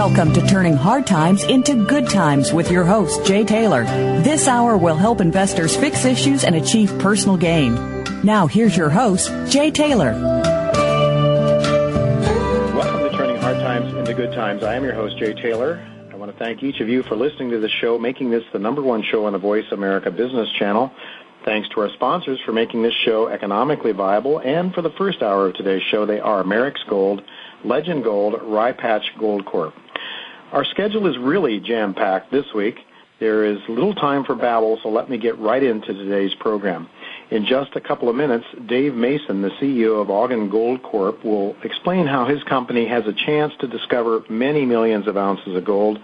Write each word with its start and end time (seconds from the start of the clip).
Welcome 0.00 0.32
to 0.32 0.40
Turning 0.46 0.76
Hard 0.76 1.06
Times 1.06 1.44
into 1.44 1.84
Good 1.84 2.08
Times 2.08 2.54
with 2.54 2.70
your 2.70 2.84
host, 2.84 3.22
Jay 3.26 3.44
Taylor. 3.44 3.84
This 4.22 4.48
hour 4.48 4.78
will 4.78 4.96
help 4.96 5.20
investors 5.20 5.76
fix 5.76 6.06
issues 6.06 6.42
and 6.42 6.56
achieve 6.56 6.98
personal 7.00 7.36
gain. 7.36 7.74
Now, 8.24 8.46
here's 8.46 8.74
your 8.74 8.88
host, 8.88 9.30
Jay 9.52 9.70
Taylor. 9.70 10.12
Welcome 12.74 13.10
to 13.10 13.10
Turning 13.14 13.36
Hard 13.42 13.58
Times 13.58 13.92
into 13.92 14.14
Good 14.14 14.32
Times. 14.32 14.62
I 14.62 14.74
am 14.74 14.84
your 14.84 14.94
host, 14.94 15.18
Jay 15.18 15.34
Taylor. 15.34 15.86
I 16.10 16.16
want 16.16 16.32
to 16.32 16.38
thank 16.38 16.62
each 16.62 16.80
of 16.80 16.88
you 16.88 17.02
for 17.02 17.14
listening 17.14 17.50
to 17.50 17.60
the 17.60 17.68
show, 17.68 17.98
making 17.98 18.30
this 18.30 18.44
the 18.54 18.58
number 18.58 18.80
one 18.80 19.02
show 19.02 19.26
on 19.26 19.34
the 19.34 19.38
Voice 19.38 19.66
America 19.70 20.10
Business 20.10 20.48
Channel. 20.58 20.90
Thanks 21.44 21.68
to 21.74 21.80
our 21.82 21.90
sponsors 21.90 22.40
for 22.46 22.52
making 22.52 22.82
this 22.82 22.94
show 23.04 23.28
economically 23.28 23.92
viable. 23.92 24.38
And 24.38 24.72
for 24.72 24.80
the 24.80 24.92
first 24.96 25.20
hour 25.20 25.48
of 25.48 25.56
today's 25.56 25.82
show, 25.90 26.06
they 26.06 26.20
are 26.20 26.42
Merrex 26.42 26.76
Gold, 26.88 27.20
Legend 27.64 28.02
Gold, 28.02 28.40
Rye 28.42 28.72
Patch 28.72 29.04
Gold 29.18 29.44
Corp. 29.44 29.74
Our 30.52 30.64
schedule 30.64 31.06
is 31.06 31.16
really 31.16 31.60
jam 31.60 31.94
packed 31.94 32.32
this 32.32 32.46
week. 32.52 32.80
There 33.20 33.44
is 33.44 33.58
little 33.68 33.94
time 33.94 34.24
for 34.24 34.34
babble, 34.34 34.80
so 34.82 34.88
let 34.88 35.08
me 35.08 35.16
get 35.16 35.38
right 35.38 35.62
into 35.62 35.92
today's 35.92 36.34
program. 36.34 36.88
In 37.30 37.46
just 37.46 37.76
a 37.76 37.80
couple 37.80 38.08
of 38.08 38.16
minutes, 38.16 38.46
Dave 38.66 38.94
Mason, 38.94 39.42
the 39.42 39.50
CEO 39.60 40.02
of 40.02 40.10
Augen 40.10 40.50
Gold 40.50 40.82
Corp, 40.82 41.24
will 41.24 41.54
explain 41.62 42.06
how 42.06 42.24
his 42.24 42.42
company 42.44 42.88
has 42.88 43.06
a 43.06 43.12
chance 43.12 43.52
to 43.60 43.68
discover 43.68 44.24
many 44.28 44.64
millions 44.64 45.06
of 45.06 45.16
ounces 45.16 45.54
of 45.54 45.64
gold 45.64 46.00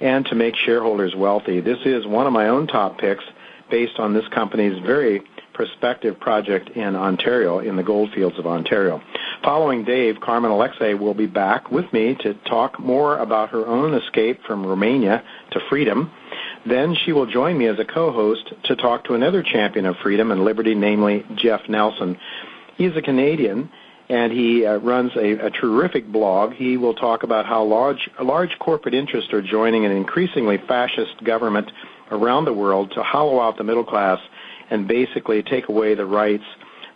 and 0.00 0.26
to 0.26 0.34
make 0.34 0.56
shareholders 0.56 1.14
wealthy. 1.14 1.60
This 1.60 1.78
is 1.84 2.06
one 2.06 2.26
of 2.26 2.32
my 2.32 2.48
own 2.48 2.66
top 2.66 2.98
picks 2.98 3.24
based 3.70 4.00
on 4.00 4.14
this 4.14 4.26
company's 4.28 4.82
very 4.82 5.22
prospective 5.56 6.20
project 6.20 6.70
in 6.70 6.94
Ontario, 6.94 7.58
in 7.58 7.76
the 7.76 7.82
goldfields 7.82 8.38
of 8.38 8.46
Ontario. 8.46 9.00
Following 9.42 9.84
Dave, 9.84 10.20
Carmen 10.20 10.50
Alexei 10.50 10.94
will 10.94 11.14
be 11.14 11.26
back 11.26 11.70
with 11.70 11.92
me 11.92 12.14
to 12.20 12.34
talk 12.48 12.78
more 12.78 13.18
about 13.18 13.50
her 13.50 13.66
own 13.66 13.94
escape 13.94 14.42
from 14.46 14.64
Romania 14.64 15.24
to 15.52 15.60
freedom 15.68 16.12
then 16.68 16.96
she 17.04 17.12
will 17.12 17.26
join 17.26 17.56
me 17.56 17.66
as 17.66 17.78
a 17.78 17.84
co-host 17.84 18.52
to 18.64 18.74
talk 18.74 19.04
to 19.04 19.14
another 19.14 19.42
champion 19.42 19.86
of 19.86 19.96
freedom 20.02 20.32
and 20.32 20.44
liberty, 20.44 20.74
namely 20.74 21.24
Jeff 21.36 21.60
Nelson. 21.68 22.18
He's 22.76 22.96
a 22.96 23.02
Canadian 23.02 23.70
and 24.08 24.32
he 24.32 24.64
uh, 24.64 24.76
runs 24.76 25.12
a, 25.16 25.46
a, 25.46 25.50
terrific 25.50 26.06
blog. 26.06 26.52
He 26.52 26.76
will 26.76 26.94
talk 26.94 27.24
about 27.24 27.46
how 27.46 27.64
large, 27.64 28.08
large 28.22 28.56
corporate 28.60 28.94
interests 28.94 29.32
are 29.32 29.42
joining 29.42 29.84
an 29.84 29.90
increasingly 29.90 30.58
fascist 30.58 31.24
government 31.24 31.70
around 32.12 32.44
the 32.44 32.52
world 32.52 32.92
to 32.92 33.02
hollow 33.02 33.40
out 33.40 33.56
the 33.56 33.64
middle 33.64 33.84
class 33.84 34.20
and 34.70 34.88
basically 34.88 35.42
take 35.42 35.68
away 35.68 35.94
the 35.94 36.06
rights 36.06 36.44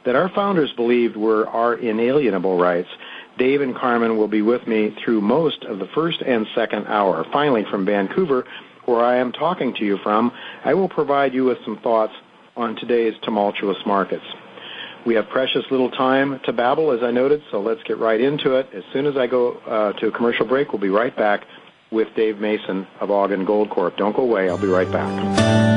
that 0.05 0.17
our 0.17 0.29
founders 0.31 0.73
believed 0.73 1.17
were 1.17 1.47
our 1.49 1.75
inalienable 1.75 2.59
rights. 2.59 2.89
Dave 3.39 3.61
and 3.61 3.75
Carmen 3.75 4.17
will 4.17 4.29
be 4.29 4.43
with 4.43 4.67
me 4.67 4.95
through 5.03 5.21
most 5.21 5.65
of 5.65 5.79
the 5.79 5.87
first 5.95 6.23
and 6.23 6.47
second 6.55 6.87
hour. 6.87 7.25
Finally, 7.33 7.65
from 7.71 7.85
Vancouver, 7.85 8.45
where 8.85 9.05
I 9.05 9.17
am 9.17 9.33
talking 9.33 9.75
to 9.75 9.85
you 9.85 9.99
from, 9.99 10.33
I 10.65 10.75
will 10.75 10.89
provide 10.89 11.35
you 11.35 11.45
with 11.45 11.59
some 11.65 11.79
thoughts 11.79 12.13
on 12.57 12.77
today's 12.77 13.15
tumultuous 13.23 13.79
markets. 13.87 14.25
We 15.07 15.15
have 15.15 15.29
precious 15.29 15.65
little 15.71 15.91
time 15.91 16.41
to 16.45 16.53
babble, 16.53 16.91
as 16.91 17.03
I 17.03 17.11
noted, 17.11 17.43
so 17.51 17.61
let's 17.61 17.83
get 17.85 17.99
right 17.99 18.21
into 18.21 18.57
it. 18.57 18.69
As 18.75 18.85
soon 18.93 19.07
as 19.07 19.17
I 19.17 19.27
go 19.27 19.53
uh, 19.67 19.93
to 19.95 20.09
a 20.09 20.11
commercial 20.11 20.45
break, 20.47 20.73
we'll 20.73 20.83
be 20.83 20.91
right 20.91 21.17
back 21.17 21.47
with 21.91 22.09
Dave 22.15 22.39
Mason 22.39 22.87
of 23.01 23.11
Augen 23.11 23.45
Gold 23.45 23.71
Corp. 23.71 23.97
Don't 23.97 24.15
go 24.15 24.23
away. 24.23 24.51
I'll 24.51 24.59
be 24.59 24.67
right 24.67 24.91
back. 24.91 25.70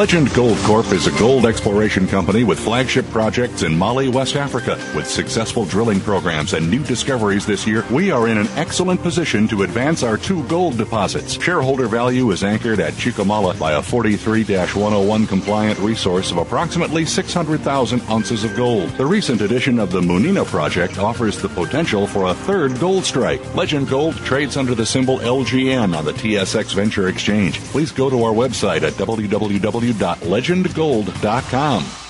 Legend 0.00 0.32
Gold 0.32 0.56
Corp 0.60 0.92
is 0.92 1.06
a 1.06 1.18
gold 1.18 1.44
exploration 1.44 2.06
company 2.06 2.42
with 2.42 2.58
flagship 2.58 3.06
projects 3.10 3.64
in 3.64 3.76
Mali, 3.76 4.08
West 4.08 4.34
Africa. 4.34 4.82
With 4.96 5.06
successful 5.06 5.66
drilling 5.66 6.00
programs 6.00 6.54
and 6.54 6.70
new 6.70 6.82
discoveries 6.82 7.44
this 7.44 7.66
year, 7.66 7.84
we 7.90 8.10
are 8.10 8.26
in 8.26 8.38
an 8.38 8.48
excellent 8.56 9.02
position 9.02 9.46
to 9.48 9.62
advance 9.62 10.02
our 10.02 10.16
two 10.16 10.42
gold 10.44 10.78
deposits. 10.78 11.34
Shareholder 11.34 11.86
value 11.86 12.30
is 12.30 12.42
anchored 12.42 12.80
at 12.80 12.94
Chicamala 12.94 13.58
by 13.58 13.72
a 13.72 13.82
43-101 13.82 15.28
compliant 15.28 15.78
resource 15.80 16.30
of 16.30 16.38
approximately 16.38 17.04
600,000 17.04 18.00
ounces 18.08 18.42
of 18.42 18.56
gold. 18.56 18.88
The 18.92 19.04
recent 19.04 19.42
addition 19.42 19.78
of 19.78 19.92
the 19.92 20.00
Munina 20.00 20.46
project 20.46 20.98
offers 20.98 21.42
the 21.42 21.50
potential 21.50 22.06
for 22.06 22.28
a 22.28 22.34
third 22.34 22.80
gold 22.80 23.04
strike. 23.04 23.54
Legend 23.54 23.86
Gold 23.86 24.16
trades 24.16 24.56
under 24.56 24.74
the 24.74 24.86
symbol 24.86 25.18
LGN 25.18 25.94
on 25.94 26.06
the 26.06 26.14
TSX 26.14 26.72
Venture 26.72 27.08
Exchange. 27.08 27.60
Please 27.64 27.92
go 27.92 28.08
to 28.08 28.22
our 28.22 28.32
website 28.32 28.80
at 28.80 28.94
www 28.94 29.89
www.legendgold.com. 29.92 32.09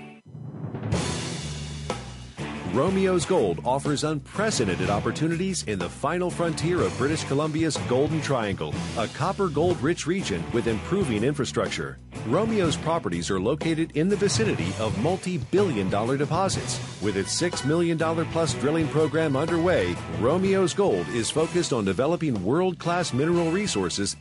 Romios 2.73 3.25
Gold 3.25 3.59
offers 3.65 4.05
unprecedented 4.05 4.89
opportunities 4.89 5.63
in 5.63 5.77
the 5.77 5.89
final 5.89 6.29
frontier 6.29 6.79
of 6.79 6.97
British 6.97 7.25
Columbia's 7.25 7.75
Golden 7.89 8.21
Triangle, 8.21 8.73
a 8.97 9.09
copper 9.09 9.49
gold 9.49 9.81
rich 9.81 10.07
region 10.07 10.41
with 10.53 10.67
improving 10.67 11.25
infrastructure. 11.25 11.99
Romios 12.27 12.77
properties 12.77 13.29
are 13.29 13.41
located 13.41 13.91
in 13.97 14.07
the 14.07 14.15
vicinity 14.15 14.71
of 14.79 14.97
multi 15.03 15.37
billion 15.37 15.89
dollar 15.89 16.15
deposits. 16.15 16.79
With 17.01 17.17
its 17.17 17.39
$6 17.41 17.65
million 17.65 17.97
plus 17.97 18.53
drilling 18.53 18.87
program 18.87 19.35
underway, 19.35 19.93
Romios 20.21 20.73
Gold 20.73 21.09
is 21.09 21.29
focused 21.29 21.73
on 21.73 21.83
developing 21.83 22.41
world 22.45 22.79
class 22.79 23.11
mineral 23.11 23.51
resources 23.51 24.15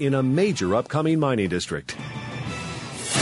in 0.00 0.14
a 0.14 0.22
major 0.22 0.74
upcoming 0.74 1.20
mining 1.20 1.48
district. 1.48 1.96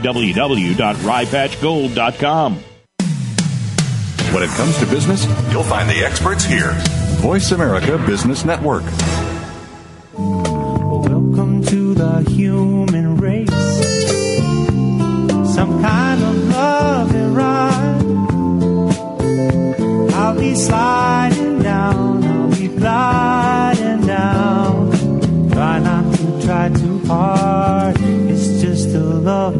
www.ryepatchgold.com. 0.00 2.56
When 4.32 4.42
it 4.44 4.50
comes 4.50 4.78
to 4.78 4.86
business, 4.86 5.26
you'll 5.50 5.64
find 5.64 5.90
the 5.90 6.04
experts 6.04 6.44
here. 6.44 6.70
Voice 7.20 7.50
America 7.50 7.98
Business 8.06 8.44
Network. 8.44 8.84
Welcome 10.14 11.64
to 11.64 11.94
the 11.94 12.20
human 12.30 13.16
race. 13.16 13.50
Some 15.52 15.82
kind 15.82 16.22
of 16.22 16.36
love 16.48 17.12
and 17.14 17.36
ride. 17.36 18.04
I'll 20.14 20.38
be 20.38 20.54
sliding 20.54 21.62
down, 21.62 22.22
I'll 22.24 22.50
be 22.50 22.68
gliding 22.68 24.06
down. 24.06 25.50
Try 25.50 25.78
not 25.80 26.14
to 26.16 26.42
try 26.46 26.68
too 26.68 27.00
hard. 27.06 27.96
It's 28.00 28.60
just 28.62 28.94
a 28.94 29.00
lovely 29.00 29.56
ride. 29.56 29.59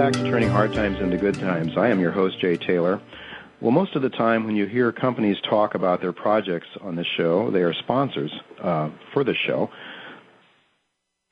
Back 0.00 0.14
to 0.14 0.30
Turning 0.30 0.48
Hard 0.48 0.72
Times 0.72 0.98
into 0.98 1.18
Good 1.18 1.34
Times. 1.34 1.72
I 1.76 1.88
am 1.88 2.00
your 2.00 2.10
host, 2.10 2.40
Jay 2.40 2.56
Taylor. 2.56 3.02
Well, 3.60 3.70
most 3.70 3.94
of 3.94 4.00
the 4.00 4.08
time 4.08 4.46
when 4.46 4.56
you 4.56 4.64
hear 4.64 4.92
companies 4.92 5.36
talk 5.42 5.74
about 5.74 6.00
their 6.00 6.14
projects 6.14 6.68
on 6.80 6.96
this 6.96 7.06
show, 7.18 7.50
they 7.50 7.60
are 7.60 7.74
sponsors 7.74 8.32
uh, 8.62 8.88
for 9.12 9.24
the 9.24 9.34
show. 9.34 9.68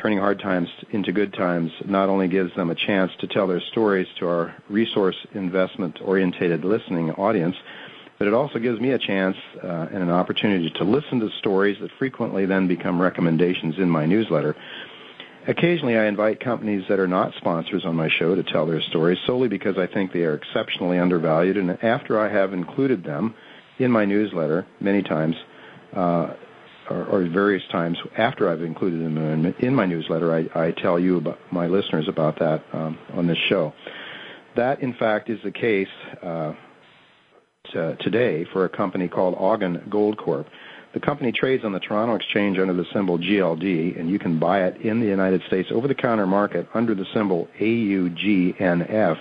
Turning 0.03 0.19
Hard 0.19 0.38
Times 0.41 0.69
into 0.91 1.12
Good 1.12 1.32
Times 1.32 1.70
not 1.87 2.11
only 2.11 2.29
gives 2.29 2.55
them 2.56 2.69
a 2.69 2.75
chance 2.75 3.11
to 3.20 3.26
tell 3.26 3.47
their 3.47 3.62
stories 3.73 4.06
to 4.19 4.29
our 4.29 4.55
resource 4.69 5.17
investment 5.32 6.00
orientated 6.05 6.62
listening 6.62 7.11
audience, 7.12 7.56
but 8.19 8.29
it 8.29 8.35
also 8.35 8.59
gives 8.59 8.79
me 8.79 8.91
a 8.91 8.99
chance 8.99 9.38
uh, 9.64 9.87
and 9.91 10.03
an 10.03 10.11
opportunity 10.11 10.69
to 10.76 10.85
listen 10.85 11.21
to 11.21 11.31
stories 11.38 11.79
that 11.81 11.91
frequently 11.99 12.44
then 12.44 12.69
become 12.69 13.00
recommendations 13.00 13.79
in 13.79 13.88
my 13.88 14.05
newsletter. 14.05 14.55
Occasionally, 15.49 15.97
I 15.97 16.05
invite 16.05 16.41
companies 16.41 16.85
that 16.91 17.00
are 17.00 17.09
not 17.09 17.33
sponsors 17.39 17.87
on 17.87 17.97
my 17.97 18.11
show 18.19 18.35
to 18.35 18.43
tell 18.43 18.67
their 18.67 18.83
stories 18.83 19.19
solely 19.27 19.49
because 19.49 19.79
I 19.79 19.87
think 19.87 20.12
they 20.12 20.25
are 20.25 20.35
exceptionally 20.35 20.99
undervalued. 20.99 21.56
And 21.56 21.83
after 21.83 22.21
I 22.21 22.31
have 22.31 22.53
included 22.53 23.03
them 23.03 23.35
in 23.79 23.91
my 23.91 24.05
newsletter 24.05 24.67
many 24.79 25.03
times, 25.03 25.35
uh, 25.97 26.35
or, 26.91 27.05
or, 27.06 27.29
various 27.29 27.62
times 27.73 27.97
after 28.19 28.50
I've 28.50 28.62
included 28.62 29.00
them 29.03 29.17
in, 29.17 29.55
in 29.59 29.75
my 29.75 29.87
newsletter, 29.87 30.35
I, 30.35 30.67
I, 30.67 30.71
tell 30.73 30.99
you 30.99 31.17
about 31.17 31.39
my 31.50 31.67
listeners 31.67 32.09
about 32.09 32.39
that 32.41 32.62
um, 32.75 32.99
on 33.15 33.27
this 33.27 33.39
show. 33.49 33.73
That, 34.56 34.83
in 34.83 34.93
fact, 34.95 35.31
is 35.31 35.39
the 35.45 35.50
case 35.50 35.89
uh, 36.23 36.53
today 37.73 38.47
for 38.53 38.67
a 38.67 38.69
company 38.69 39.09
called 39.09 39.35
Augen 39.39 39.87
Gold 39.91 40.19
Corp. 40.19 40.47
The 40.94 41.00
company 41.00 41.32
trades 41.32 41.64
on 41.64 41.73
the 41.73 41.81
Toronto 41.81 42.14
Exchange 42.14 42.58
under 42.58 42.73
the 42.73 42.87
symbol 42.94 43.19
GLD, 43.19 44.00
and 44.00 44.08
you 44.08 44.19
can 44.19 44.38
buy 44.38 44.64
it 44.64 44.79
in 44.81 45.00
the 45.00 45.06
United 45.06 45.43
States 45.46 45.69
over 45.70 45.87
the 45.87 45.94
counter 45.94 46.26
market 46.26 46.67
under 46.73 46.94
the 46.94 47.05
symbol 47.12 47.46
AUGNF. 47.61 49.19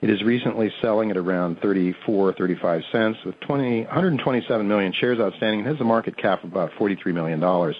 It 0.00 0.10
is 0.10 0.24
recently 0.24 0.72
selling 0.82 1.12
at 1.12 1.16
around 1.16 1.60
34, 1.60 2.32
35 2.32 2.82
cents 2.90 3.18
with 3.24 3.38
20, 3.40 3.82
127 3.84 4.66
million 4.66 4.92
shares 4.92 5.20
outstanding 5.20 5.60
and 5.60 5.68
has 5.68 5.80
a 5.80 5.84
market 5.84 6.16
cap 6.16 6.42
of 6.42 6.50
about 6.50 6.72
$43 6.72 7.14
million. 7.14 7.74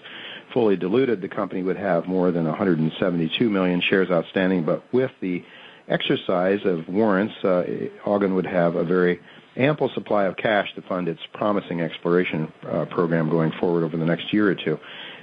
Fully 0.53 0.77
diluted, 0.77 1.21
the 1.21 1.29
company 1.29 1.65
would 1.65 1.77
have 1.77 2.07
more 2.07 2.31
than 2.31 2.45
172 2.45 3.51
million 3.51 3.81
shares 3.81 4.09
outstanding, 4.13 4.65
but 4.65 4.85
with 4.93 5.11
the 5.21 5.43
exercise 5.89 6.61
of 6.65 6.89
warrants, 6.89 7.35
uh, 7.43 7.65
Augen 8.05 8.37
would 8.37 8.47
have 8.47 8.77
a 8.77 8.85
very 8.85 9.21
ample 9.57 9.91
supply 9.91 10.25
of 10.25 10.37
cash 10.37 10.75
to 10.75 10.83
fund 10.83 11.09
its 11.09 11.21
promising 11.35 11.81
exploration 11.81 12.53
uh, 12.67 12.85
program 12.87 13.29
going 13.29 13.53
forward 13.53 13.85
over 13.85 13.97
the 13.97 14.05
next 14.05 14.33
year 14.33 14.51
or 14.51 14.55
two. 14.55 14.79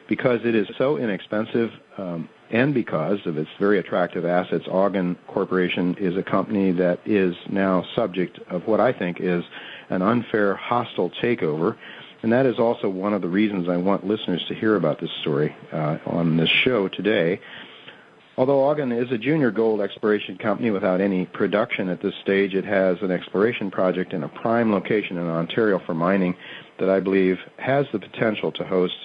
Because 0.08 0.40
it 0.44 0.56
is 0.56 0.68
so 0.78 0.98
inexpensive 0.98 1.72
um, 1.98 2.30
and 2.52 2.74
because 2.74 3.20
of 3.26 3.38
its 3.38 3.50
very 3.60 3.78
attractive 3.78 4.26
assets, 4.26 4.66
Augen 4.68 5.16
Corporation 5.28 5.96
is 6.00 6.18
a 6.18 6.24
company 6.24 6.72
that 6.72 7.00
is 7.06 7.36
now 7.50 7.86
subject 7.96 8.40
of 8.50 8.66
what 8.66 8.80
I 8.80 8.92
think 8.92 9.20
is 9.20 9.44
an 9.90 10.02
unfair, 10.02 10.56
hostile 10.56 11.12
takeover. 11.12 11.78
And 12.24 12.34
that 12.34 12.46
is 12.46 12.58
also 12.58 12.90
one 12.90 13.14
of 13.14 13.22
the 13.22 13.28
reasons 13.28 13.70
I 13.70 13.78
want 13.78 14.06
listeners 14.06 14.44
to 14.48 14.56
hear 14.56 14.76
about 14.76 15.00
this 15.00 15.12
story 15.22 15.56
uh, 15.72 16.00
on 16.06 16.38
this 16.38 16.50
show 16.50 16.88
today. 16.88 17.40
Although 18.40 18.70
Augen 18.70 18.94
is 18.94 19.12
a 19.12 19.18
junior 19.18 19.52
gold 19.52 19.82
exploration 19.82 20.38
company 20.38 20.72
without 20.72 21.02
any 21.02 21.26
production 21.26 21.90
at 21.90 22.02
this 22.02 22.14
stage, 22.22 22.54
it 22.54 22.64
has 22.64 22.96
an 23.02 23.12
exploration 23.12 23.70
project 23.70 24.14
in 24.14 24.24
a 24.24 24.30
prime 24.30 24.72
location 24.72 25.18
in 25.18 25.28
Ontario 25.28 25.78
for 25.86 25.94
mining 25.94 26.34
that 26.80 26.90
I 26.90 27.02
believe 27.02 27.38
has 27.58 27.86
the 27.92 28.00
potential 28.00 28.54
to 28.54 28.64
host 28.64 28.96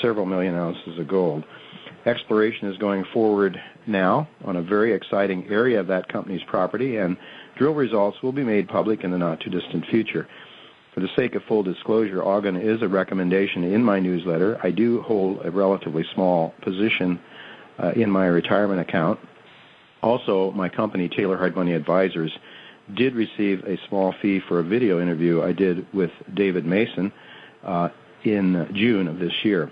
several 0.00 0.26
million 0.26 0.56
ounces 0.56 0.98
of 0.98 1.06
gold. 1.06 1.44
Exploration 2.06 2.68
is 2.72 2.76
going 2.78 3.04
forward 3.14 3.56
now 3.86 4.26
on 4.44 4.56
a 4.56 4.62
very 4.62 4.92
exciting 4.92 5.46
area 5.48 5.78
of 5.78 5.86
that 5.86 6.08
company's 6.08 6.42
property, 6.48 6.96
and 6.96 7.16
drill 7.56 7.74
results 7.74 8.20
will 8.20 8.32
be 8.32 8.42
made 8.42 8.68
public 8.68 9.04
in 9.04 9.12
the 9.12 9.18
not 9.18 9.38
too 9.38 9.50
distant 9.50 9.86
future. 9.86 10.26
For 10.92 10.98
the 10.98 11.08
sake 11.14 11.36
of 11.36 11.44
full 11.44 11.62
disclosure, 11.62 12.24
Augen 12.24 12.56
is 12.56 12.82
a 12.82 12.88
recommendation 12.88 13.62
in 13.62 13.84
my 13.84 14.00
newsletter. 14.00 14.58
I 14.60 14.72
do 14.72 15.02
hold 15.02 15.46
a 15.46 15.52
relatively 15.52 16.04
small 16.14 16.52
position 16.62 17.20
uh, 17.78 17.92
in 17.96 18.10
my 18.10 18.26
retirement 18.26 18.80
account. 18.80 19.18
Also, 20.02 20.50
my 20.52 20.68
company, 20.68 21.08
Taylor 21.08 21.36
Hard 21.36 21.54
Money 21.54 21.74
Advisors, 21.74 22.32
did 22.96 23.14
receive 23.14 23.64
a 23.64 23.78
small 23.88 24.14
fee 24.20 24.40
for 24.48 24.58
a 24.58 24.64
video 24.64 25.00
interview 25.00 25.42
I 25.42 25.52
did 25.52 25.86
with 25.94 26.10
David 26.34 26.66
Mason 26.66 27.12
uh, 27.64 27.88
in 28.24 28.68
June 28.74 29.06
of 29.06 29.18
this 29.18 29.32
year. 29.44 29.70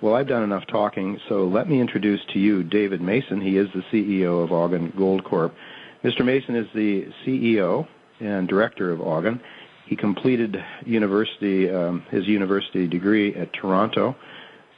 Well, 0.00 0.14
I've 0.14 0.28
done 0.28 0.42
enough 0.42 0.66
talking, 0.66 1.18
so 1.28 1.46
let 1.46 1.68
me 1.68 1.80
introduce 1.80 2.20
to 2.32 2.38
you 2.38 2.62
David 2.64 3.00
Mason. 3.00 3.40
He 3.40 3.56
is 3.56 3.68
the 3.72 3.82
CEO 3.92 4.42
of 4.42 4.50
Augen 4.50 4.92
Gold 4.96 5.24
Corp. 5.24 5.54
Mr. 6.02 6.24
Mason 6.24 6.56
is 6.56 6.66
the 6.74 7.06
CEO 7.24 7.86
and 8.20 8.48
director 8.48 8.90
of 8.90 9.00
Augen. 9.00 9.40
He 9.86 9.96
completed 9.96 10.56
university 10.84 11.70
um, 11.70 12.04
his 12.10 12.26
university 12.26 12.86
degree 12.88 13.34
at 13.34 13.52
Toronto 13.52 14.16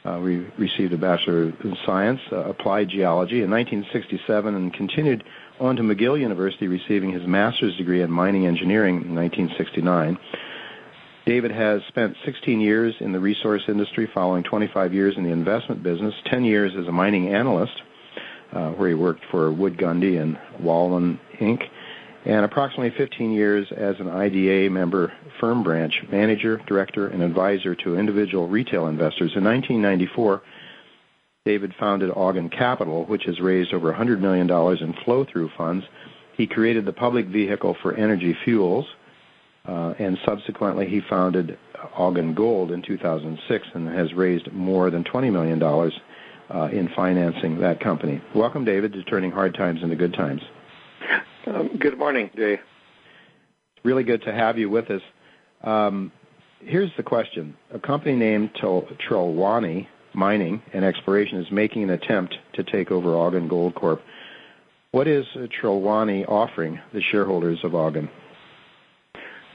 uh, 0.05 0.19
we 0.19 0.47
received 0.57 0.93
a 0.93 0.97
Bachelor 0.97 1.45
in 1.63 1.75
Science, 1.85 2.21
uh, 2.31 2.49
Applied 2.49 2.89
Geology 2.89 3.41
in 3.41 3.49
1967, 3.49 4.55
and 4.55 4.73
continued 4.73 5.23
on 5.59 5.75
to 5.77 5.81
McGill 5.81 6.19
University, 6.19 6.67
receiving 6.67 7.11
his 7.11 7.25
master's 7.25 7.75
degree 7.77 8.01
in 8.01 8.11
mining 8.11 8.45
engineering 8.45 9.01
in 9.01 9.15
1969. 9.15 10.17
David 11.25 11.49
has 11.49 11.81
spent 11.87 12.15
16 12.23 12.61
years 12.61 12.93
in 12.99 13.11
the 13.11 13.19
resource 13.19 13.63
industry, 13.67 14.07
following 14.13 14.43
25 14.43 14.93
years 14.93 15.17
in 15.17 15.23
the 15.23 15.31
investment 15.31 15.81
business, 15.81 16.13
10 16.25 16.45
years 16.45 16.73
as 16.79 16.87
a 16.87 16.91
mining 16.91 17.33
analyst, 17.33 17.81
uh, 18.53 18.69
where 18.71 18.89
he 18.89 18.93
worked 18.93 19.23
for 19.31 19.51
Wood 19.51 19.75
Gundy 19.75 20.21
and 20.21 20.37
Walwyn 20.61 21.19
Inc., 21.39 21.63
and 22.25 22.43
approximately 22.43 22.89
15 22.97 23.31
years 23.31 23.67
as 23.71 23.99
an 23.99 24.09
IDA 24.09 24.69
member 24.71 25.13
firm 25.39 25.63
branch 25.63 26.03
manager, 26.11 26.59
director, 26.65 27.07
and 27.07 27.21
advisor 27.21 27.75
to 27.75 27.97
individual 27.97 28.47
retail 28.47 28.87
investors. 28.87 29.31
In 29.35 29.43
1994, 29.43 30.41
David 31.45 31.73
founded 31.79 32.09
Augen 32.09 32.49
Capital, 32.49 33.05
which 33.05 33.25
has 33.25 33.39
raised 33.39 33.73
over 33.73 33.93
$100 33.93 34.19
million 34.19 34.49
in 34.49 35.03
flow-through 35.03 35.51
funds. 35.55 35.85
He 36.35 36.47
created 36.47 36.85
the 36.85 36.93
public 36.93 37.27
vehicle 37.27 37.77
for 37.83 37.93
energy 37.93 38.35
fuels, 38.43 38.87
uh, 39.67 39.93
and 39.99 40.17
subsequently 40.25 40.89
he 40.89 41.01
founded 41.07 41.59
Augen 41.95 42.33
Gold 42.33 42.71
in 42.71 42.81
2006 42.81 43.67
and 43.75 43.87
has 43.89 44.13
raised 44.13 44.51
more 44.51 44.89
than 44.89 45.03
$20 45.03 45.31
million 45.31 45.61
uh, 45.61 46.69
in 46.75 46.89
financing 46.95 47.59
that 47.59 47.79
company. 47.79 48.19
Welcome, 48.33 48.65
David, 48.65 48.93
to 48.93 49.03
Turning 49.03 49.31
Hard 49.31 49.53
Times 49.53 49.83
into 49.83 49.95
Good 49.95 50.15
Times. 50.15 50.41
Um, 51.47 51.77
good 51.79 51.97
morning, 51.97 52.31
Jay. 52.35 52.59
Really 53.83 54.03
good 54.03 54.23
to 54.23 54.33
have 54.33 54.57
you 54.57 54.67
with 54.67 54.89
us. 54.89 55.01
Um, 55.63 56.11
here's 56.59 56.89
the 56.97 57.03
question. 57.03 57.55
A 57.71 57.79
company 57.79 58.15
named 58.15 58.51
Trelawney 58.55 59.87
Mining 60.13 60.63
and 60.73 60.83
Exploration 60.83 61.39
is 61.39 61.51
making 61.51 61.83
an 61.83 61.91
attempt 61.91 62.35
to 62.53 62.63
take 62.63 62.89
over 62.89 63.13
Augen 63.13 63.47
Gold 63.47 63.75
Corp. 63.75 64.01
What 64.89 65.07
is 65.07 65.25
Trelawney 65.51 66.25
offering 66.25 66.79
the 66.93 67.01
shareholders 67.01 67.59
of 67.63 67.75
Augen? 67.75 68.09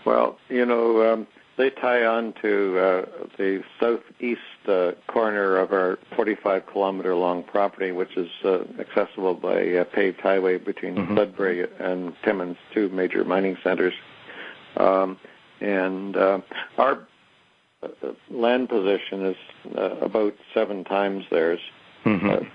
Well, 0.04 0.38
you 0.49 0.64
know, 0.66 1.12
um, 1.12 1.26
they 1.60 1.70
tie 1.70 2.04
on 2.04 2.32
to 2.40 2.78
uh, 2.78 3.06
the 3.36 3.62
southeast 3.78 4.40
uh, 4.66 4.92
corner 5.08 5.58
of 5.58 5.72
our 5.72 5.98
45 6.16 6.66
kilometer 6.66 7.14
long 7.14 7.42
property, 7.42 7.92
which 7.92 8.16
is 8.16 8.30
uh, 8.44 8.60
accessible 8.78 9.34
by 9.34 9.60
a 9.60 9.84
paved 9.84 10.20
highway 10.20 10.56
between 10.56 10.96
mm-hmm. 10.96 11.16
Sudbury 11.16 11.66
and 11.78 12.14
Timmins, 12.24 12.56
two 12.72 12.88
major 12.88 13.24
mining 13.24 13.58
centers. 13.62 13.94
Um, 14.76 15.18
and 15.60 16.16
uh, 16.16 16.40
our 16.78 17.06
uh, 17.82 17.88
land 18.30 18.70
position 18.70 19.26
is 19.26 19.36
uh, 19.76 19.96
about 20.00 20.34
seven 20.54 20.84
times 20.84 21.24
theirs. 21.30 21.60
Mm-hmm 22.06 22.46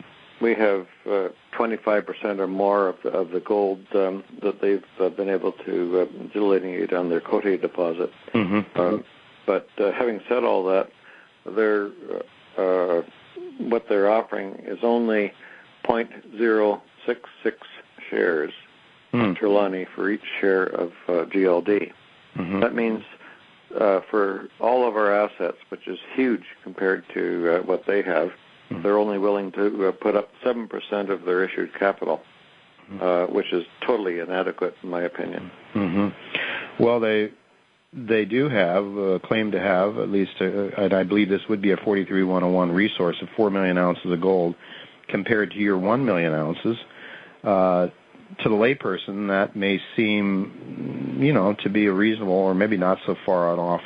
we 0.42 0.54
have 0.54 0.88
uh, 1.10 1.30
25% 1.58 2.40
or 2.40 2.48
more 2.48 2.90
of 2.90 2.96
the, 3.04 3.10
of 3.10 3.30
the 3.32 3.40
gold 3.40 3.80
um, 3.96 4.24
that 4.42 4.62
they've 4.62 4.84
uh, 5.00 5.10
been 5.10 5.30
able 5.30 5.54
to 5.66 6.02
uh, 6.02 6.28
delineate 6.34 6.94
on 6.94 7.10
their 7.10 7.22
Côté 7.22 7.60
deposit. 7.60 8.12
Mm-hmm. 8.34 8.80
Uh, 8.80 9.02
but 9.46 9.70
uh, 9.78 9.92
having 9.92 10.20
said 10.28 10.44
all 10.44 10.66
that, 10.66 10.90
they're, 11.56 11.90
uh, 12.58 13.02
what 13.60 13.86
they're 13.88 14.12
offering 14.12 14.56
is 14.66 14.80
only 14.84 15.32
0.066 15.88 16.82
shares 18.10 18.52
mm. 19.14 19.30
of 19.30 19.38
Trelawney 19.38 19.86
for 19.96 20.10
each 20.10 20.24
share 20.42 20.64
of 20.64 20.92
GLD. 21.08 21.92
Mm-hmm. 22.36 22.60
That 22.60 22.76
means 22.76 23.04
for 23.70 24.50
all 24.60 24.88
of 24.88 24.96
our 24.96 25.14
assets, 25.14 25.58
which 25.70 25.88
is 25.88 26.00
huge 26.16 26.44
compared 26.64 27.06
to 27.14 27.62
what 27.66 27.86
they 27.86 28.02
have, 28.02 28.32
Mm-hmm. 28.76 28.84
They're 28.84 28.98
only 28.98 29.18
willing 29.18 29.52
to 29.54 29.88
uh, 29.88 29.92
put 29.92 30.16
up 30.16 30.30
7% 30.44 31.10
of 31.10 31.24
their 31.24 31.44
issued 31.44 31.74
capital, 31.78 32.22
mm-hmm. 32.90 33.02
uh, 33.02 33.34
which 33.34 33.52
is 33.52 33.64
totally 33.86 34.20
inadequate, 34.20 34.76
in 34.84 34.90
my 34.90 35.02
opinion. 35.02 35.52
Mm-hmm. 35.74 36.84
Well, 36.84 37.00
they 37.00 37.32
they 37.96 38.26
do 38.26 38.50
have 38.50 38.86
uh, 38.98 39.20
claim 39.26 39.52
to 39.52 39.60
have 39.60 39.98
at 39.98 40.10
least, 40.10 40.34
uh, 40.42 40.46
and 40.46 40.94
I 40.94 41.04
believe 41.04 41.30
this 41.30 41.48
would 41.48 41.62
be 41.62 41.72
a 41.72 41.78
43101 41.78 42.72
resource 42.72 43.16
of 43.22 43.30
4 43.38 43.50
million 43.50 43.78
ounces 43.78 44.12
of 44.12 44.20
gold, 44.20 44.56
compared 45.08 45.52
to 45.52 45.58
your 45.58 45.78
1 45.78 46.06
million 46.06 46.34
ounces. 46.34 46.78
Uh, 47.44 47.88
to 48.44 48.50
the 48.50 48.56
layperson, 48.56 49.28
that 49.30 49.56
may 49.56 49.80
seem, 49.96 51.18
you 51.22 51.32
know, 51.32 51.56
to 51.64 51.70
be 51.70 51.86
a 51.86 51.94
reasonable 51.94 52.34
or 52.34 52.54
maybe 52.54 52.76
not 52.76 52.98
so 53.06 53.16
far 53.26 53.52
out 53.52 53.60
off 53.60 53.82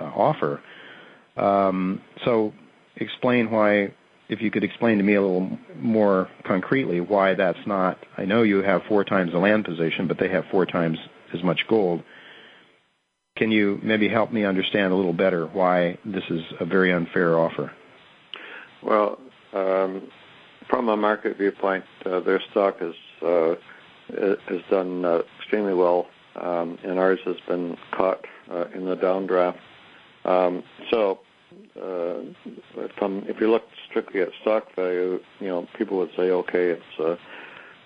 uh, 0.00 0.04
offer. 0.04 0.62
Um, 1.36 2.00
so, 2.24 2.52
explain 2.96 3.50
why 3.50 3.92
if 4.32 4.40
you 4.40 4.50
could 4.50 4.64
explain 4.64 4.96
to 4.96 5.04
me 5.04 5.14
a 5.14 5.20
little 5.20 5.58
more 5.76 6.28
concretely 6.44 7.00
why 7.00 7.34
that's 7.34 7.66
not. 7.66 7.98
I 8.16 8.24
know 8.24 8.42
you 8.42 8.62
have 8.62 8.82
four 8.88 9.04
times 9.04 9.32
the 9.32 9.38
land 9.38 9.66
position, 9.66 10.08
but 10.08 10.18
they 10.18 10.28
have 10.30 10.46
four 10.50 10.64
times 10.64 10.98
as 11.34 11.42
much 11.42 11.66
gold. 11.68 12.02
Can 13.36 13.50
you 13.50 13.78
maybe 13.82 14.08
help 14.08 14.32
me 14.32 14.44
understand 14.44 14.92
a 14.92 14.96
little 14.96 15.12
better 15.12 15.46
why 15.46 15.98
this 16.06 16.24
is 16.30 16.40
a 16.60 16.64
very 16.64 16.92
unfair 16.92 17.38
offer? 17.38 17.72
Well, 18.82 19.18
um, 19.52 20.08
from 20.68 20.88
a 20.88 20.96
market 20.96 21.36
viewpoint, 21.36 21.84
uh, 22.06 22.20
their 22.20 22.40
stock 22.50 22.78
has 22.80 22.94
uh, 23.22 23.54
has 24.48 24.60
done 24.70 25.04
uh, 25.04 25.20
extremely 25.38 25.74
well, 25.74 26.06
um, 26.36 26.78
and 26.84 26.98
ours 26.98 27.20
has 27.26 27.36
been 27.46 27.76
caught 27.92 28.24
uh, 28.50 28.64
in 28.74 28.86
the 28.86 28.96
downdraft. 28.96 29.58
Um, 30.24 30.62
so 30.90 31.20
from 32.98 33.24
if 33.28 33.40
you 33.40 33.50
look 33.50 33.64
strictly 33.88 34.20
at 34.20 34.28
stock 34.42 34.74
value, 34.74 35.20
you 35.40 35.48
know, 35.48 35.66
people 35.76 35.98
would 35.98 36.10
say, 36.16 36.30
okay, 36.30 36.70
it's 36.70 37.00
uh, 37.00 37.16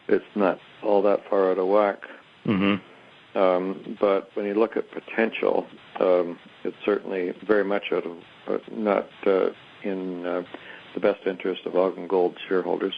it's 0.09 0.25
not 0.35 0.59
all 0.83 1.03
that 1.03 1.21
far 1.29 1.51
out 1.51 1.59
of 1.59 1.67
whack. 1.67 2.03
Mm-hmm. 2.45 3.39
Um, 3.39 3.99
but 4.01 4.31
when 4.35 4.47
you 4.47 4.55
look 4.55 4.77
at 4.77 4.91
potential, 4.91 5.67
um, 6.01 6.39
it's 6.65 6.77
certainly 6.85 7.35
very 7.47 7.65
much 7.65 7.85
out 7.93 8.05
of 8.07 8.17
uh, 8.49 8.59
not 8.73 9.09
uh, 9.27 9.49
in 9.83 10.25
uh, 10.25 10.43
the 10.95 11.01
best 11.01 11.27
interest 11.27 11.67
of 11.67 11.77
Augen 11.77 12.07
Gold 12.07 12.37
shareholders. 12.49 12.95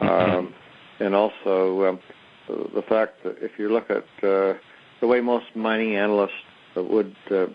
Mm-hmm. 0.00 0.36
Um, 0.36 0.54
and 1.00 1.14
also 1.14 1.84
um, 1.84 2.00
the 2.48 2.82
fact 2.88 3.22
that 3.24 3.36
if 3.40 3.52
you 3.58 3.68
look 3.68 3.90
at 3.90 4.04
uh, 4.24 4.54
the 5.00 5.06
way 5.06 5.20
most 5.20 5.46
mining 5.54 5.94
analysts 5.94 6.32
would 6.74 7.14
uh, 7.30 7.46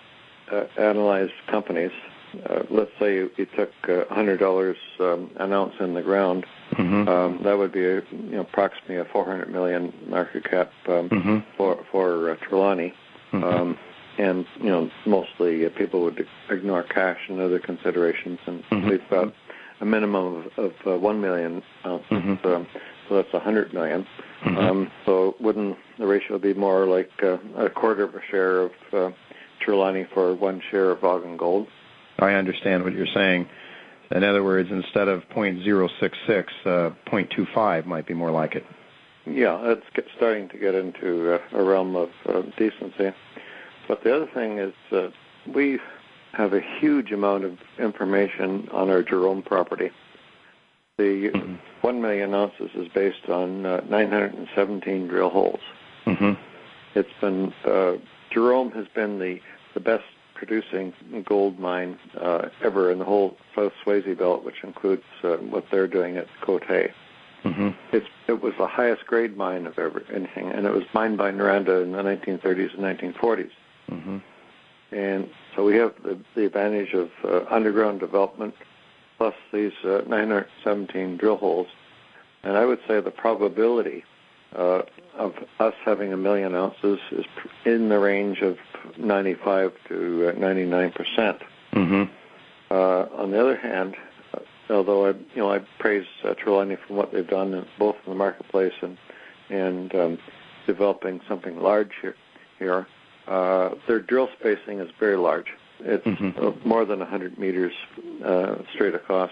uh, 0.52 0.66
analyze 0.78 1.30
companies, 1.48 1.92
uh, 2.50 2.63
let's 2.70 2.92
say 3.00 3.16
you, 3.16 3.32
you 3.38 3.46
took 3.58 3.72
uh, 3.84 4.06
$100 4.13 4.75
um, 5.00 5.32
an 5.38 5.54
ounce 5.54 5.74
in 5.80 5.94
the 5.94 6.02
ground, 6.02 6.46
mm-hmm. 6.72 7.08
um, 7.08 7.40
that 7.44 7.58
would 7.58 7.72
be 7.72 7.86
a, 7.86 7.96
you 8.12 8.32
know, 8.32 8.42
approximately 8.42 8.98
a 8.98 9.06
400 9.06 9.50
million 9.50 9.94
market 10.08 10.44
cap 10.50 10.72
um, 10.88 11.10
mm-hmm. 11.10 11.38
for 11.58 11.84
for 11.92 12.32
uh, 12.32 12.36
Trelawney. 12.48 12.94
Mm-hmm. 13.32 13.44
Um, 13.44 13.78
and 14.18 14.46
you 14.58 14.70
know, 14.70 14.90
mostly 15.06 15.66
uh, 15.66 15.70
people 15.70 16.04
would 16.04 16.25
ignore 16.50 16.84
cash 16.84 17.20
and 17.30 17.40
other 17.40 17.60
considerations, 17.60 18.40
and 18.46 18.63
mm-hmm. 18.66 18.90
we've 18.90 19.10
got 19.10 19.34
a 19.82 19.86
minimum 19.86 20.46
of, 20.58 20.66
of 20.66 20.74
uh, 20.86 20.98
one 20.98 21.20
million 21.20 21.63
ounces. 21.86 22.12
Mm-hmm. 22.12 22.48
Um, 22.48 22.68
so 23.10 23.16
that's 23.16 23.34
a 23.34 23.40
hundred 23.40 23.74
million. 23.74 24.06
Mm-hmm. 24.46 24.58
Um, 24.58 24.92
so 25.06 25.36
wouldn't 25.40 25.78
the 25.98 26.06
ratio 26.06 26.38
be 26.38 26.54
more 26.54 26.86
like 26.88 27.12
uh, 27.24 27.38
a 27.58 27.70
quarter 27.70 28.04
of 28.04 28.16
a 28.16 28.22
share 28.30 28.62
of 28.62 28.72
uh, 28.94 29.10
Trelawney 29.60 30.06
for 30.13 30.36
one 30.36 30.62
share 30.70 30.92
of 30.92 31.04
Augen 31.04 31.38
Gold? 31.38 31.68
I 32.20 32.34
understand 32.34 32.84
what 32.84 32.93
you're 32.93 33.08
saying. 33.13 33.48
In 34.12 34.24
other 34.24 34.43
words, 34.43 34.70
instead 34.72 35.08
of 35.08 35.24
0.066, 35.29 36.46
uh, 36.65 36.91
0.25 37.10 37.86
might 37.86 38.05
be 38.05 38.13
more 38.13 38.32
like 38.32 38.55
it. 38.55 38.65
Yeah, 39.25 39.60
it's 39.63 40.10
starting 40.17 40.50
to 40.50 40.58
get 40.58 40.75
into 40.75 41.34
uh, 41.34 41.39
a 41.53 41.63
realm 41.63 41.96
of 41.96 42.10
uh, 42.27 42.41
decency. 42.58 43.12
But 43.88 44.03
the 44.03 44.15
other 44.15 44.27
thing 44.34 44.60
is 44.60 44.74
uh, 44.91 45.10
we 45.53 45.79
have 46.34 46.53
a 46.53 46.62
huge 46.79 47.12
amount 47.12 47.46
of 47.46 47.58
information 47.79 48.67
on 48.72 48.89
our 48.89 49.01
Jerome 49.01 49.41
property. 49.41 49.91
The 50.98 51.32
mm-hmm. 51.34 51.55
1 51.82 52.01
million 52.01 52.34
ounces 52.34 52.70
is 52.75 52.88
based 52.93 53.29
on 53.29 53.65
uh, 53.65 53.82
917 53.89 55.08
drill 55.08 55.29
holes. 55.29 55.60
Mm-hmm. 56.05 56.34
It's 56.96 57.10
been, 57.22 57.53
uh, 57.65 57.93
Jerome 58.32 58.72
has 58.72 58.88
been 58.93 59.20
the, 59.20 59.39
the 59.74 59.79
best 59.79 60.03
producing 60.46 60.94
gold 61.26 61.58
mine 61.58 61.98
uh, 62.20 62.50
ever 62.62 62.92
in 62.92 63.00
the 63.00 63.06
whole 63.06 63.38
South 63.56 63.72
Swayze 63.86 64.18
belt, 64.18 64.44
which 64.44 64.64
includes 64.64 65.04
uh, 65.24 65.38
what 65.38 65.64
they're 65.72 65.88
doing 65.88 66.18
at 66.18 66.28
Côté. 66.42 66.92
Mm-hmm. 67.46 67.70
It's, 67.94 68.08
it 68.28 68.42
was 68.42 68.54
the 68.58 68.68
highest 68.68 69.06
grade 69.06 69.38
mine 69.38 69.66
of 69.66 69.80
ever 69.80 70.04
anything, 70.14 70.50
and 70.50 70.66
it 70.66 70.74
was 70.74 70.84
mined 70.94 71.18
by 71.18 71.32
Noranda 71.32 71.82
in 71.82 71.94
the 71.94 72.00
1930s 72.00 72.74
and 72.78 73.16
1940s. 73.16 73.52
Mm-hmm. 73.90 74.18
And 74.92 75.30
so 75.56 75.64
we 75.64 75.78
have 75.78 75.94
the, 76.04 76.20
the 76.36 76.46
advantage 76.46 76.94
of 76.94 77.10
uh, 77.24 77.46
underground 77.50 78.02
development 78.02 78.54
plus 79.18 79.34
these 79.54 79.72
uh, 79.86 80.02
917 80.08 81.18
drill 81.18 81.38
holes. 81.38 81.68
And 82.44 82.58
I 82.58 82.66
would 82.66 82.80
say 82.88 83.00
the 83.00 83.12
probability 83.12 84.04
uh, 84.56 84.82
of 85.18 85.34
us 85.60 85.74
having 85.86 86.14
a 86.14 86.18
million 86.18 86.56
ounces 86.56 87.00
is 87.12 87.26
in 87.66 87.90
the 87.90 88.00
range 88.00 88.40
of 88.42 88.58
95 88.98 89.72
to 89.90 90.34
99 90.38 90.86
uh, 90.86 90.98
percent. 90.98 91.38
Mm-hmm. 91.74 92.04
Uh, 92.72 93.22
on 93.22 93.32
the 93.32 93.40
other 93.40 93.58
hand, 93.58 93.96
uh, 94.34 94.40
although 94.74 95.08
I, 95.08 95.10
you 95.10 95.38
know, 95.38 95.52
I 95.52 95.60
praise 95.80 96.06
uh, 96.24 96.34
Trelawney 96.34 96.78
for 96.88 96.94
what 96.94 97.12
they've 97.12 97.28
done, 97.28 97.54
in, 97.54 97.66
both 97.78 97.96
in 98.06 98.12
the 98.12 98.18
marketplace 98.18 98.74
and 98.82 98.98
and 99.50 99.94
um, 99.94 100.18
developing 100.66 101.20
something 101.28 101.60
large 101.60 101.92
here. 102.02 102.16
Here, 102.58 102.88
uh, 103.28 103.72
their 103.88 104.00
drill 104.00 104.30
spacing 104.40 104.80
is 104.80 104.90
very 105.00 105.18
large. 105.18 105.48
It's 105.80 106.06
mm-hmm. 106.06 106.68
more 106.68 106.86
than 106.86 107.00
100 107.00 107.38
meters 107.38 107.74
uh, 108.24 108.56
straight 108.74 108.96
across. 108.96 109.32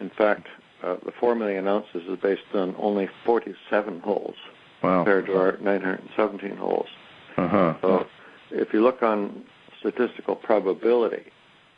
In 0.00 0.10
fact, 0.10 0.48
uh, 0.84 0.96
the 1.04 1.12
4 1.18 1.34
million 1.34 1.66
ounces 1.66 2.02
is 2.08 2.18
based 2.20 2.42
on 2.52 2.74
only 2.78 3.08
47 3.24 4.00
holes 4.00 4.34
wow. 4.82 4.98
compared 4.98 5.26
to 5.26 5.36
our 5.36 5.56
917 5.58 6.56
holes. 6.56 6.88
Uh-huh. 7.36 7.74
So 7.80 8.06
if 8.50 8.72
you 8.72 8.82
look 8.82 9.02
on 9.02 9.44
statistical 9.80 10.36
probability, 10.36 11.24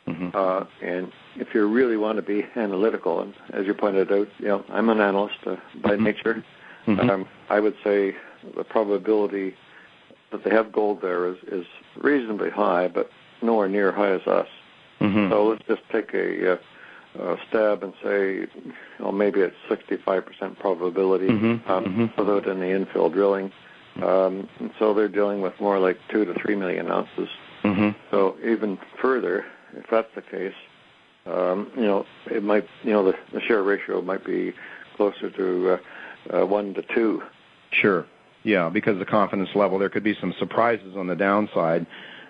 mm-hmm. 0.07 0.29
uh, 0.33 0.65
and 0.81 1.11
if 1.35 1.53
you 1.53 1.67
really 1.67 1.97
want 1.97 2.17
to 2.17 2.21
be 2.21 2.45
analytical, 2.55 3.21
and 3.21 3.33
as 3.53 3.65
you 3.65 3.73
pointed 3.73 4.11
out, 4.11 4.27
you 4.39 4.47
know, 4.47 4.65
I'm 4.69 4.89
an 4.89 4.99
analyst 4.99 5.37
uh, 5.45 5.55
by 5.81 5.91
mm-hmm. 5.91 6.03
nature. 6.03 6.43
Mm-hmm. 6.85 7.09
Um, 7.09 7.27
I 7.49 7.59
would 7.59 7.75
say 7.83 8.15
the 8.55 8.63
probability 8.63 9.55
that 10.31 10.43
they 10.43 10.51
have 10.51 10.71
gold 10.71 11.01
there 11.01 11.29
is, 11.29 11.37
is 11.51 11.65
reasonably 11.95 12.49
high, 12.49 12.87
but 12.87 13.09
nowhere 13.41 13.69
near 13.69 13.89
as 13.89 13.95
high 13.95 14.11
as 14.11 14.27
us. 14.27 14.47
Mm-hmm. 14.99 15.31
So 15.31 15.47
let's 15.47 15.63
just 15.67 15.81
take 15.91 16.13
a, 16.13 16.53
uh, 16.53 16.57
a 17.19 17.37
stab 17.49 17.83
and 17.83 17.93
say, 18.03 18.47
well, 18.99 19.11
maybe 19.11 19.41
it's 19.41 19.55
65% 19.69 20.59
probability 20.59 21.27
mm-hmm. 21.27 21.71
Um, 21.71 21.85
mm-hmm. 21.85 22.21
without 22.21 22.47
any 22.49 22.69
infill 22.69 23.11
drilling. 23.11 23.51
Um, 24.01 24.47
and 24.59 24.71
so 24.77 24.93
they're 24.93 25.07
dealing 25.07 25.41
with 25.41 25.53
more 25.59 25.79
like 25.79 25.97
two 26.09 26.25
to 26.25 26.33
three 26.35 26.55
million 26.55 26.91
ounces. 26.91 27.29
Mm-hmm. 27.63 27.89
So 28.11 28.37
even 28.45 28.77
further, 29.01 29.45
if 29.73 29.85
that's 29.89 30.13
the 30.15 30.21
case, 30.21 30.53
um, 31.25 31.71
you 31.75 31.83
know, 31.83 32.05
it 32.27 32.43
might, 32.43 32.67
you 32.83 32.91
know, 32.91 33.03
the, 33.03 33.17
the 33.33 33.41
share 33.41 33.63
ratio 33.63 34.01
might 34.01 34.25
be 34.25 34.53
closer 34.95 35.29
to 35.29 35.79
uh, 36.31 36.41
uh, 36.41 36.45
one 36.45 36.73
to 36.75 36.83
two. 36.93 37.23
Sure. 37.71 38.05
Yeah, 38.43 38.69
because 38.69 38.97
the 38.97 39.05
confidence 39.05 39.49
level, 39.55 39.77
there 39.77 39.89
could 39.89 40.03
be 40.03 40.15
some 40.21 40.33
surprises 40.39 40.95
on 40.95 41.07
the 41.07 41.15
downside 41.15 41.85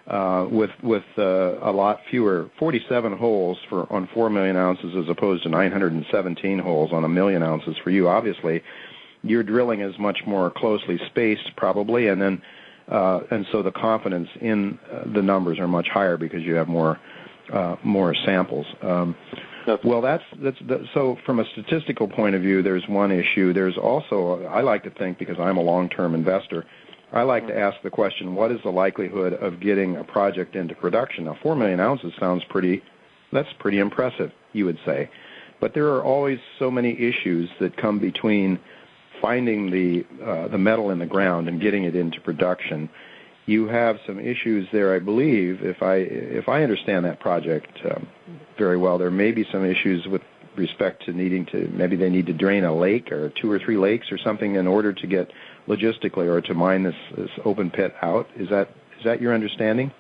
uh, 0.07 0.47
with 0.49 0.71
with 0.81 1.03
uh, 1.17 1.59
a 1.61 1.71
lot 1.71 1.99
fewer, 2.09 2.49
47 2.59 3.17
holes 3.17 3.57
for 3.69 3.91
on 3.91 4.07
4 4.13 4.29
million 4.29 4.55
ounces 4.55 4.95
as 4.95 5.09
opposed 5.09 5.43
to 5.43 5.49
917 5.49 6.59
holes 6.59 6.93
on 6.93 7.03
a 7.03 7.09
million 7.09 7.43
ounces 7.43 7.75
for 7.83 7.89
you. 7.89 8.07
Obviously, 8.07 8.63
your 9.23 9.43
drilling 9.43 9.81
is 9.81 9.97
much 9.99 10.19
more 10.25 10.49
closely 10.49 10.99
spaced, 11.07 11.55
probably, 11.57 12.07
and 12.07 12.21
then 12.21 12.41
uh, 12.87 13.19
and 13.31 13.45
so 13.51 13.61
the 13.61 13.71
confidence 13.71 14.29
in 14.39 14.79
uh, 14.91 15.03
the 15.13 15.21
numbers 15.21 15.59
are 15.59 15.67
much 15.67 15.89
higher 15.89 16.15
because 16.15 16.41
you 16.41 16.55
have 16.55 16.69
more 16.69 16.99
uh, 17.51 17.75
more 17.83 18.15
samples. 18.25 18.65
Um, 18.81 19.15
well, 19.83 20.01
that's 20.01 20.23
that's 20.41 20.57
that, 20.67 20.87
so. 20.93 21.17
From 21.25 21.39
a 21.39 21.45
statistical 21.51 22.07
point 22.07 22.35
of 22.35 22.41
view, 22.41 22.61
there's 22.61 22.87
one 22.87 23.11
issue. 23.11 23.51
There's 23.51 23.77
also 23.77 24.45
I 24.45 24.61
like 24.61 24.83
to 24.83 24.89
think 24.89 25.17
because 25.17 25.37
I'm 25.37 25.57
a 25.57 25.61
long-term 25.61 26.15
investor. 26.15 26.65
I 27.11 27.23
like 27.23 27.47
to 27.47 27.57
ask 27.57 27.81
the 27.83 27.89
question: 27.89 28.35
What 28.35 28.51
is 28.51 28.59
the 28.63 28.71
likelihood 28.71 29.33
of 29.33 29.59
getting 29.59 29.95
a 29.97 30.03
project 30.03 30.55
into 30.55 30.75
production? 30.75 31.25
Now, 31.25 31.37
four 31.41 31.55
million 31.55 31.79
ounces 31.79 32.13
sounds 32.19 32.43
pretty. 32.49 32.83
That's 33.31 33.51
pretty 33.59 33.79
impressive, 33.79 34.31
you 34.53 34.65
would 34.65 34.79
say, 34.85 35.09
but 35.59 35.73
there 35.73 35.87
are 35.87 36.03
always 36.03 36.39
so 36.59 36.71
many 36.71 36.97
issues 36.99 37.49
that 37.59 37.75
come 37.75 37.99
between 37.99 38.59
finding 39.21 39.71
the 39.71 40.05
uh, 40.23 40.47
the 40.47 40.57
metal 40.57 40.91
in 40.91 40.99
the 40.99 41.05
ground 41.05 41.47
and 41.47 41.61
getting 41.61 41.83
it 41.83 41.95
into 41.95 42.21
production 42.21 42.89
you 43.47 43.67
have 43.67 43.97
some 44.05 44.19
issues 44.19 44.67
there, 44.71 44.93
I 44.93 44.99
believe. 44.99 45.63
If 45.63 45.81
I 45.81 45.95
if 45.95 46.47
I 46.47 46.61
understand 46.63 47.05
that 47.05 47.19
project 47.19 47.79
um, 47.89 48.07
very 48.57 48.77
well, 48.77 48.97
there 48.97 49.09
may 49.09 49.31
be 49.31 49.45
some 49.51 49.65
issues 49.65 50.05
with 50.05 50.21
respect 50.55 51.05
to 51.05 51.13
needing 51.13 51.45
to 51.47 51.69
maybe 51.73 51.95
they 51.95 52.09
need 52.09 52.25
to 52.27 52.33
drain 52.33 52.65
a 52.65 52.75
lake 52.75 53.11
or 53.11 53.31
two 53.41 53.49
or 53.49 53.57
three 53.57 53.77
lakes 53.77 54.11
or 54.11 54.17
something 54.17 54.55
in 54.55 54.67
order 54.67 54.91
to 54.91 55.07
get 55.07 55.31
logistically 55.67 56.27
or 56.27 56.41
to 56.41 56.53
mine 56.53 56.83
this 56.83 56.95
this 57.17 57.29
open 57.45 57.69
pit 57.69 57.93
out. 58.01 58.27
Is 58.35 58.49
that 58.49 58.69
is 58.97 59.03
that 59.05 59.21
your 59.21 59.33
understanding? 59.33 59.91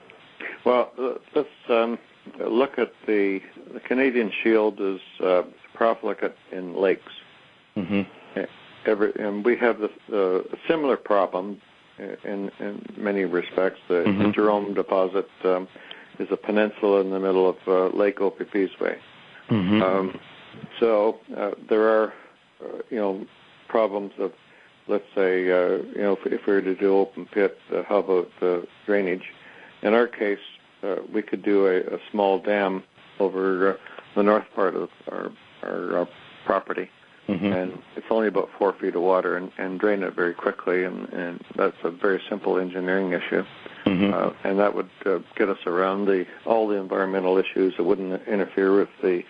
Well, 0.65 0.91
let's 1.35 1.49
um, 1.69 1.97
look 2.39 2.77
at 2.77 2.91
the 3.05 3.41
the 3.73 3.79
Canadian 3.79 4.31
Shield 4.43 4.79
is 4.79 4.99
uh, 5.23 5.43
profligate 5.73 6.35
in 6.51 6.75
lakes. 6.75 7.11
Mm-hmm. 7.75 8.01
Every, 8.85 9.11
and 9.19 9.43
we 9.43 9.57
have 9.57 9.79
the, 9.79 9.89
the 10.09 10.45
similar 10.67 10.95
problem 10.95 11.61
in 11.99 12.51
in 12.59 12.85
many 12.97 13.25
respects. 13.25 13.79
The, 13.87 13.95
mm-hmm. 13.95 14.23
the 14.23 14.31
Jerome 14.31 14.73
deposit 14.73 15.29
um, 15.43 15.67
is 16.19 16.27
a 16.31 16.37
peninsula 16.37 17.01
in 17.01 17.09
the 17.09 17.19
middle 17.19 17.49
of 17.49 17.57
uh, 17.67 17.95
Lake 17.95 18.19
Opeepeesway. 18.19 18.97
Mm-hmm. 19.49 19.81
Um, 19.81 20.19
so 20.79 21.19
uh, 21.35 21.51
there 21.69 21.87
are, 21.87 22.13
uh, 22.63 22.79
you 22.89 22.97
know, 22.97 23.25
problems 23.67 24.13
of, 24.19 24.31
let's 24.87 25.05
say, 25.15 25.51
uh, 25.51 25.77
you 25.95 26.01
know, 26.01 26.17
if, 26.23 26.31
if 26.31 26.45
we 26.47 26.53
were 26.53 26.61
to 26.61 26.75
do 26.75 26.97
open 26.97 27.25
pit, 27.25 27.57
uh, 27.73 27.83
how 27.87 27.97
about 27.97 28.29
drainage? 28.85 29.23
In 29.81 29.93
our 29.93 30.07
case, 30.07 30.39
uh, 30.83 30.97
we 31.13 31.21
could 31.21 31.43
do 31.43 31.67
a, 31.67 31.77
a 31.95 31.99
small 32.11 32.39
dam 32.39 32.83
over 33.19 33.73
uh, 33.73 33.77
the 34.15 34.23
north 34.23 34.45
part 34.55 34.75
of 34.75 34.89
our 35.11 35.31
our, 35.63 35.97
our 35.97 36.09
property, 36.45 36.89
mm-hmm. 37.27 37.45
and 37.45 37.81
it's 37.95 38.05
only 38.11 38.27
about 38.27 38.49
four 38.57 38.73
feet 38.73 38.95
of 38.95 39.01
water, 39.01 39.37
and, 39.37 39.51
and 39.57 39.79
drain 39.79 40.03
it 40.03 40.15
very 40.15 40.33
quickly, 40.33 40.83
and, 40.83 41.09
and 41.09 41.43
that's 41.55 41.75
a 41.83 41.89
very 41.89 42.21
simple 42.29 42.59
engineering 42.59 43.11
issue, 43.11 43.43
mm-hmm. 43.85 44.13
uh, 44.13 44.31
and 44.43 44.59
that 44.59 44.75
would 44.75 44.89
uh, 45.05 45.17
get 45.35 45.49
us 45.49 45.57
around 45.65 46.05
the 46.05 46.25
all 46.45 46.67
the 46.67 46.75
environmental 46.75 47.37
issues. 47.37 47.73
It 47.79 47.85
wouldn't 47.85 48.27
interfere 48.27 48.77
with 48.77 48.89
the 49.01 49.23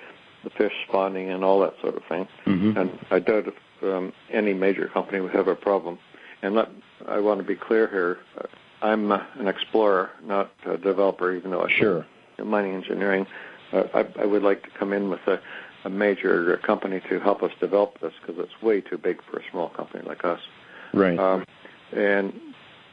the 0.43 0.49
fish 0.51 0.73
spawning 0.87 1.29
and 1.29 1.43
all 1.43 1.59
that 1.61 1.73
sort 1.81 1.95
of 1.95 2.03
thing. 2.05 2.27
Mm-hmm. 2.45 2.77
And 2.77 2.99
I 3.09 3.19
doubt 3.19 3.47
if 3.47 3.53
um, 3.83 4.13
any 4.31 4.53
major 4.53 4.87
company 4.87 5.19
would 5.19 5.33
have 5.33 5.47
a 5.47 5.55
problem. 5.55 5.97
And 6.41 6.55
let, 6.55 6.69
I 7.07 7.19
want 7.19 7.39
to 7.39 7.45
be 7.45 7.55
clear 7.55 7.87
here. 7.87 8.19
Uh, 8.37 8.47
I'm 8.85 9.11
uh, 9.11 9.23
an 9.39 9.47
explorer, 9.47 10.11
not 10.23 10.51
a 10.65 10.77
developer, 10.77 11.33
even 11.33 11.51
though 11.51 11.63
I 11.63 11.71
sure 11.71 12.05
mining 12.43 12.75
engineering. 12.75 13.25
Uh, 13.73 13.83
I, 13.93 14.05
I 14.21 14.25
would 14.25 14.43
like 14.43 14.61
to 14.63 14.69
come 14.77 14.93
in 14.93 15.09
with 15.09 15.21
a 15.27 15.39
a 15.87 15.89
major 15.89 16.57
company 16.57 17.01
to 17.09 17.19
help 17.19 17.41
us 17.43 17.51
develop 17.59 17.99
this 18.01 18.13
because 18.19 18.35
it's 18.43 18.61
way 18.61 18.81
too 18.81 18.97
big 18.97 19.21
for 19.23 19.39
a 19.39 19.41
small 19.49 19.69
company 19.69 20.03
like 20.05 20.25
us. 20.25 20.39
Right. 20.93 21.17
Um, 21.17 21.45
and 21.93 22.33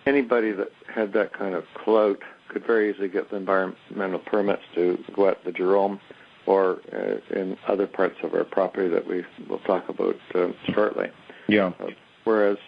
anybody 0.07 0.53
that 0.53 0.71
had 0.93 1.13
that 1.15 1.33
kind 1.33 1.55
of 1.55 1.65
clout 1.83 2.21
could 2.49 2.65
very 2.65 2.91
easily 2.91 3.09
get 3.09 3.31
the 3.31 3.37
environmental 3.37 4.21
permits 4.21 4.63
to 4.75 4.99
go 5.15 5.29
at 5.29 5.45
the 5.45 5.53
Jerome 5.53 6.01
or 6.47 6.81
uh, 6.93 7.39
in 7.39 7.57
other 7.69 7.87
parts 7.87 8.17
of 8.23 8.35
our 8.35 8.45
property 8.45 8.89
that 8.89 9.07
we 9.07 9.25
will 9.49 9.61
talk 9.61 9.89
about 9.89 10.17
uh, 10.35 10.49
shortly. 10.73 11.07
Yeah. 11.49 11.73
Uh, 11.81 11.89
whereas 12.25 12.59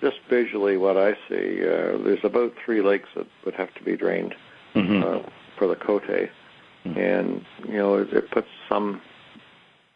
just 0.00 0.16
visually, 0.28 0.76
what 0.76 0.96
I 0.96 1.12
see, 1.28 1.60
uh, 1.62 1.98
there's 2.04 2.24
about 2.24 2.52
three 2.64 2.82
lakes 2.82 3.08
that 3.16 3.26
would 3.44 3.54
have 3.54 3.72
to 3.74 3.82
be 3.82 3.96
drained 3.96 4.34
mm-hmm. 4.74 5.02
uh, 5.02 5.30
for 5.58 5.68
the 5.68 5.76
Cote, 5.76 6.02
mm-hmm. 6.02 6.98
and 6.98 7.44
you 7.66 7.78
know 7.78 7.96
it, 7.96 8.12
it 8.12 8.30
puts 8.30 8.48
some 8.68 9.00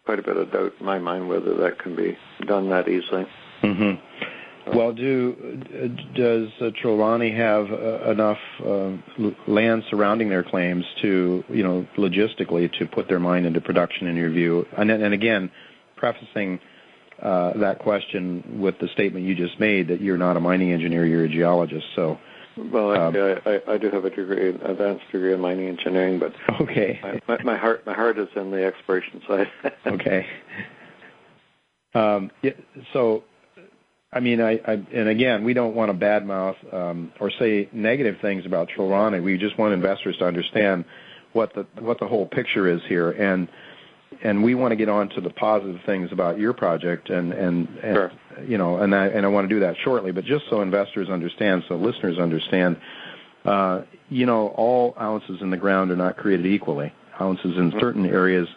quite 0.05 0.19
a 0.19 0.23
bit 0.23 0.37
of 0.37 0.51
doubt 0.51 0.73
in 0.81 0.87
my 0.87 0.99
mind 0.99 1.29
whether 1.29 1.55
that 1.55 1.79
can 1.79 1.95
be 1.95 2.17
done 2.47 2.71
that 2.71 2.89
easily. 2.89 3.27
Mm-hmm. 3.63 4.01
Well, 4.75 4.93
do 4.93 5.63
does 6.15 6.49
uh, 6.61 6.71
Trelawney 6.81 7.31
have 7.33 7.71
uh, 7.71 8.11
enough 8.11 8.39
uh, 8.65 8.93
land 9.47 9.85
surrounding 9.91 10.29
their 10.29 10.43
claims 10.43 10.85
to, 11.03 11.45
you 11.49 11.63
know, 11.63 11.87
logistically 11.97 12.73
to 12.79 12.87
put 12.87 13.09
their 13.09 13.21
mine 13.21 13.45
into 13.45 13.61
production? 13.61 14.07
In 14.07 14.17
your 14.17 14.31
view, 14.31 14.67
and 14.77 14.91
and 14.91 15.15
again, 15.15 15.51
prefacing 15.97 16.61
uh, 17.23 17.53
that 17.59 17.79
question 17.81 18.61
with 18.61 18.79
the 18.79 18.89
statement 18.89 19.27
you 19.27 19.35
just 19.35 19.59
made 19.59 19.89
that 19.89 20.01
you're 20.01 20.17
not 20.17 20.37
a 20.37 20.41
mining 20.41 20.73
engineer, 20.73 21.05
you're 21.05 21.25
a 21.25 21.29
geologist. 21.29 21.87
So, 21.97 22.19
well, 22.57 22.91
um, 22.93 23.17
I, 23.45 23.61
I, 23.69 23.79
do 23.79 23.91
have 23.91 24.05
a 24.05 24.11
degree, 24.11 24.51
advanced 24.51 25.05
degree 25.11 25.33
in 25.33 25.41
mining 25.41 25.69
engineering, 25.69 26.19
but 26.19 26.33
okay, 26.61 27.01
my, 27.27 27.43
my 27.43 27.57
heart, 27.57 27.87
my 27.87 27.95
heart 27.95 28.19
is 28.19 28.29
in 28.37 28.51
the 28.51 28.65
exploration 28.65 29.23
side. 29.27 29.49
okay. 29.87 30.27
Um, 31.95 32.31
yeah, 32.43 32.53
so, 32.93 33.25
I 34.13 34.21
mean, 34.21 34.41
I, 34.41 34.53
I, 34.67 34.73
and 34.93 35.09
again, 35.09 35.45
we 35.45 35.53
don't 35.53 35.75
want 35.75 35.93
to 35.93 36.07
badmouth 36.07 36.75
um, 36.75 37.13
or 37.21 37.31
say 37.31 37.69
negative 37.73 38.17
things 38.23 38.47
about 38.47 38.69
Trelawney. 38.69 39.21
We 39.21 39.37
just 39.37 39.59
want 39.59 39.75
investors 39.75 40.17
to 40.19 40.27
understand 40.27 40.87
what 41.35 41.53
the 41.55 41.67
what 41.81 42.01
the 42.01 42.07
whole 42.07 42.27
picture 42.27 42.67
is 42.69 42.81
here, 42.89 43.11
and 43.11 43.49
and 44.23 44.43
we 44.43 44.55
want 44.55 44.73
to 44.73 44.77
get 44.77 44.89
on 44.89 45.11
to 45.11 45.21
the 45.21 45.31
positive 45.31 45.81
things 45.85 46.11
about 46.13 46.39
your 46.39 46.53
project 46.53 47.11
and 47.11 47.33
and, 47.33 47.69
and 47.83 47.95
sure. 47.95 48.13
you 48.47 48.59
know 48.59 48.79
and 48.79 48.95
I 48.95 49.07
and 49.09 49.25
I 49.25 49.29
want 49.29 49.49
to 49.49 49.55
do 49.55 49.61
that 49.61 49.77
shortly 49.85 50.13
but 50.13 50.25
just 50.25 50.45
so 50.51 50.61
investors 50.63 51.09
understand 51.09 51.65
so 51.69 51.77
listeners 51.77 52.19
understand 52.19 52.79
uh, 53.45 53.83
you 54.09 54.27
know 54.27 54.49
all 54.49 54.95
ounces 55.01 55.41
in 55.41 55.51
the 55.51 55.57
ground 55.57 55.91
are 55.91 55.97
not 55.97 56.17
created 56.17 56.47
equally 56.47 56.93
ounces 57.21 57.57
in 57.57 57.71
mm-hmm. 57.71 57.81
certain 57.81 58.07
areas 58.07 58.49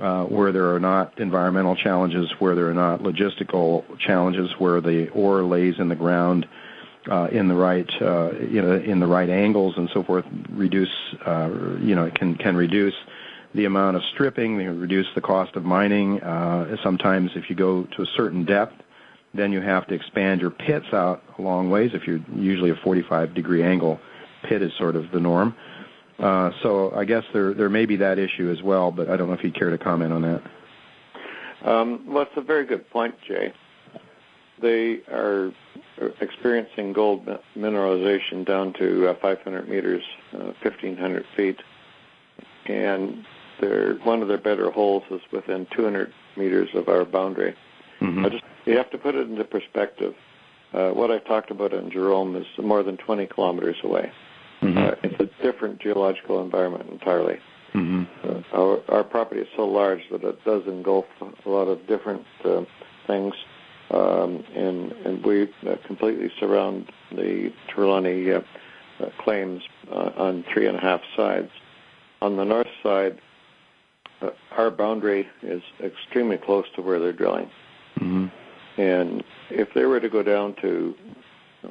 uh, 0.00 0.24
where 0.24 0.52
there 0.52 0.74
are 0.74 0.80
not 0.80 1.18
environmental 1.18 1.76
challenges 1.76 2.30
where 2.38 2.54
there 2.54 2.68
are 2.68 2.74
not 2.74 3.00
logistical 3.00 3.84
challenges 3.98 4.50
where 4.58 4.80
the 4.80 5.08
ore 5.10 5.42
lays 5.42 5.78
in 5.78 5.88
the 5.88 5.96
ground 5.96 6.46
uh, 7.10 7.28
in 7.32 7.48
the 7.48 7.54
right 7.54 7.90
uh, 8.00 8.32
you 8.40 8.60
know 8.62 8.74
in 8.76 9.00
the 9.00 9.06
right 9.06 9.30
angles 9.30 9.74
and 9.76 9.88
so 9.92 10.02
forth 10.02 10.24
reduce 10.50 10.94
uh, 11.26 11.50
you 11.80 11.94
know 11.94 12.10
can 12.10 12.34
can 12.34 12.56
reduce 12.56 12.94
the 13.54 13.64
amount 13.64 13.96
of 13.96 14.02
stripping, 14.12 14.56
reduce 14.56 15.08
the 15.14 15.20
cost 15.20 15.56
of 15.56 15.64
mining. 15.64 16.20
Uh, 16.22 16.76
sometimes, 16.82 17.32
if 17.34 17.50
you 17.50 17.56
go 17.56 17.82
to 17.96 18.02
a 18.02 18.06
certain 18.16 18.44
depth, 18.44 18.74
then 19.34 19.52
you 19.52 19.60
have 19.60 19.86
to 19.88 19.94
expand 19.94 20.40
your 20.40 20.50
pits 20.50 20.86
out 20.92 21.22
a 21.38 21.42
long 21.42 21.70
ways. 21.70 21.90
If 21.94 22.06
you're 22.06 22.20
usually 22.34 22.70
a 22.70 22.76
45 22.76 23.34
degree 23.34 23.62
angle 23.62 24.00
pit 24.44 24.62
is 24.62 24.72
sort 24.78 24.96
of 24.96 25.10
the 25.10 25.20
norm. 25.20 25.54
Uh, 26.20 26.50
so 26.62 26.92
I 26.94 27.04
guess 27.04 27.24
there 27.32 27.54
there 27.54 27.70
may 27.70 27.86
be 27.86 27.96
that 27.96 28.18
issue 28.18 28.50
as 28.50 28.62
well, 28.62 28.90
but 28.90 29.08
I 29.08 29.16
don't 29.16 29.28
know 29.28 29.34
if 29.34 29.42
you'd 29.42 29.54
care 29.54 29.70
to 29.70 29.78
comment 29.78 30.12
on 30.12 30.22
that. 30.22 30.42
Um, 31.64 32.04
well, 32.06 32.22
it's 32.22 32.36
a 32.36 32.42
very 32.42 32.66
good 32.66 32.88
point, 32.90 33.14
Jay. 33.26 33.52
They 34.60 35.00
are 35.10 35.52
experiencing 36.20 36.92
gold 36.92 37.26
mineralization 37.56 38.46
down 38.46 38.74
to 38.74 39.08
uh, 39.08 39.14
500 39.20 39.68
meters, 39.68 40.02
uh, 40.34 40.52
1,500 40.62 41.24
feet, 41.36 41.56
and 42.66 43.24
their 43.60 43.94
one 43.96 44.22
of 44.22 44.28
their 44.28 44.38
better 44.38 44.70
holes 44.70 45.02
is 45.10 45.20
within 45.32 45.66
200 45.74 46.12
meters 46.36 46.68
of 46.74 46.88
our 46.88 47.04
boundary. 47.04 47.54
Mm-hmm. 48.00 48.24
Just, 48.30 48.44
you 48.64 48.76
have 48.76 48.90
to 48.90 48.98
put 48.98 49.14
it 49.14 49.28
into 49.28 49.44
perspective. 49.44 50.14
Uh, 50.72 50.90
what 50.90 51.10
I've 51.10 51.24
talked 51.24 51.50
about 51.50 51.72
in 51.72 51.90
Jerome 51.90 52.36
is 52.36 52.46
more 52.58 52.82
than 52.82 52.96
20 52.96 53.26
kilometers 53.26 53.76
away. 53.82 54.12
Mm-hmm. 54.62 54.78
Uh, 54.78 54.90
it's 55.02 55.19
different 55.42 55.80
geological 55.80 56.42
environment 56.42 56.88
entirely. 56.90 57.38
Mm-hmm. 57.74 58.28
Uh, 58.28 58.58
our, 58.58 58.80
our 58.88 59.04
property 59.04 59.40
is 59.40 59.48
so 59.56 59.64
large 59.64 60.00
that 60.10 60.24
it 60.24 60.44
does 60.44 60.62
engulf 60.66 61.04
a 61.20 61.48
lot 61.48 61.68
of 61.68 61.86
different 61.86 62.24
uh, 62.44 62.62
things, 63.06 63.32
um, 63.92 64.44
and 64.56 64.92
and 64.92 65.24
we 65.24 65.44
uh, 65.68 65.76
completely 65.86 66.30
surround 66.40 66.90
the 67.12 67.52
Trelawney 67.68 68.32
uh, 68.32 68.40
uh, 69.00 69.06
claims 69.20 69.62
uh, 69.90 70.10
on 70.16 70.44
three 70.52 70.66
and 70.66 70.76
a 70.76 70.80
half 70.80 71.00
sides. 71.16 71.50
On 72.20 72.36
the 72.36 72.44
north 72.44 72.66
side, 72.82 73.20
uh, 74.20 74.30
our 74.56 74.70
boundary 74.70 75.28
is 75.42 75.62
extremely 75.82 76.36
close 76.36 76.66
to 76.74 76.82
where 76.82 76.98
they're 76.98 77.12
drilling. 77.12 77.50
Mm-hmm. 77.98 78.26
And 78.80 79.24
if 79.50 79.68
they 79.74 79.84
were 79.84 80.00
to 80.00 80.08
go 80.08 80.22
down 80.22 80.54
to 80.60 80.94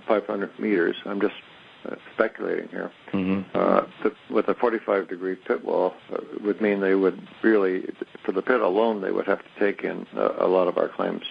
500 0.08 0.60
meters, 0.60 0.96
I'm 1.06 1.22
just 1.22 1.36
uh, 1.86 1.96
speculating 2.14 2.68
here. 2.70 2.92
Mm-hmm. 3.14 3.58
Uh, 3.58 3.82
the, 4.04 4.34
with 4.34 4.48
a 4.48 4.54
45 4.54 5.08
degree 5.08 5.36
pit 5.36 5.64
wall 5.64 5.94
uh, 6.14 6.20
would 6.44 6.62
mean 6.62 6.82
they 6.82 6.96
would 6.96 7.20
really, 7.42 7.86
for 8.26 8.32
the 8.32 8.42
pit 8.42 8.62
alone, 8.62 9.02
they 9.02 9.12
would 9.12 9.28
have 9.28 9.40
to 9.40 9.60
take 9.60 9.84
in 9.84 10.06
a, 10.16 10.46
a 10.46 10.48
lot 10.48 10.68
of 10.68 10.78
our 10.78 10.90
claims. 10.90 11.24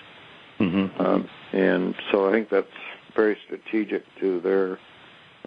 Mm-hmm. 0.58 1.00
Um, 1.00 1.28
and 1.52 1.94
so 2.10 2.28
I 2.28 2.32
think 2.32 2.50
that's 2.50 2.66
very 3.14 3.36
strategic 3.44 4.04
to 4.20 4.40
their 4.40 4.78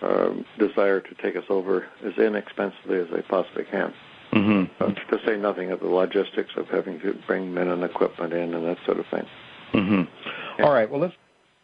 um, 0.01 0.45
desire 0.57 0.99
to 0.99 1.15
take 1.15 1.35
us 1.35 1.43
over 1.49 1.85
as 2.05 2.13
inexpensively 2.17 2.99
as 2.99 3.07
they 3.13 3.21
possibly 3.21 3.65
can. 3.65 3.93
Mm-hmm. 4.33 4.83
Uh, 4.83 4.93
to 4.93 5.25
say 5.25 5.35
nothing 5.35 5.71
of 5.71 5.81
the 5.81 5.87
logistics 5.87 6.51
of 6.55 6.67
having 6.69 6.99
to 7.01 7.13
bring 7.27 7.53
men 7.53 7.67
and 7.67 7.83
equipment 7.83 8.33
in 8.33 8.53
and 8.53 8.65
that 8.65 8.77
sort 8.85 8.99
of 8.99 9.05
thing. 9.07 9.25
Mm-hmm. 9.73 10.63
All 10.63 10.71
right. 10.71 10.89
Well, 10.89 11.01
let's 11.01 11.15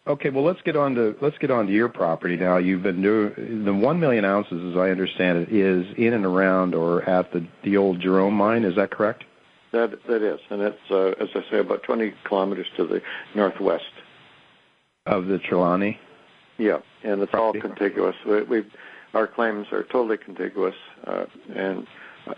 okay. 0.07 0.29
Well, 0.29 0.43
let's 0.43 0.61
get 0.63 0.75
on 0.75 0.95
to 0.95 1.15
let's 1.21 1.37
get 1.37 1.51
on 1.51 1.67
to 1.67 1.71
your 1.71 1.89
property 1.89 2.37
now. 2.37 2.57
You've 2.57 2.83
been 2.83 3.01
doing 3.01 3.65
the 3.65 3.73
one 3.73 3.99
million 3.99 4.25
ounces, 4.25 4.71
as 4.71 4.77
I 4.77 4.89
understand 4.89 5.39
it, 5.39 5.51
is 5.51 5.85
in 5.97 6.13
and 6.13 6.25
around 6.25 6.73
or 6.75 7.03
at 7.03 7.31
the 7.31 7.45
the 7.63 7.77
old 7.77 7.99
Jerome 7.99 8.33
mine. 8.33 8.63
Is 8.63 8.75
that 8.75 8.91
correct? 8.91 9.23
That 9.71 9.91
that 10.07 10.21
is, 10.21 10.39
and 10.49 10.61
it's 10.61 10.91
uh, 10.91 11.13
as 11.19 11.29
I 11.35 11.43
say, 11.51 11.59
about 11.59 11.83
20 11.83 12.13
kilometers 12.23 12.67
to 12.77 12.85
the 12.85 13.01
northwest 13.35 13.83
of 15.05 15.27
the 15.27 15.39
Trelawney. 15.39 15.99
Yeah, 16.57 16.79
and 17.03 17.21
it's 17.21 17.31
Property. 17.31 17.61
all 17.61 17.69
contiguous. 17.69 18.15
We, 18.25 18.41
we 18.43 18.65
our 19.13 19.27
claims 19.27 19.67
are 19.71 19.83
totally 19.83 20.17
contiguous, 20.17 20.75
uh, 21.05 21.25
and 21.53 21.85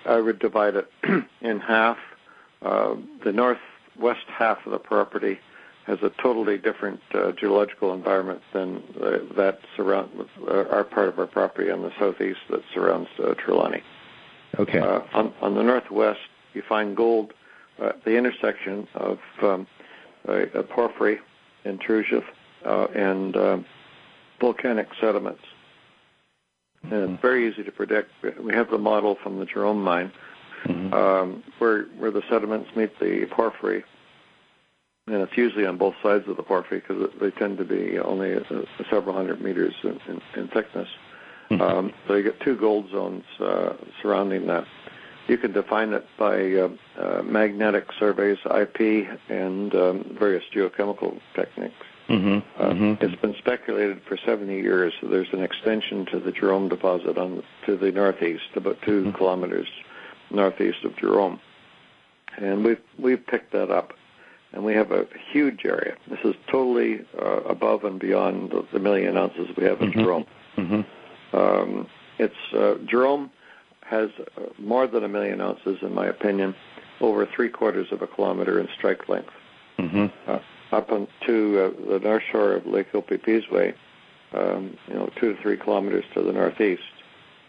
I 0.06 0.20
would 0.20 0.40
divide 0.40 0.76
it 0.76 0.92
in 1.42 1.60
half. 1.60 1.98
Uh, 2.62 2.96
the 3.24 3.32
northwest 3.32 4.26
half 4.28 4.66
of 4.66 4.74
the 4.74 4.80
property 4.80 5.40
has 5.90 5.98
a 6.04 6.12
totally 6.22 6.58
different 6.58 7.00
uh, 7.16 7.32
geological 7.32 7.94
environment 7.94 8.42
than 8.54 8.84
uh, 9.02 9.18
that 9.36 9.60
surround 9.76 10.10
uh, 10.48 10.66
our 10.70 10.84
part 10.84 11.10
of 11.10 11.18
our 11.18 11.26
property 11.26 11.72
on 11.72 11.82
the 11.82 11.92
southeast 12.00 12.40
that 12.52 12.62
surrounds 12.74 13.10
uh, 13.24 13.34
Trelawney. 13.34 13.82
Okay. 14.60 14.80
Uh, 14.80 15.02
on, 15.14 15.34
on 15.42 15.56
the 15.56 15.64
northwest, 15.64 16.20
you 16.54 16.62
find 16.70 16.96
gold 16.96 17.34
uh, 17.82 17.88
at 17.88 18.06
the 18.06 18.16
intersection 18.16 18.88
of 18.94 19.18
um, 19.42 19.68
porphyry 20.70 21.18
intrusive 21.66 22.24
uh, 22.66 22.86
and 22.96 23.36
um, 23.36 23.66
volcanic 24.40 24.88
sediments. 25.02 25.42
And 26.84 27.12
it's 27.12 27.22
very 27.22 27.52
easy 27.52 27.64
to 27.64 27.72
predict. 27.72 28.12
We 28.40 28.54
have 28.54 28.70
the 28.70 28.78
model 28.78 29.18
from 29.24 29.40
the 29.40 29.46
Jerome 29.46 29.84
mine 29.84 30.12
Mhm. 30.66 30.94
um, 30.94 31.44
where 31.60 31.84
where 31.98 32.12
the 32.12 32.22
sediments 32.30 32.70
meet 32.76 33.00
the 33.00 33.26
porphyry, 33.32 33.84
and 35.12 35.22
it's 35.22 35.36
usually 35.38 35.66
on 35.66 35.78
both 35.78 35.96
sides 36.04 36.28
of 36.28 36.38
the 36.38 36.44
porphyry 36.44 36.80
because 36.88 37.10
they 37.20 37.32
tend 37.32 37.58
to 37.58 37.66
be 37.66 37.98
only 38.00 38.34
a, 38.34 38.42
a 38.42 38.86
several 38.90 39.16
hundred 39.16 39.42
meters 39.42 39.74
in, 39.84 40.00
in, 40.08 40.22
in 40.36 40.48
thickness. 40.50 40.88
Mhm. 41.50 41.62
Um, 41.62 41.94
so 42.08 42.14
you 42.16 42.24
get 42.24 42.40
two 42.42 42.56
gold 42.56 42.90
zones 42.92 43.24
uh, 43.40 43.74
surrounding 44.02 44.46
that. 44.48 44.66
You 45.28 45.38
can 45.38 45.52
define 45.52 45.94
it 45.94 46.06
by 46.18 46.54
uh, 46.54 46.70
uh, 47.00 47.24
magnetic 47.24 47.88
surveys, 48.00 48.38
IP, 48.46 49.08
and 49.30 49.74
um, 49.76 50.16
various 50.20 50.44
geochemical 50.54 51.20
techniques. 51.36 51.74
Mhm. 52.08 52.44
Uh, 52.58 52.70
Mhm. 52.70 53.04
It's 53.04 53.22
been 53.22 53.36
speculated 53.36 54.02
for 54.08 54.18
70 54.18 54.56
years. 54.56 54.94
So 55.02 55.08
there's 55.08 55.32
an 55.32 55.44
extension 55.44 56.06
to 56.08 56.20
the 56.20 56.32
Jerome 56.32 56.68
deposit 56.70 57.18
on 57.18 57.44
to 57.66 57.76
the 57.76 57.92
northeast, 57.92 58.50
about 58.56 58.82
2 58.84 59.06
Mhm. 59.06 59.16
kilometers 59.16 59.68
northeast 60.32 60.84
of 60.84 60.96
Jerome, 60.98 61.40
and 62.38 62.64
we've 62.64 62.82
we've 63.00 63.26
picked 63.26 63.52
that 63.54 63.72
up, 63.72 63.94
and 64.54 64.64
we 64.64 64.74
have 64.74 64.92
a 64.92 65.06
huge 65.32 65.62
area. 65.66 65.96
This 66.10 66.20
is 66.24 66.36
totally 66.52 67.02
uh, 67.22 67.42
above 67.42 67.84
and 67.84 68.00
beyond 68.00 68.52
the, 68.52 68.66
the 68.74 68.80
million 68.80 69.18
ounces 69.18 69.48
we 69.56 69.64
have 69.66 69.82
in 69.82 69.92
Mhm. 69.92 70.04
Jerome. 70.04 70.26
Mhm. 70.58 70.86
Um, 71.34 71.88
it's 72.18 72.54
uh, 72.54 72.76
Jerome 72.86 73.30
has 73.86 74.10
uh, 74.38 74.42
more 74.58 74.88
than 74.88 75.04
a 75.04 75.08
million 75.08 75.42
ounces, 75.42 75.78
in 75.82 75.94
my 75.94 76.08
opinion, 76.08 76.56
over 77.02 77.26
three 77.26 77.50
quarters 77.50 77.92
of 77.92 78.02
a 78.02 78.08
kilometer 78.08 78.60
in 78.60 78.68
strike 78.78 79.08
length 79.10 79.32
Mhm. 79.78 80.12
uh, 80.28 80.40
up 80.72 80.92
on 80.92 81.08
to 81.26 81.60
uh, 81.88 81.92
the 81.92 82.00
north 82.00 82.24
shore 82.32 82.54
of 82.54 82.66
Lake 82.68 82.92
Opeepeesway, 82.94 83.74
um, 84.34 84.78
you 84.88 84.94
know, 84.96 85.10
two 85.20 85.34
to 85.36 85.42
three 85.42 85.58
kilometers 85.58 86.06
to 86.14 86.22
the 86.22 86.32
northeast. 86.34 86.84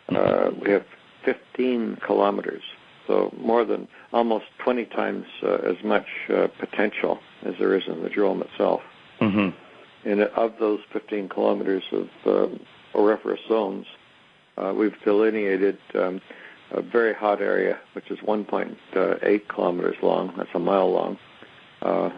Uh, 0.09 0.51
we 0.65 0.71
have 0.71 0.85
15 1.25 1.97
kilometers, 2.07 2.63
so 3.11 3.35
more 3.37 3.65
than 3.65 3.89
almost 4.13 4.45
20 4.59 4.85
times 4.87 5.27
uh, 5.43 5.55
as 5.57 5.77
much 5.83 6.07
uh, 6.33 6.47
potential 6.61 7.19
as 7.45 7.55
there 7.59 7.75
is 7.75 7.83
in 7.89 8.03
the 8.05 8.09
Jerome 8.09 8.41
itself. 8.43 8.83
Mhm. 9.21 9.53
And 10.05 10.21
of 10.23 10.53
those 10.61 10.81
15 10.93 11.29
kilometers 11.29 11.83
of 11.93 12.09
um, 12.25 12.61
auriferous 12.95 13.41
zones, 13.49 13.87
uh, 14.57 14.73
we've 14.75 14.95
delineated 15.05 15.77
um, 15.95 16.21
a 16.71 16.81
very 16.81 17.13
hot 17.13 17.43
area, 17.43 17.79
which 17.95 18.11
is 18.11 18.19
1.8 18.21 19.49
kilometers 19.49 19.97
long. 20.03 20.33
That's 20.37 20.55
a 20.55 20.59
mile 20.61 20.91
long, 20.93 21.19
uh, 21.83 22.11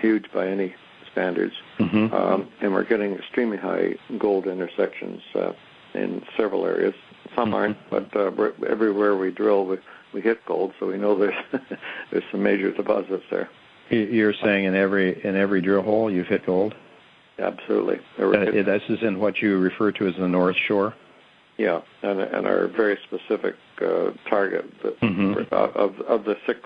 huge 0.00 0.32
by 0.32 0.48
any 0.48 0.74
standards. 1.12 1.54
Mhm. 1.78 2.12
Um, 2.12 2.48
and 2.62 2.72
we're 2.72 2.84
getting 2.84 3.14
extremely 3.14 3.58
high 3.58 3.96
gold 4.18 4.46
intersections 4.46 5.20
uh, 5.34 5.52
in 5.94 6.22
several 6.36 6.64
areas. 6.64 6.94
Some 7.36 7.52
aren't, 7.54 7.76
but 7.90 8.14
uh, 8.16 8.30
everywhere 8.66 9.16
we 9.16 9.30
drill, 9.30 9.66
we, 9.66 9.78
we 10.12 10.20
hit 10.20 10.44
gold, 10.46 10.72
so 10.78 10.86
we 10.86 10.96
know 10.98 11.16
there's 11.16 11.34
there's 12.10 12.24
some 12.30 12.42
major 12.42 12.70
deposits 12.72 13.24
there. 13.30 13.48
You- 13.90 13.98
You're 14.06 14.34
saying 14.34 14.64
in 14.64 14.74
every 14.74 15.22
in 15.24 15.36
every 15.36 15.60
drill 15.60 15.82
hole 15.82 16.10
you've 16.10 16.26
hit 16.26 16.46
gold. 16.46 16.74
Absolutely. 17.38 18.00
Uh, 18.18 18.50
this 18.50 18.82
is 18.88 18.98
in 19.02 19.20
what 19.20 19.40
you 19.40 19.58
refer 19.58 19.92
to 19.92 20.08
as 20.08 20.16
the 20.16 20.26
North 20.26 20.56
Shore. 20.66 20.94
Yeah, 21.56 21.80
and 22.02 22.20
and 22.20 22.46
our 22.46 22.66
very 22.68 22.98
specific 23.04 23.54
uh, 23.80 24.10
target 24.28 24.64
that, 24.82 24.98
Mhm. 25.00 25.52
uh, 25.52 25.56
of 25.74 26.00
of 26.02 26.24
the 26.24 26.36
six 26.46 26.60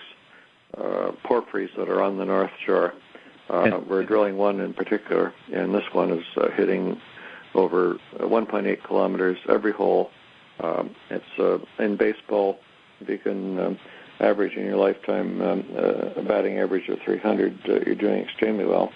uh, 0.78 1.12
porphyries 1.24 1.70
that 1.76 1.88
are 1.88 2.02
on 2.02 2.16
the 2.18 2.24
North 2.24 2.50
Shore. 2.64 2.94
Uh, 3.50 3.62
And- 3.64 3.86
we're 3.86 4.04
drilling 4.04 4.36
one 4.38 4.60
in 4.60 4.72
particular, 4.72 5.32
and 5.52 5.74
this 5.74 5.84
one 5.92 6.10
is 6.10 6.24
uh, 6.36 6.48
hitting 6.52 6.98
over 7.54 7.98
uh, 8.18 8.24
1.8 8.26 8.82
kilometers 8.84 9.36
every 9.48 9.72
hole. 9.72 10.10
Um, 10.60 10.94
it's 11.10 11.38
uh, 11.38 11.58
in 11.82 11.96
baseball. 11.96 12.58
If 13.02 13.08
you 13.08 13.18
can 13.18 13.58
um, 13.58 13.78
average 14.20 14.54
in 14.54 14.64
your 14.64 14.76
lifetime 14.76 15.40
um, 15.42 15.64
uh, 15.76 16.20
a 16.20 16.22
batting 16.22 16.58
average 16.58 16.88
of 16.88 16.98
300, 17.04 17.58
uh, 17.68 17.72
you're 17.84 17.94
doing 17.96 18.22
extremely 18.22 18.64
well. 18.64 18.92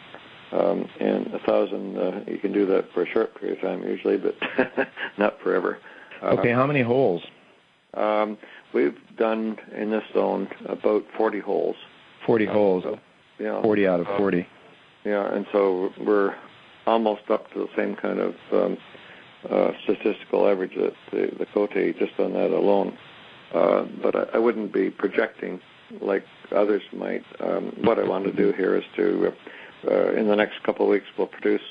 Um, 0.53 0.88
and 1.01 1.27
a 1.35 1.40
thousand, 1.40 1.99
uh, 1.99 2.21
you 2.29 2.38
can 2.38 2.53
do 2.53 2.66
that 2.66 2.92
for 2.95 3.03
a 3.03 3.07
short 3.09 3.35
period 3.38 3.59
of 3.59 3.64
time 3.64 3.83
usually, 3.83 4.16
but 4.16 4.37
not 5.19 5.40
forever. 5.40 5.79
Uh, 6.23 6.27
Okay, 6.38 6.53
how 6.53 6.66
many 6.66 6.83
holes? 6.83 7.23
um, 7.95 8.38
we've 8.73 8.97
done 9.19 9.57
in 9.75 9.90
this 9.90 10.05
zone 10.14 10.49
about 10.66 11.05
40 11.16 11.40
holes. 11.40 11.77
Forty 12.27 12.47
holes. 12.47 12.83
So, 12.85 12.99
yeah. 13.38 13.62
Forty 13.62 13.87
out 13.87 14.01
of 14.01 14.07
forty. 14.19 14.47
Yeah, 15.05 15.33
and 15.33 15.47
so 15.53 15.92
we're 16.05 16.35
almost 16.87 17.31
up 17.31 17.53
to 17.53 17.61
the 17.61 17.69
same 17.77 17.95
kind 17.95 18.19
of 18.19 18.35
um, 18.53 18.77
uh, 19.49 19.71
statistical 19.85 20.49
average 20.49 20.75
that 20.75 20.95
the, 21.12 21.31
the 21.38 21.47
Cote 21.47 21.97
just 21.99 22.19
on 22.19 22.33
that 22.33 22.51
alone. 22.51 22.99
Uh, 23.54 23.85
but 24.02 24.14
I, 24.16 24.24
I 24.35 24.38
wouldn't 24.38 24.72
be 24.72 24.90
projecting 24.90 25.61
like 26.00 26.24
others 26.54 26.82
might. 26.92 27.24
Um, 27.40 27.72
what 27.82 27.98
I 27.98 28.04
want 28.04 28.24
to 28.24 28.32
do 28.32 28.52
here 28.52 28.76
is 28.76 28.85
to, 28.96 29.32
uh, 29.90 30.12
in 30.12 30.26
the 30.26 30.35
next 30.37 30.62
couple 30.64 30.85
of 30.87 30.90
weeks, 30.90 31.06
we'll 31.16 31.28
produce 31.28 31.62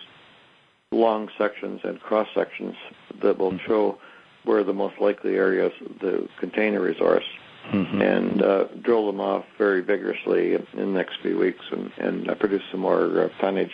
long 0.91 1.29
sections 1.37 1.81
and 1.83 1.99
cross 1.99 2.27
sections 2.33 2.75
that 3.21 3.37
will 3.37 3.57
show 3.67 3.97
where 4.45 4.63
the 4.63 4.73
most 4.73 4.95
likely 5.01 5.35
areas 5.35 5.73
the 5.99 6.27
contain 6.39 6.75
a 6.75 6.79
resource 6.79 7.25
Mhm. 7.71 8.01
and 8.01 8.41
uh, 8.43 8.65
drill 8.83 9.07
them 9.07 9.19
off 9.19 9.43
very 9.57 9.81
vigorously 9.81 10.53
in 10.53 10.65
the 10.73 10.85
next 10.85 11.17
few 11.21 11.37
weeks 11.37 11.65
and, 11.71 11.91
and 11.97 12.29
uh, 12.29 12.35
produce 12.35 12.61
some 12.71 12.81
more 12.81 13.21
uh, 13.23 13.29
tonnage. 13.41 13.71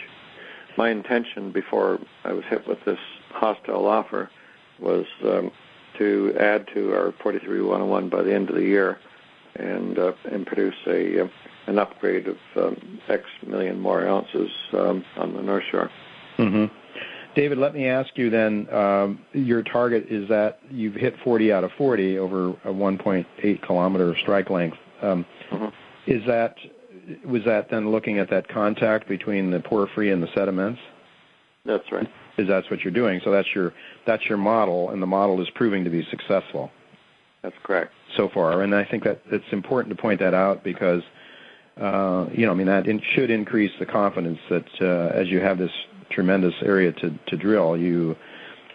My 0.78 0.88
intention 0.88 1.50
before 1.52 1.98
I 2.24 2.32
was 2.32 2.44
hit 2.46 2.66
with 2.66 2.82
this 2.86 2.98
hostile 3.32 3.86
offer 3.86 4.30
was 4.78 5.04
um, 5.24 5.50
to 5.98 6.34
add 6.38 6.66
to 6.74 6.92
our 6.92 7.12
43101 7.22 8.08
by 8.08 8.22
the 8.22 8.34
end 8.34 8.48
of 8.48 8.56
the 8.56 8.62
year 8.62 8.98
and 9.56 9.98
uh, 9.98 10.12
and 10.30 10.46
produce 10.46 10.74
a 10.86 11.22
uh, 11.24 11.28
an 11.66 11.78
upgrade 11.78 12.26
of 12.26 12.36
um, 12.56 13.00
X 13.08 13.24
million 13.46 13.78
more 13.78 14.06
ounces 14.06 14.50
um, 14.72 15.04
on 15.16 15.34
the 15.34 15.42
North 15.42 15.64
Shore. 15.70 15.90
hmm 16.36 16.66
David, 17.34 17.56
let 17.56 17.72
me 17.72 17.86
ask 17.88 18.10
you 18.16 18.28
then. 18.28 18.68
Um, 18.72 19.20
your 19.32 19.62
target 19.62 20.06
is 20.10 20.28
that 20.28 20.58
you've 20.70 20.94
hit 20.94 21.14
40 21.24 21.50
out 21.50 21.64
of 21.64 21.70
40 21.78 22.18
over 22.18 22.50
a 22.50 22.68
1.8 22.68 23.62
kilometer 23.62 24.14
strike 24.20 24.50
length. 24.50 24.76
Um, 25.00 25.24
Mhm. 25.50 25.72
Is 26.06 26.22
that 26.26 26.56
was 27.24 27.42
that 27.44 27.68
then 27.70 27.90
looking 27.90 28.18
at 28.18 28.28
that 28.30 28.48
contact 28.48 29.08
between 29.08 29.50
the 29.50 29.60
porphyry 29.60 30.10
and 30.12 30.22
the 30.22 30.28
sediments? 30.34 30.80
That's 31.64 31.90
right. 31.92 32.08
Is 32.38 32.48
that's 32.48 32.68
what 32.70 32.80
you're 32.80 32.92
doing? 32.92 33.20
So 33.24 33.30
that's 33.30 33.48
your 33.54 33.72
that's 34.06 34.24
your 34.26 34.38
model, 34.38 34.90
and 34.90 35.02
the 35.02 35.06
model 35.06 35.40
is 35.40 35.48
proving 35.54 35.84
to 35.84 35.90
be 35.90 36.06
successful 36.10 36.70
That's 37.42 37.54
correct. 37.62 37.92
so 38.16 38.28
far. 38.28 38.62
And 38.62 38.74
I 38.74 38.84
think 38.84 39.04
that 39.04 39.20
it's 39.30 39.44
important 39.52 39.94
to 39.94 40.00
point 40.00 40.20
that 40.20 40.34
out 40.34 40.64
because 40.64 41.02
uh, 41.80 42.26
you 42.32 42.44
know, 42.44 42.52
I 42.52 42.54
mean, 42.54 42.66
that 42.66 42.86
in, 42.86 43.00
should 43.14 43.30
increase 43.30 43.72
the 43.78 43.86
confidence 43.86 44.38
that 44.50 44.66
uh, 44.80 45.18
as 45.18 45.28
you 45.28 45.40
have 45.40 45.58
this 45.58 45.70
tremendous 46.10 46.54
area 46.62 46.92
to, 46.92 47.18
to 47.28 47.36
drill, 47.36 47.76
you 47.76 48.16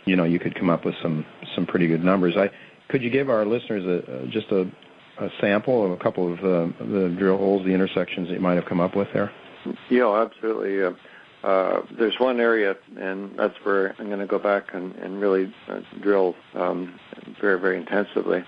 you 0.05 0.15
know 0.15 0.23
you 0.23 0.39
could 0.39 0.55
come 0.55 0.69
up 0.69 0.85
with 0.85 0.95
some 1.01 1.25
some 1.55 1.65
pretty 1.65 1.87
good 1.87 2.03
numbers. 2.03 2.35
I 2.37 2.49
could 2.89 3.03
you 3.03 3.09
give 3.09 3.29
our 3.29 3.45
listeners 3.45 3.85
a, 3.85 4.23
a 4.23 4.27
just 4.27 4.47
a, 4.51 4.61
a 5.19 5.29
sample 5.39 5.85
of 5.85 5.91
a 5.91 5.97
couple 5.97 6.31
of 6.33 6.39
uh, 6.39 6.73
the 6.79 7.15
drill 7.17 7.37
holes, 7.37 7.65
the 7.65 7.73
intersections 7.73 8.29
that 8.29 8.35
you 8.35 8.39
might 8.39 8.55
have 8.55 8.65
come 8.65 8.79
up 8.79 8.95
with 8.95 9.09
there? 9.13 9.31
Yeah, 9.89 10.23
absolutely. 10.23 10.81
Uh, 10.81 10.91
uh, 11.47 11.81
there's 11.97 12.19
one 12.19 12.41
area, 12.41 12.75
and 12.99 13.31
that's 13.39 13.55
where 13.63 13.95
I'm 13.97 14.07
going 14.07 14.19
to 14.19 14.27
go 14.27 14.37
back 14.37 14.73
and, 14.73 14.93
and 14.95 15.21
really 15.21 15.53
uh, 15.69 15.79
drill 16.01 16.35
um, 16.55 16.99
very, 17.39 17.57
very 17.57 17.77
intensively. 17.77 18.43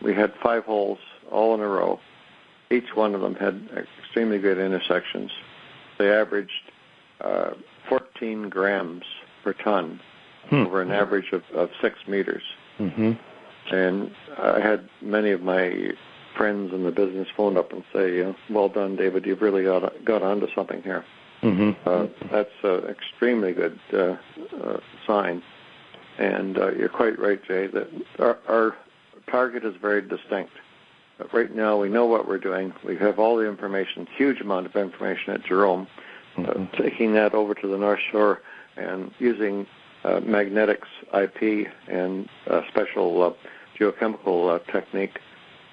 We 0.00 0.14
had 0.14 0.32
five 0.40 0.62
holes 0.64 1.00
all 1.32 1.52
in 1.54 1.60
a 1.60 1.66
row. 1.66 1.98
Each 2.70 2.94
one 2.94 3.16
of 3.16 3.22
them 3.22 3.34
had 3.34 3.68
extremely 4.00 4.38
good 4.38 4.56
intersections. 4.56 5.32
They 5.98 6.12
averaged 6.12 6.52
uh, 7.20 7.54
14 7.88 8.48
grams 8.48 9.02
per 9.42 9.52
ton 9.54 9.98
hmm. 10.48 10.54
over 10.54 10.80
an 10.80 10.92
average 10.92 11.32
of, 11.32 11.42
of 11.52 11.70
six 11.82 11.98
meters. 12.06 12.44
Mm-hmm. 12.78 13.14
And 13.74 14.12
I 14.40 14.60
had 14.60 14.88
many 15.02 15.32
of 15.32 15.42
my 15.42 15.90
friends 16.36 16.72
in 16.72 16.84
the 16.84 16.92
business 16.92 17.26
phone 17.36 17.56
up 17.56 17.72
and 17.72 17.82
say, 17.92 18.32
"Well 18.48 18.68
done, 18.68 18.94
David. 18.94 19.26
You've 19.26 19.42
really 19.42 19.64
got 19.64 19.92
got 20.04 20.22
onto 20.22 20.46
something 20.54 20.82
here." 20.82 21.04
Mm-hmm. 21.42 21.88
Uh, 21.88 22.06
that's 22.30 22.50
an 22.62 22.90
extremely 22.90 23.52
good 23.52 23.78
uh, 23.92 24.16
uh, 24.62 24.80
sign. 25.06 25.42
And 26.18 26.58
uh, 26.58 26.72
you're 26.72 26.88
quite 26.88 27.18
right, 27.18 27.42
Jay, 27.44 27.68
that 27.68 27.88
our, 28.18 28.38
our 28.48 28.76
target 29.30 29.64
is 29.64 29.74
very 29.80 30.02
distinct. 30.02 30.52
But 31.16 31.32
right 31.32 31.54
now, 31.54 31.80
we 31.80 31.88
know 31.88 32.06
what 32.06 32.26
we're 32.26 32.38
doing. 32.38 32.72
We 32.84 32.96
have 32.96 33.18
all 33.18 33.36
the 33.36 33.48
information, 33.48 34.06
huge 34.16 34.40
amount 34.40 34.66
of 34.66 34.74
information 34.76 35.34
at 35.34 35.44
Jerome. 35.44 35.86
Uh, 36.36 36.42
mm-hmm. 36.42 36.82
taking 36.82 37.14
that 37.14 37.34
over 37.34 37.52
to 37.52 37.66
the 37.66 37.76
North 37.76 37.98
Shore 38.12 38.42
and 38.76 39.10
using 39.18 39.66
uh, 40.04 40.20
magnetics 40.20 40.86
IP 41.12 41.66
and 41.88 42.28
uh, 42.48 42.60
special 42.68 43.22
uh, 43.22 43.32
geochemical 43.78 44.54
uh, 44.54 44.72
technique, 44.72 45.18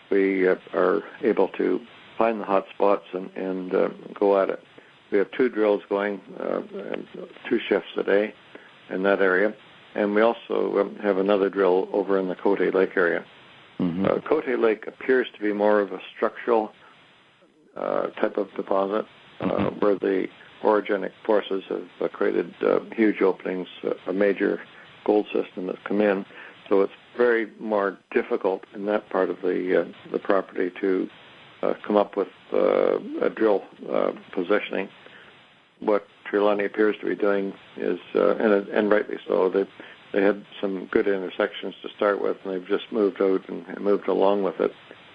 we 0.10 0.47
uh, 0.47 0.56
are 0.73 1.04
able 1.21 1.49
to 1.49 1.80
find 2.17 2.41
the 2.41 2.45
hot 2.45 2.65
spots 2.73 3.06
and, 3.13 3.30
and 3.36 3.75
uh, 3.75 3.89
go 4.13 4.41
at 4.41 4.49
it. 4.49 4.63
We 5.15 5.19
have 5.19 5.32
two 5.32 5.47
drills 5.47 5.82
going, 5.88 6.19
uh, 6.38 6.60
two 7.47 7.58
shifts 7.69 7.88
a 7.95 8.04
day 8.04 8.34
in 8.89 9.01
that 9.04 9.21
area, 9.21 9.54
and 9.95 10.13
we 10.13 10.21
also 10.21 10.78
um, 10.78 10.97
have 10.97 11.19
another 11.19 11.49
drill 11.49 11.88
over 11.93 12.19
in 12.19 12.28
the 12.28 12.36
Cote 12.36 12.60
Lake 12.60 12.97
area. 12.97 13.23
Mm-hmm. 13.80 14.06
Uh, 14.08 14.19
Cote 14.28 14.60
Lake 14.60 14.88
appears 14.88 15.28
to 15.34 15.39
be 15.39 15.54
more 15.54 15.80
of 15.80 15.93
a 15.93 16.01
structural 16.13 16.73
uh, 17.78 18.08
type 18.08 18.36
of 18.36 18.54
deposit, 18.58 19.06
uh, 19.39 19.45
mm-hmm. 19.45 19.80
where 19.80 19.95
the 19.95 20.28
orogenic 20.63 21.13
forces 21.25 21.63
have 21.69 21.88
uh, 22.01 22.10
created 22.10 22.54
uh, 22.62 22.82
huge 22.93 23.21
openings, 23.21 23.69
uh, 23.86 23.91
a 24.08 24.13
major 24.13 24.60
gold 25.06 25.28
system 25.28 25.67
that's 25.67 25.80
come 25.86 26.01
in. 26.01 26.25
So 26.67 26.82
it's 26.82 26.91
very 27.15 27.49
more 27.58 27.97
difficult 28.12 28.65
in 28.73 28.86
that 28.88 29.10
part 29.10 29.30
of 29.30 29.38
the 29.41 29.84
uh, 29.84 30.12
the 30.12 30.19
property 30.19 30.73
to 30.82 31.10
uh, 31.63 31.73
come 31.88 31.95
up 31.95 32.17
with 32.17 32.28
uh, 32.51 32.97
a 33.21 33.30
drill 33.30 33.63
uh, 33.89 34.12
positioning. 34.34 34.89
What 35.79 36.07
Trelawney 36.25 36.65
appears 36.65 36.95
to 37.01 37.07
be 37.07 37.15
doing 37.15 37.53
is, 37.77 37.99
uh, 38.15 38.35
and, 38.38 38.67
and 38.69 38.89
rightly 38.89 39.17
so, 39.27 39.49
they 39.49 39.65
they 40.13 40.21
had 40.23 40.45
some 40.61 40.85
good 40.91 41.07
intersections 41.07 41.75
to 41.81 41.89
start 41.89 42.21
with, 42.21 42.38
and 42.45 42.53
they've 42.53 42.67
just 42.67 42.89
moved 42.91 43.21
out 43.21 43.47
and, 43.49 43.65
and 43.67 43.83
moved 43.83 44.07
along 44.07 44.43
with 44.43 44.59
it. 44.61 44.71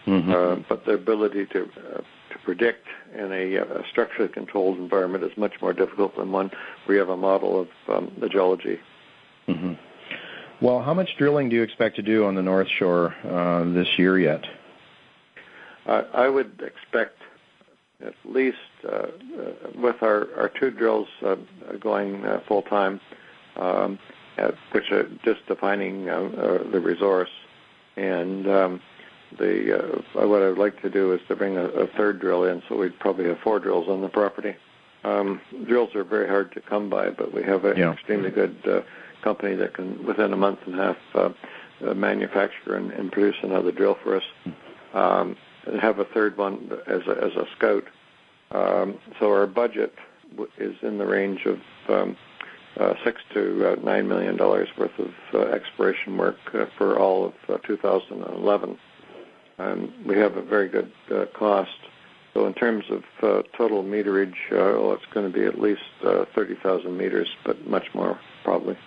Mm-hmm. 0.06 0.30
Uh, 0.30 0.56
but 0.68 0.84
the 0.84 0.92
ability 0.92 1.46
to 1.46 1.62
uh, 1.62 1.98
to 1.98 2.38
predict 2.44 2.86
in 3.14 3.32
a, 3.32 3.56
a 3.56 3.84
structurally 3.90 4.30
controlled 4.30 4.78
environment 4.78 5.24
is 5.24 5.36
much 5.36 5.54
more 5.60 5.72
difficult 5.72 6.16
than 6.16 6.32
one 6.32 6.50
where 6.84 6.96
you 6.96 7.00
have 7.00 7.10
a 7.10 7.16
model 7.16 7.60
of 7.60 7.68
um, 7.88 8.12
the 8.20 8.28
geology. 8.28 8.78
Mm-hmm. 9.48 9.74
Well, 10.60 10.82
how 10.82 10.94
much 10.94 11.16
drilling 11.16 11.48
do 11.48 11.56
you 11.56 11.62
expect 11.62 11.96
to 11.96 12.02
do 12.02 12.26
on 12.26 12.34
the 12.34 12.42
North 12.42 12.68
Shore 12.78 13.14
uh, 13.24 13.64
this 13.72 13.88
year 13.98 14.18
yet? 14.18 14.44
I, 15.86 16.00
I 16.14 16.28
would 16.28 16.62
expect 16.62 17.16
at 18.06 18.14
least 18.24 18.56
uh, 18.84 18.96
uh, 18.96 19.08
with 19.76 20.02
our, 20.02 20.28
our 20.36 20.50
two 20.58 20.70
drills 20.70 21.08
uh, 21.24 21.36
going 21.80 22.24
uh, 22.24 22.40
full 22.48 22.62
time, 22.62 23.00
um, 23.56 23.98
which 24.72 24.90
are 24.90 25.08
just 25.24 25.46
defining 25.46 26.06
the 26.06 26.80
resource, 26.82 27.28
and 27.96 28.48
um, 28.48 28.80
the 29.38 29.78
uh, 29.78 30.26
what 30.26 30.42
I 30.42 30.48
would 30.48 30.58
like 30.58 30.80
to 30.82 30.90
do 30.90 31.12
is 31.12 31.20
to 31.28 31.36
bring 31.36 31.56
a, 31.56 31.64
a 31.64 31.86
third 31.88 32.20
drill 32.20 32.44
in, 32.44 32.62
so 32.68 32.76
we'd 32.76 32.98
probably 32.98 33.26
have 33.26 33.38
four 33.44 33.60
drills 33.60 33.88
on 33.88 34.00
the 34.00 34.08
property. 34.08 34.54
Um, 35.04 35.40
drills 35.66 35.94
are 35.94 36.04
very 36.04 36.28
hard 36.28 36.52
to 36.52 36.60
come 36.60 36.90
by, 36.90 37.10
but 37.10 37.32
we 37.32 37.42
have 37.42 37.64
an 37.64 37.76
yeah. 37.76 37.92
extremely 37.92 38.30
good 38.30 38.56
uh, 38.66 38.80
company 39.22 39.56
that 39.56 39.74
can, 39.74 40.04
within 40.06 40.32
a 40.32 40.36
month 40.36 40.60
and 40.66 40.78
a 40.78 40.82
half, 40.82 40.96
uh, 41.14 41.28
uh, 41.86 41.94
manufacture 41.94 42.76
and, 42.76 42.90
and 42.92 43.10
produce 43.10 43.36
another 43.42 43.72
drill 43.72 43.96
for 44.02 44.16
us. 44.16 44.22
Um, 44.92 45.28
and 45.28 45.36
have 45.80 45.98
a 45.98 46.04
third 46.06 46.36
one 46.36 46.70
as 46.86 47.02
a, 47.06 47.24
as 47.24 47.32
a 47.36 47.46
scout. 47.56 47.84
Um, 48.50 48.98
so 49.18 49.30
our 49.30 49.46
budget 49.46 49.94
is 50.58 50.76
in 50.82 50.98
the 50.98 51.06
range 51.06 51.46
of 51.46 51.58
um, 51.88 52.16
uh, 52.78 52.94
six 53.04 53.20
to 53.34 53.72
uh, 53.72 53.74
nine 53.82 54.08
million 54.08 54.36
dollars 54.36 54.68
worth 54.78 54.96
of 54.98 55.10
uh, 55.34 55.38
exploration 55.50 56.16
work 56.16 56.36
uh, 56.54 56.66
for 56.78 56.98
all 56.98 57.26
of 57.26 57.34
uh, 57.48 57.58
2011 57.66 58.78
and 59.58 59.92
we 60.06 60.16
have 60.16 60.36
a 60.36 60.42
very 60.42 60.68
good 60.68 60.90
uh, 61.14 61.26
cost. 61.38 61.70
So 62.32 62.46
in 62.46 62.54
terms 62.54 62.84
of 62.90 63.02
total 63.56 63.82
meterage, 63.82 64.34
well, 64.50 64.92
it's 64.92 65.04
going 65.12 65.30
to 65.30 65.38
be 65.38 65.44
at 65.44 65.60
least 65.60 65.82
uh, 66.06 66.24
30,000 66.34 66.96
meters, 66.96 67.28
but 67.44 67.66
much 67.66 67.86
more 67.92 68.18
probably. 68.44 68.78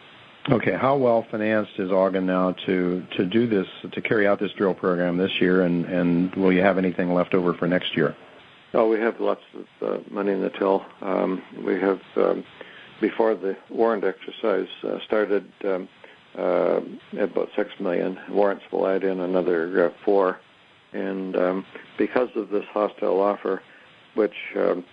Okay, 0.52 0.74
how 0.74 0.98
well 0.98 1.26
financed 1.32 1.72
is 1.78 1.90
Augen 1.90 2.26
now 2.26 2.52
to 2.66 3.06
to 3.16 3.26
do 3.26 3.48
this 3.48 3.68
to 3.94 4.02
carry 4.02 4.28
out 4.28 4.40
this 4.40 4.52
drill 4.58 4.74
program 4.74 5.18
this 5.18 5.32
year, 5.40 5.64
and 5.64 5.86
and 5.86 6.36
will 6.36 6.52
you 6.52 6.62
have 6.62 6.78
anything 6.78 7.14
left 7.14 7.34
over 7.34 7.54
for 7.54 7.66
next 7.66 7.96
year? 7.96 8.14
Oh, 8.74 8.90
we 8.90 9.00
have 9.00 9.20
lots 9.22 9.42
of 9.54 9.66
uh, 9.88 10.00
money 10.12 10.34
in 10.34 10.42
the 10.42 10.50
till. 10.50 10.86
Um, 11.02 11.42
we 11.66 11.80
have 11.80 12.02
um, 12.18 12.44
before 13.00 13.36
the 13.36 13.56
warrant 13.70 14.04
exercise 14.04 14.68
uh, 14.84 14.98
started 15.06 15.50
um, 15.64 15.88
uh, 16.38 16.82
about 17.20 17.48
six 17.56 17.70
million. 17.80 18.20
Warrants 18.30 18.66
will 18.70 18.86
add 18.88 19.04
in 19.06 19.22
another 19.22 19.86
uh, 19.86 19.90
four 20.04 20.40
and 20.92 21.38
um, 21.38 21.66
because 21.98 22.30
of 22.36 22.50
this 22.50 22.66
hostile 22.74 23.22
offer, 23.22 23.62
which 24.16 24.36
um, 24.58 24.84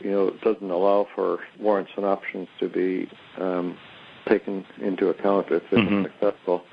you 0.00 0.10
know 0.10 0.30
doesn't 0.42 0.70
allow 0.70 1.06
for 1.14 1.38
warrants 1.60 1.92
and 1.96 2.04
options 2.04 2.48
to 2.58 2.68
be 2.68 3.08
um, 3.38 3.78
taken 4.26 4.64
into 4.80 5.08
account 5.08 5.46
if 5.50 5.62
it's 5.62 5.72
mm-hmm. 5.72 6.04
successful, 6.04 6.64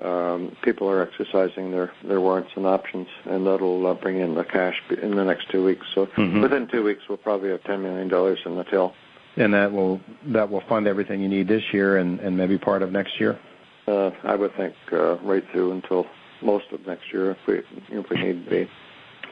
um, 0.00 0.56
people 0.62 0.88
are 0.88 1.02
exercising 1.02 1.70
their, 1.72 1.92
their 2.04 2.20
warrants 2.20 2.50
and 2.54 2.66
options, 2.66 3.08
and 3.24 3.46
that'll 3.46 3.86
uh, 3.86 3.94
bring 3.94 4.20
in 4.20 4.34
the 4.34 4.44
cash 4.44 4.80
in 5.02 5.16
the 5.16 5.24
next 5.24 5.50
two 5.50 5.64
weeks. 5.64 5.86
So 5.94 6.06
mm-hmm. 6.06 6.40
within 6.40 6.68
two 6.68 6.84
weeks, 6.84 7.02
we'll 7.08 7.18
probably 7.18 7.50
have 7.50 7.64
ten 7.64 7.82
million 7.82 8.08
dollars 8.08 8.38
in 8.44 8.56
the 8.56 8.64
till. 8.64 8.94
And 9.36 9.54
that 9.54 9.72
will 9.72 10.00
that 10.26 10.50
will 10.50 10.62
fund 10.68 10.86
everything 10.86 11.20
you 11.20 11.28
need 11.28 11.48
this 11.48 11.62
year, 11.72 11.96
and, 11.98 12.20
and 12.20 12.36
maybe 12.36 12.58
part 12.58 12.82
of 12.82 12.92
next 12.92 13.20
year. 13.20 13.38
Uh, 13.86 14.10
I 14.24 14.34
would 14.36 14.54
think 14.56 14.74
uh, 14.92 15.16
right 15.18 15.44
through 15.52 15.72
until 15.72 16.06
most 16.42 16.66
of 16.72 16.86
next 16.86 17.12
year 17.12 17.32
if 17.32 17.38
we 17.46 17.62
if 17.88 18.10
we 18.10 18.22
need 18.22 18.44
to 18.44 18.50
be. 18.50 18.70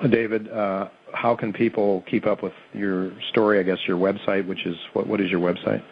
David, 0.08 0.50
uh, 0.50 0.88
how 1.12 1.34
can 1.34 1.52
people 1.52 2.04
keep 2.10 2.26
up 2.26 2.42
with 2.42 2.52
your 2.72 3.12
story? 3.30 3.58
I 3.58 3.62
guess 3.62 3.78
your 3.86 3.98
website, 3.98 4.46
which 4.46 4.66
is 4.66 4.76
what? 4.92 5.06
What 5.06 5.20
is 5.20 5.30
your 5.30 5.40
website? 5.40 5.82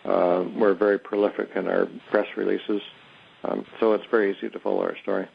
Uh, 0.05 0.45
we're 0.55 0.75
very 0.75 0.99
prolific 0.99 1.49
in 1.55 1.67
our 1.67 1.87
press 2.11 2.27
releases. 2.37 2.83
Um, 3.43 3.65
so 3.79 3.93
it's 3.93 4.05
very 4.11 4.35
easy 4.35 4.49
to 4.49 4.59
follow 4.59 4.81
our 4.81 4.95
story. 5.01 5.27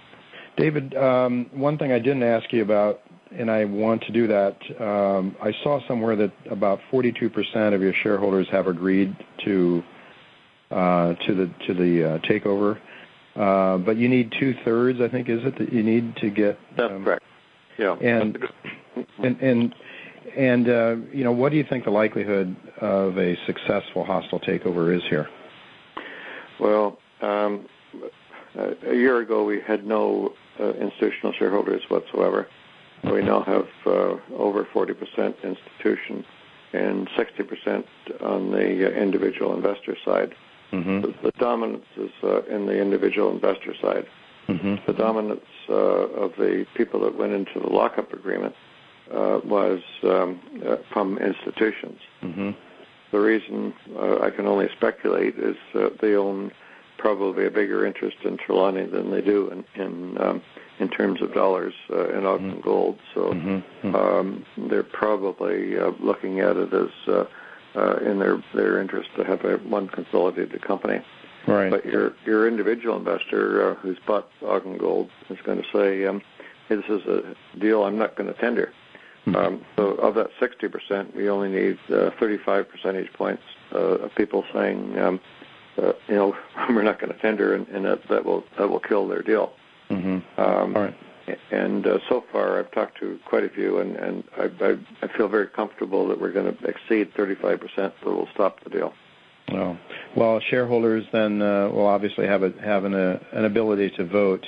David, 0.57 0.95
um, 0.97 1.51
one 1.53 1.79
thing 1.79 1.93
I 1.93 1.99
didn't 1.99 2.23
ask 2.23 2.53
you 2.53 2.63
about, 2.63 3.01
and 3.31 3.51
I 3.51 3.65
want 3.65 4.03
to 4.03 4.13
do 4.13 4.27
that. 4.29 4.57
Um, 4.81 5.37
I 5.43 5.53
saw 5.63 5.81
somewhere 5.87 6.17
that 6.17 6.33
about 6.51 6.81
42% 6.91 7.75
of 7.75 7.83
your 7.83 7.93
shareholders 8.03 8.47
have 8.51 8.67
agreed 8.67 9.17
to 9.45 9.83
uh, 10.71 11.15
to 11.27 11.35
the 11.35 11.51
to 11.67 11.73
the 11.73 12.05
uh, 12.05 12.19
takeover, 12.19 12.79
uh, 13.37 13.79
but 13.79 13.97
you 13.97 14.07
need 14.07 14.35
two 14.39 14.55
thirds. 14.65 15.01
I 15.01 15.09
think 15.09 15.31
is 15.31 15.41
it 15.45 15.59
that 15.59 15.73
you 15.73 15.83
need 15.83 16.15
to 16.17 16.29
get. 16.29 16.59
That's 16.77 16.93
um, 16.93 17.05
correct. 17.05 17.25
Yeah. 17.79 17.95
And 17.95 18.39
and 19.19 19.41
and 19.41 19.75
and 20.37 20.69
uh, 20.69 20.97
you 21.11 21.25
know, 21.25 21.33
what 21.33 21.53
do 21.53 21.57
you 21.57 21.65
think 21.65 21.85
the 21.85 21.91
likelihood 21.91 22.55
of 22.83 23.17
a 23.17 23.37
successful 23.47 24.05
hostile 24.05 24.41
takeover 24.41 24.95
is 24.95 25.03
here? 25.09 25.29
Well, 26.61 26.99
um, 27.23 27.67
a 28.57 28.95
year 28.95 29.21
ago, 29.21 29.45
we 29.45 29.61
had 29.61 29.87
no 29.87 30.35
uh, 30.61 30.73
institutional 30.75 31.33
shareholders 31.39 31.83
whatsoever. 31.89 32.49
We 33.05 33.23
now 33.23 33.43
have 33.43 33.69
uh, 33.87 34.17
over 34.37 34.65
40% 34.65 35.43
institution 35.43 36.25
and 36.73 37.09
60% 37.11 37.85
on 38.23 38.51
the 38.51 38.87
uh, 38.87 38.91
individual 38.91 39.55
investor 39.55 39.97
side. 40.05 40.35
Mm-hmm. 40.73 41.01
The, 41.01 41.15
the 41.23 41.33
dominance 41.39 41.87
is 41.97 42.11
uh, 42.23 42.43
in 42.45 42.67
the 42.67 42.79
individual 42.79 43.31
investor 43.31 43.75
side. 43.81 44.07
Mm-hmm. 44.49 44.77
The 44.87 44.93
dominance 44.93 45.41
uh, 45.69 45.75
of 45.75 46.33
the 46.39 46.67
people 46.75 47.01
that 47.01 47.17
went 47.17 47.33
into 47.33 47.61
the 47.61 47.69
lockup 47.69 48.13
agreement 48.13 48.55
uh, 49.11 49.41
was 49.45 49.81
um, 50.03 50.41
uh, 50.67 50.77
from 50.93 51.19
institutions. 51.19 51.99
Mm-hmm. 52.23 52.51
The 53.11 53.21
reason 53.21 53.73
uh, 53.97 54.19
I 54.21 54.31
can 54.31 54.47
only 54.47 54.69
speculate 54.77 55.35
is 55.39 55.57
they 56.01 56.15
own 56.15 56.53
probably 56.99 57.47
a 57.47 57.51
bigger 57.51 57.87
interest 57.87 58.17
in 58.25 58.37
Trelawney 58.37 58.85
than 58.87 59.11
they 59.11 59.23
do 59.23 59.49
in 59.51 59.65
in, 59.83 60.21
um, 60.21 60.43
in 60.79 60.89
terms 60.89 61.23
of 61.23 61.33
dollars 61.33 61.75
uh, 61.91 62.09
in 62.11 62.27
Augen 62.27 62.57
Mhm. 62.57 62.63
Gold. 62.63 62.99
So 63.15 63.33
Mm-hmm. 63.33 63.95
um, 63.97 64.45
they're 64.69 64.83
probably 64.83 65.79
uh, 65.79 65.93
looking 66.01 66.41
at 66.41 66.57
it 66.57 66.73
as 66.73 66.91
uh, 67.09 67.25
uh, 67.77 67.97
in 68.05 68.19
their 68.19 68.43
their 68.55 68.81
interest 68.81 69.09
to 69.17 69.25
have 69.25 69.45
a 69.45 69.57
one 69.59 69.89
consolidated 69.89 70.61
company. 70.63 71.01
Right. 71.47 71.71
But 71.71 71.87
your 71.87 72.13
your 72.27 72.47
individual 72.49 72.97
investor 72.97 73.71
uh, 73.71 73.75
who's 73.77 73.99
bought 74.07 74.29
Augen 74.43 74.77
Gold 74.77 75.09
is 75.31 75.39
going 75.45 75.63
to 75.63 75.69
say, 75.73 76.05
um, 76.05 76.21
hey, 76.69 76.77
"This 76.77 76.89
is 76.89 77.07
a 77.07 77.35
deal 77.59 77.85
I'm 77.85 77.97
not 77.99 78.17
going 78.17 78.33
to 78.33 78.39
tender." 78.41 78.73
Mhm. 79.27 79.37
Um, 79.37 79.61
so 79.77 79.83
of 79.97 80.15
that 80.15 80.31
60%, 80.41 81.15
we 81.15 81.29
only 81.29 81.49
need 81.51 81.79
uh, 81.93 82.11
35 82.19 82.69
percentage 82.69 83.13
points 83.13 83.43
uh, 83.75 84.05
of 84.05 84.15
people 84.15 84.45
saying, 84.55 84.99
um, 84.99 85.21
uh, 85.79 85.93
you 86.09 86.15
know, 86.15 86.37
we're 86.71 86.83
not 86.83 87.01
going 87.01 87.13
to 87.13 87.19
tender, 87.21 87.55
and, 87.55 87.67
and 87.69 87.85
that, 87.85 88.09
that 88.09 88.25
will 88.25 88.45
that 88.59 88.69
will 88.69 88.81
kill 88.81 89.09
their 89.09 89.23
deal. 89.23 89.53
Mm-hmm. 89.91 90.41
Um, 90.41 90.77
All 90.77 90.83
right. 90.83 90.97
And 91.51 91.87
uh, 91.87 91.99
so 92.09 92.25
far, 92.33 92.59
I've 92.59 92.71
talked 92.71 92.99
to 93.01 93.19
quite 93.27 93.45
a 93.45 93.51
few, 93.51 93.81
and, 93.81 93.97
and 93.97 94.25
I, 94.39 94.45
I, 94.65 94.79
I 95.03 95.17
feel 95.17 95.29
very 95.29 95.47
comfortable 95.47 96.09
that 96.09 96.19
we're 96.19 96.33
going 96.33 96.57
to 96.57 96.67
exceed 96.67 97.13
35%, 97.13 97.61
so 97.77 97.93
we'll 98.05 98.29
stop 98.33 98.65
the 98.65 98.71
deal. 98.71 98.95
Well, 99.53 99.79
well, 100.17 100.41
shareholders 100.41 101.05
then 101.13 101.43
uh, 101.43 101.69
will 101.69 101.87
obviously 101.87 102.27
have 102.27 102.43
a, 102.43 102.53
have 102.63 102.85
an, 102.85 102.95
uh, 102.95 103.19
an 103.33 103.45
ability 103.45 103.91
to 103.97 104.07
vote 104.07 104.47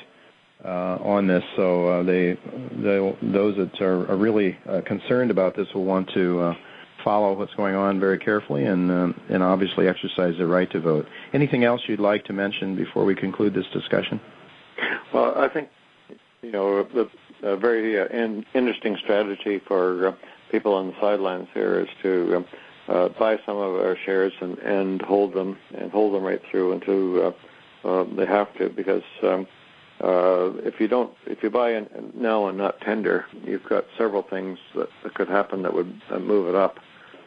uh, 0.64 0.98
on 1.02 1.26
this. 1.26 1.44
So 1.56 1.88
uh, 1.88 2.02
they, 2.02 2.38
they, 2.72 3.16
those 3.22 3.56
that 3.56 3.80
are, 3.80 4.10
are 4.10 4.16
really 4.16 4.58
uh, 4.68 4.80
concerned 4.86 5.30
about 5.30 5.56
this 5.56 5.68
will 5.74 5.84
want 5.84 6.10
to 6.14 6.40
uh, 6.40 6.54
follow 7.04 7.32
what's 7.34 7.54
going 7.54 7.74
on 7.74 8.00
very 8.00 8.18
carefully 8.18 8.64
and 8.64 8.90
um, 8.90 9.20
and 9.28 9.42
obviously 9.42 9.88
exercise 9.88 10.34
their 10.38 10.46
right 10.46 10.70
to 10.72 10.80
vote. 10.80 11.06
Anything 11.32 11.64
else 11.64 11.82
you'd 11.86 12.00
like 12.00 12.24
to 12.26 12.32
mention 12.32 12.76
before 12.76 13.04
we 13.04 13.14
conclude 13.14 13.54
this 13.54 13.66
discussion? 13.72 14.20
Well, 15.12 15.34
I 15.36 15.48
think 15.48 15.68
you 16.42 16.52
know 16.52 16.82
the 16.82 17.08
a 17.42 17.56
very 17.56 17.98
uh, 17.98 18.06
in, 18.06 18.44
interesting 18.54 18.96
strategy 19.02 19.60
for 19.66 20.08
uh, 20.08 20.12
people 20.50 20.74
on 20.74 20.88
the 20.88 20.94
sidelines 21.00 21.48
here 21.54 21.80
is 21.80 21.88
to 22.02 22.36
um, 22.36 22.44
uh, 22.88 23.08
buy 23.18 23.38
some 23.46 23.56
of 23.56 23.74
our 23.76 23.96
shares 24.04 24.32
and, 24.40 24.58
and 24.58 25.02
hold 25.02 25.32
them 25.32 25.56
and 25.74 25.90
hold 25.90 26.14
them 26.14 26.22
right 26.22 26.42
through 26.50 26.72
until 26.72 27.26
uh, 27.26 27.32
uh, 27.88 28.04
they 28.16 28.26
have 28.26 28.52
to 28.58 28.68
because 28.68 29.02
um, 29.22 29.46
uh, 30.02 30.50
if 30.64 30.80
you 30.80 30.88
don't 30.88 31.12
if 31.26 31.42
you 31.42 31.50
buy 31.50 31.74
in 31.74 31.86
now 32.14 32.46
and 32.46 32.58
not 32.58 32.80
tender, 32.80 33.26
you've 33.44 33.64
got 33.68 33.84
several 33.98 34.22
things 34.22 34.58
that, 34.74 34.88
that 35.02 35.14
could 35.14 35.28
happen 35.28 35.62
that 35.62 35.72
would 35.72 36.00
uh, 36.10 36.18
move 36.18 36.48
it 36.48 36.54
up. 36.54 36.78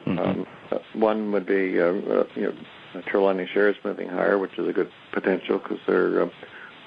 Um, 0.06 0.46
uh, 0.72 0.78
one 0.94 1.32
would 1.32 1.46
be 1.46 1.80
uh, 1.80 1.86
uh, 1.86 2.24
you 2.36 2.54
know 2.94 3.02
Trelawney 3.08 3.48
shares 3.54 3.76
moving 3.84 4.10
higher, 4.10 4.38
which 4.38 4.58
is 4.58 4.68
a 4.68 4.74
good 4.74 4.92
potential 5.12 5.60
because 5.60 5.80
they're 5.88 6.24
uh, 6.24 6.30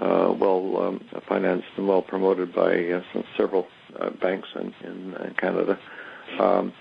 uh, 0.01 0.33
well 0.33 0.83
um, 0.83 1.01
financed 1.29 1.69
and 1.77 1.89
well 1.89 2.03
promoted 2.03 2.55
by 2.55 2.91
uh, 2.91 3.03
some, 3.13 3.25
several 3.37 3.67
uh, 3.99 4.11
banks 4.11 4.49
in, 4.55 4.75
in, 4.85 5.15
in 5.15 5.35
Canada. 5.39 5.79
Um, 6.39 6.73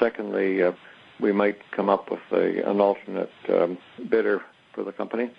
secondly, 0.00 0.62
uh, 0.62 0.72
we 1.20 1.32
might 1.32 1.58
come 1.72 1.90
up 1.90 2.10
with 2.10 2.20
a, 2.32 2.68
an 2.68 2.80
alternate 2.80 3.30
um, 3.50 3.78
bidder 4.08 4.42
for 4.74 4.84
the 4.84 4.92
company. 4.92 5.30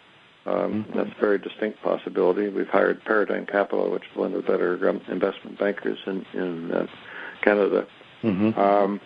Um, 0.46 0.86
That's 0.94 1.10
a 1.10 1.22
very 1.22 1.40
distinct 1.40 1.82
possibility. 1.82 2.50
We've 2.50 2.68
hired 2.68 3.04
Paradigm 3.06 3.46
Capital, 3.46 3.90
which 3.90 4.04
is 4.04 4.18
one 4.18 4.34
of 4.34 4.46
the 4.46 4.52
better 4.52 4.90
um, 4.90 5.02
investment 5.10 5.58
bankers 5.58 5.98
in, 6.06 6.26
in 6.34 6.72
uh, 6.72 6.88
Canada. 7.42 7.88
Mm-hmm. 8.24 8.60
Um, 8.60 9.02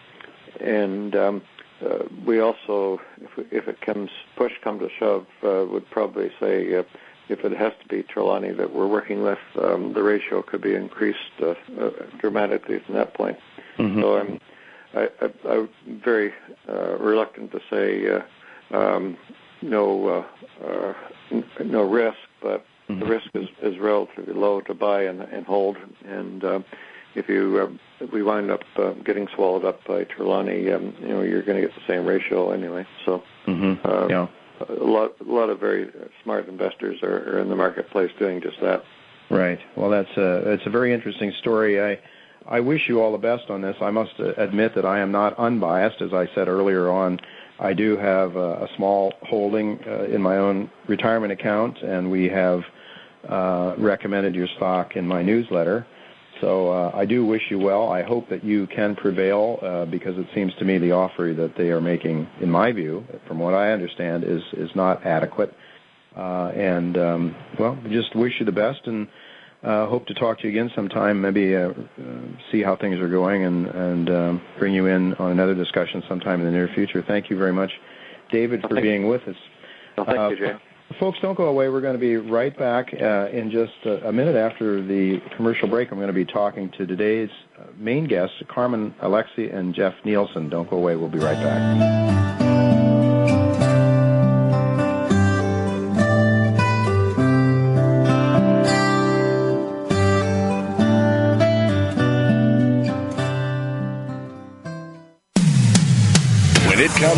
and 0.61 1.15
um, 1.15 1.41
uh, 1.85 1.99
we 2.25 2.39
also, 2.39 2.99
if, 3.21 3.51
if 3.51 3.67
it 3.67 3.81
comes 3.81 4.09
push 4.35 4.53
come 4.63 4.79
to 4.79 4.89
shove, 4.99 5.25
uh, 5.43 5.65
would 5.69 5.89
probably 5.91 6.31
say 6.39 6.75
uh, 6.75 6.83
if 7.29 7.43
it 7.43 7.51
has 7.51 7.73
to 7.81 7.87
be 7.87 8.03
Trelawney 8.03 8.51
that 8.51 8.73
we're 8.73 8.87
working 8.87 9.21
with, 9.21 9.39
um, 9.61 9.93
the 9.93 10.01
ratio 10.01 10.41
could 10.41 10.61
be 10.61 10.75
increased 10.75 11.19
uh, 11.41 11.49
uh, 11.79 11.89
dramatically 12.19 12.79
from 12.79 12.95
that 12.95 13.13
point. 13.13 13.37
Mm-hmm. 13.77 14.01
So 14.01 14.17
I'm, 14.17 14.39
I, 14.95 15.09
I, 15.21 15.49
I'm 15.53 15.69
very 16.03 16.33
uh, 16.69 16.97
reluctant 16.97 17.51
to 17.51 17.61
say 17.69 18.07
uh, 18.09 18.21
um, 18.77 19.17
no 19.61 20.07
uh, 20.61 20.65
uh, 20.65 20.93
n- 21.31 21.45
no 21.65 21.83
risk, 21.83 22.17
but 22.41 22.65
Mhm. 22.89 22.99
the 23.01 23.05
risk 23.05 23.27
is, 23.33 23.49
is 23.61 23.77
relatively 23.79 24.33
low 24.33 24.61
to 24.61 24.73
buy 24.73 25.03
and, 25.03 25.21
and 25.21 25.45
hold. 25.45 25.75
And 26.05 26.41
uh, 26.41 26.59
if 27.17 27.27
you 27.27 27.77
if 27.99 28.11
we 28.13 28.21
wind 28.23 28.51
up 28.51 28.61
uh, 28.77 28.91
getting 29.03 29.27
swallowed 29.35 29.65
up 29.65 29.83
by 29.85 30.03
Trelawney, 30.05 30.71
um, 30.71 30.93
you 31.01 31.07
know 31.09 31.21
you're 31.21 31.41
going 31.41 31.59
to 31.59 31.67
get 31.67 31.75
the 31.75 31.85
same 31.87 32.05
ratio 32.05 32.51
anyway. 32.51 32.85
So 33.05 33.23
Mm-hmm. 33.47 33.87
uh, 33.87 34.07
yeah. 34.09 34.27
a 34.67 34.83
lot 34.83 35.15
a 35.21 35.31
lot 35.31 35.49
of 35.49 35.59
very 35.59 35.89
smart 36.23 36.47
investors 36.49 37.01
are, 37.01 37.37
are 37.37 37.39
in 37.39 37.49
the 37.49 37.55
marketplace 37.55 38.11
doing 38.19 38.41
just 38.41 38.59
that. 38.61 38.83
Right. 39.29 39.59
Well, 39.75 39.89
that's 39.89 40.15
a 40.17 40.51
it's 40.53 40.65
a 40.65 40.69
very 40.69 40.93
interesting 40.93 41.31
story. 41.39 41.81
I 41.81 41.99
I 42.45 42.59
wish 42.59 42.87
you 42.87 43.01
all 43.01 43.11
the 43.11 43.17
best 43.17 43.49
on 43.49 43.61
this. 43.61 43.75
I 43.81 43.91
must 43.91 44.11
uh, 44.19 44.33
admit 44.37 44.75
that 44.75 44.85
I 44.85 44.99
am 44.99 45.11
not 45.11 45.37
unbiased, 45.39 46.01
as 46.01 46.13
I 46.13 46.27
said 46.35 46.47
earlier 46.47 46.89
on. 46.89 47.19
I 47.59 47.73
do 47.73 47.97
have 47.97 48.35
a, 48.35 48.65
a 48.65 48.67
small 48.75 49.13
holding 49.23 49.79
uh, 49.87 50.03
in 50.03 50.21
my 50.21 50.37
own 50.37 50.69
retirement 50.87 51.31
account, 51.31 51.81
and 51.81 52.11
we 52.11 52.29
have 52.29 52.61
uh, 53.27 53.73
recommended 53.77 54.35
your 54.35 54.47
stock 54.57 54.95
in 54.95 55.07
my 55.07 55.23
newsletter. 55.23 55.85
So 56.41 56.69
uh, 56.69 56.91
I 56.93 57.05
do 57.05 57.25
wish 57.25 57.41
you 57.49 57.59
well. 57.59 57.89
I 57.89 58.03
hope 58.03 58.29
that 58.29 58.43
you 58.43 58.67
can 58.67 58.95
prevail 58.95 59.59
uh, 59.61 59.85
because 59.85 60.17
it 60.17 60.27
seems 60.35 60.53
to 60.55 60.65
me 60.65 60.77
the 60.77 60.91
offer 60.91 61.33
that 61.35 61.55
they 61.57 61.69
are 61.69 61.81
making, 61.81 62.27
in 62.41 62.49
my 62.49 62.71
view, 62.71 63.03
from 63.27 63.39
what 63.39 63.53
I 63.53 63.71
understand, 63.71 64.23
is 64.23 64.41
is 64.53 64.69
not 64.75 65.05
adequate. 65.05 65.53
Uh, 66.15 66.51
and 66.55 66.97
um, 66.97 67.35
well, 67.59 67.77
just 67.89 68.15
wish 68.15 68.33
you 68.39 68.45
the 68.45 68.51
best, 68.51 68.81
and 68.85 69.07
uh, 69.63 69.87
hope 69.87 70.05
to 70.07 70.13
talk 70.13 70.39
to 70.39 70.43
you 70.47 70.49
again 70.49 70.71
sometime. 70.75 71.21
Maybe 71.21 71.55
uh, 71.55 71.69
uh, 71.69 71.73
see 72.51 72.61
how 72.61 72.75
things 72.75 72.99
are 72.99 73.09
going, 73.09 73.43
and 73.43 73.67
and 73.67 74.09
um, 74.09 74.41
bring 74.59 74.73
you 74.73 74.85
in 74.87 75.13
on 75.15 75.31
another 75.31 75.55
discussion 75.55 76.03
sometime 76.07 76.39
in 76.39 76.45
the 76.45 76.51
near 76.51 76.69
future. 76.73 77.03
Thank 77.07 77.29
you 77.29 77.37
very 77.37 77.53
much, 77.53 77.71
David, 78.31 78.61
for 78.61 78.81
being 78.81 79.07
with 79.07 79.21
us. 79.27 79.35
Well, 79.95 80.05
thank 80.05 80.19
Uh, 80.19 80.29
you, 80.29 80.37
Jay. 80.37 80.55
Folks, 80.99 81.19
don't 81.21 81.35
go 81.35 81.47
away. 81.47 81.67
We're 81.69 81.81
going 81.81 81.93
to 81.93 81.99
be 81.99 82.15
right 82.15 82.57
back 82.57 82.93
uh, 82.93 83.27
in 83.31 83.51
just 83.51 83.73
a, 83.85 84.07
a 84.07 84.13
minute 84.13 84.35
after 84.35 84.81
the 84.81 85.21
commercial 85.35 85.67
break. 85.67 85.91
I'm 85.91 85.97
going 85.97 86.07
to 86.07 86.13
be 86.13 86.25
talking 86.25 86.71
to 86.71 86.87
today's 86.87 87.29
uh, 87.59 87.65
main 87.77 88.05
guests, 88.05 88.35
Carmen 88.47 88.95
Alexi 89.01 89.53
and 89.53 89.75
Jeff 89.75 89.93
Nielsen. 90.05 90.49
Don't 90.49 90.69
go 90.69 90.77
away. 90.77 90.95
We'll 90.95 91.09
be 91.09 91.19
right 91.19 91.35
back. 91.35 92.36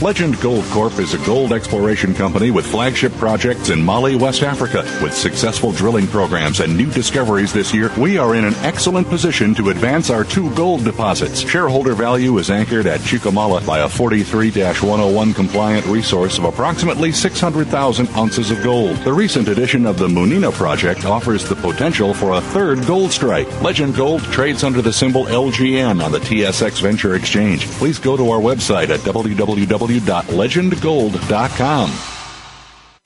Legend 0.00 0.40
Gold 0.40 0.64
Corp 0.66 0.96
is 1.00 1.14
a 1.14 1.26
gold 1.26 1.52
exploration 1.52 2.14
company 2.14 2.52
with 2.52 2.64
flagship 2.64 3.12
projects 3.14 3.70
in 3.70 3.84
Mali, 3.84 4.14
West 4.14 4.44
Africa. 4.44 4.84
With 5.02 5.12
successful 5.12 5.72
drilling 5.72 6.06
programs 6.06 6.60
and 6.60 6.76
new 6.76 6.88
discoveries 6.88 7.52
this 7.52 7.74
year, 7.74 7.90
we 7.98 8.16
are 8.16 8.36
in 8.36 8.44
an 8.44 8.54
excellent 8.62 9.08
position 9.08 9.56
to 9.56 9.70
advance 9.70 10.08
our 10.08 10.22
two 10.22 10.54
gold 10.54 10.84
deposits. 10.84 11.40
Shareholder 11.40 11.94
value 11.94 12.38
is 12.38 12.48
anchored 12.48 12.86
at 12.86 13.00
Chikamala 13.00 13.66
by 13.66 13.80
a 13.80 13.88
43-101 13.88 15.34
compliant 15.34 15.84
resource 15.86 16.38
of 16.38 16.44
approximately 16.44 17.10
600,000 17.10 18.08
ounces 18.10 18.52
of 18.52 18.62
gold. 18.62 18.96
The 18.98 19.12
recent 19.12 19.48
addition 19.48 19.84
of 19.84 19.98
the 19.98 20.06
Munina 20.06 20.52
project 20.52 21.06
offers 21.06 21.48
the 21.48 21.56
potential 21.56 22.14
for 22.14 22.34
a 22.34 22.40
third 22.40 22.86
gold 22.86 23.10
strike. 23.10 23.48
Legend 23.62 23.96
Gold 23.96 24.22
trades 24.22 24.62
under 24.62 24.80
the 24.80 24.92
symbol 24.92 25.24
LGN 25.24 26.00
on 26.00 26.12
the 26.12 26.20
TSX 26.20 26.80
Venture 26.80 27.16
Exchange. 27.16 27.66
Please 27.72 27.98
go 27.98 28.16
to 28.16 28.30
our 28.30 28.38
website 28.38 28.90
at 28.90 29.00
www.legendgold.com. 29.88 32.17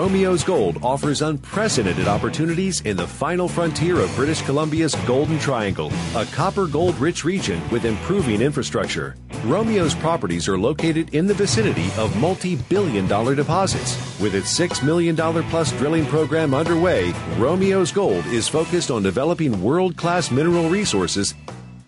Romios 0.00 0.42
Gold 0.42 0.82
offers 0.82 1.20
unprecedented 1.20 2.08
opportunities 2.08 2.80
in 2.80 2.96
the 2.96 3.06
final 3.06 3.46
frontier 3.46 4.00
of 4.00 4.16
British 4.16 4.40
Columbia's 4.40 4.94
Golden 5.06 5.38
Triangle, 5.38 5.92
a 6.16 6.24
copper 6.24 6.66
gold 6.66 6.98
rich 6.98 7.22
region 7.22 7.60
with 7.68 7.84
improving 7.84 8.40
infrastructure. 8.40 9.14
Romios 9.44 9.94
properties 9.94 10.48
are 10.48 10.58
located 10.58 11.14
in 11.14 11.26
the 11.26 11.34
vicinity 11.34 11.90
of 11.98 12.16
multi 12.16 12.56
billion 12.56 13.06
dollar 13.08 13.34
deposits. 13.34 13.94
With 14.18 14.34
its 14.34 14.58
$6 14.58 14.82
million 14.82 15.14
plus 15.50 15.70
drilling 15.72 16.06
program 16.06 16.54
underway, 16.54 17.12
Romios 17.36 17.92
Gold 17.92 18.24
is 18.28 18.48
focused 18.48 18.90
on 18.90 19.02
developing 19.02 19.62
world 19.62 19.98
class 19.98 20.30
mineral 20.30 20.70
resources 20.70 21.34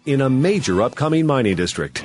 in 0.04 0.20
a 0.20 0.28
major 0.28 0.82
upcoming 0.82 1.24
mining 1.24 1.56
district. 1.56 2.04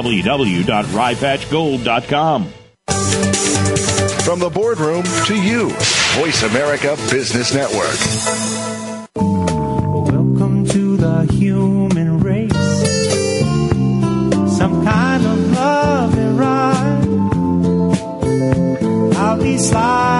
www.ryepatchgold.com. 0.00 2.44
From 4.24 4.38
the 4.38 4.48
boardroom 4.48 5.02
to 5.26 5.34
you, 5.34 5.68
Voice 6.16 6.42
America 6.42 6.96
Business 7.10 7.52
Network. 7.52 7.98
Welcome 9.14 10.64
to 10.68 10.96
the 10.96 11.26
human 11.32 12.20
race. 12.20 12.50
Some 14.56 14.84
kind 14.86 15.26
of 15.26 15.52
love 15.52 16.16
and 16.16 16.38
ride. 16.38 17.04
I'll 19.16 19.36
be 19.38 19.58
sliding 19.58 20.19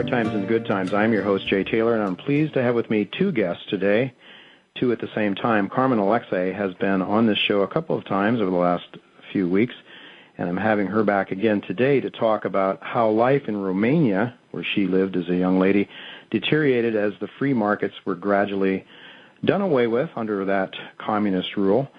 Hard 0.00 0.10
Times 0.10 0.34
into 0.34 0.46
Good 0.46 0.64
Times. 0.64 0.94
I'm 0.94 1.12
your 1.12 1.22
host, 1.22 1.46
Jay 1.46 1.62
Taylor, 1.62 1.94
and 1.94 2.02
I'm 2.02 2.16
pleased 2.16 2.54
to 2.54 2.62
have 2.62 2.74
with 2.74 2.88
me 2.88 3.04
two 3.04 3.32
guests 3.32 3.66
today, 3.68 4.14
two 4.74 4.92
at 4.92 4.98
the 4.98 5.10
same 5.14 5.34
time. 5.34 5.68
Carmen 5.68 5.98
Alexei 5.98 6.54
has 6.54 6.72
been 6.72 7.02
on 7.02 7.26
this 7.26 7.36
show 7.36 7.60
a 7.60 7.68
couple 7.68 7.98
of 7.98 8.06
times 8.06 8.40
over 8.40 8.50
the 8.50 8.56
last 8.56 8.86
few 9.30 9.46
weeks, 9.46 9.74
and 10.38 10.48
I'm 10.48 10.56
having 10.56 10.86
her 10.86 11.04
back 11.04 11.32
again 11.32 11.60
today 11.60 12.00
to 12.00 12.08
talk 12.08 12.46
about 12.46 12.82
how 12.82 13.10
life 13.10 13.46
in 13.46 13.60
Romania, 13.60 14.38
where 14.52 14.64
she 14.64 14.86
lived 14.86 15.16
as 15.16 15.28
a 15.28 15.36
young 15.36 15.58
lady, 15.58 15.86
deteriorated 16.30 16.96
as 16.96 17.12
the 17.20 17.28
free 17.38 17.52
markets 17.52 17.94
were 18.06 18.14
gradually 18.14 18.86
done 19.44 19.60
away 19.60 19.86
with 19.86 20.08
under 20.16 20.46
that 20.46 20.72
communist 20.96 21.58
rule, 21.58 21.90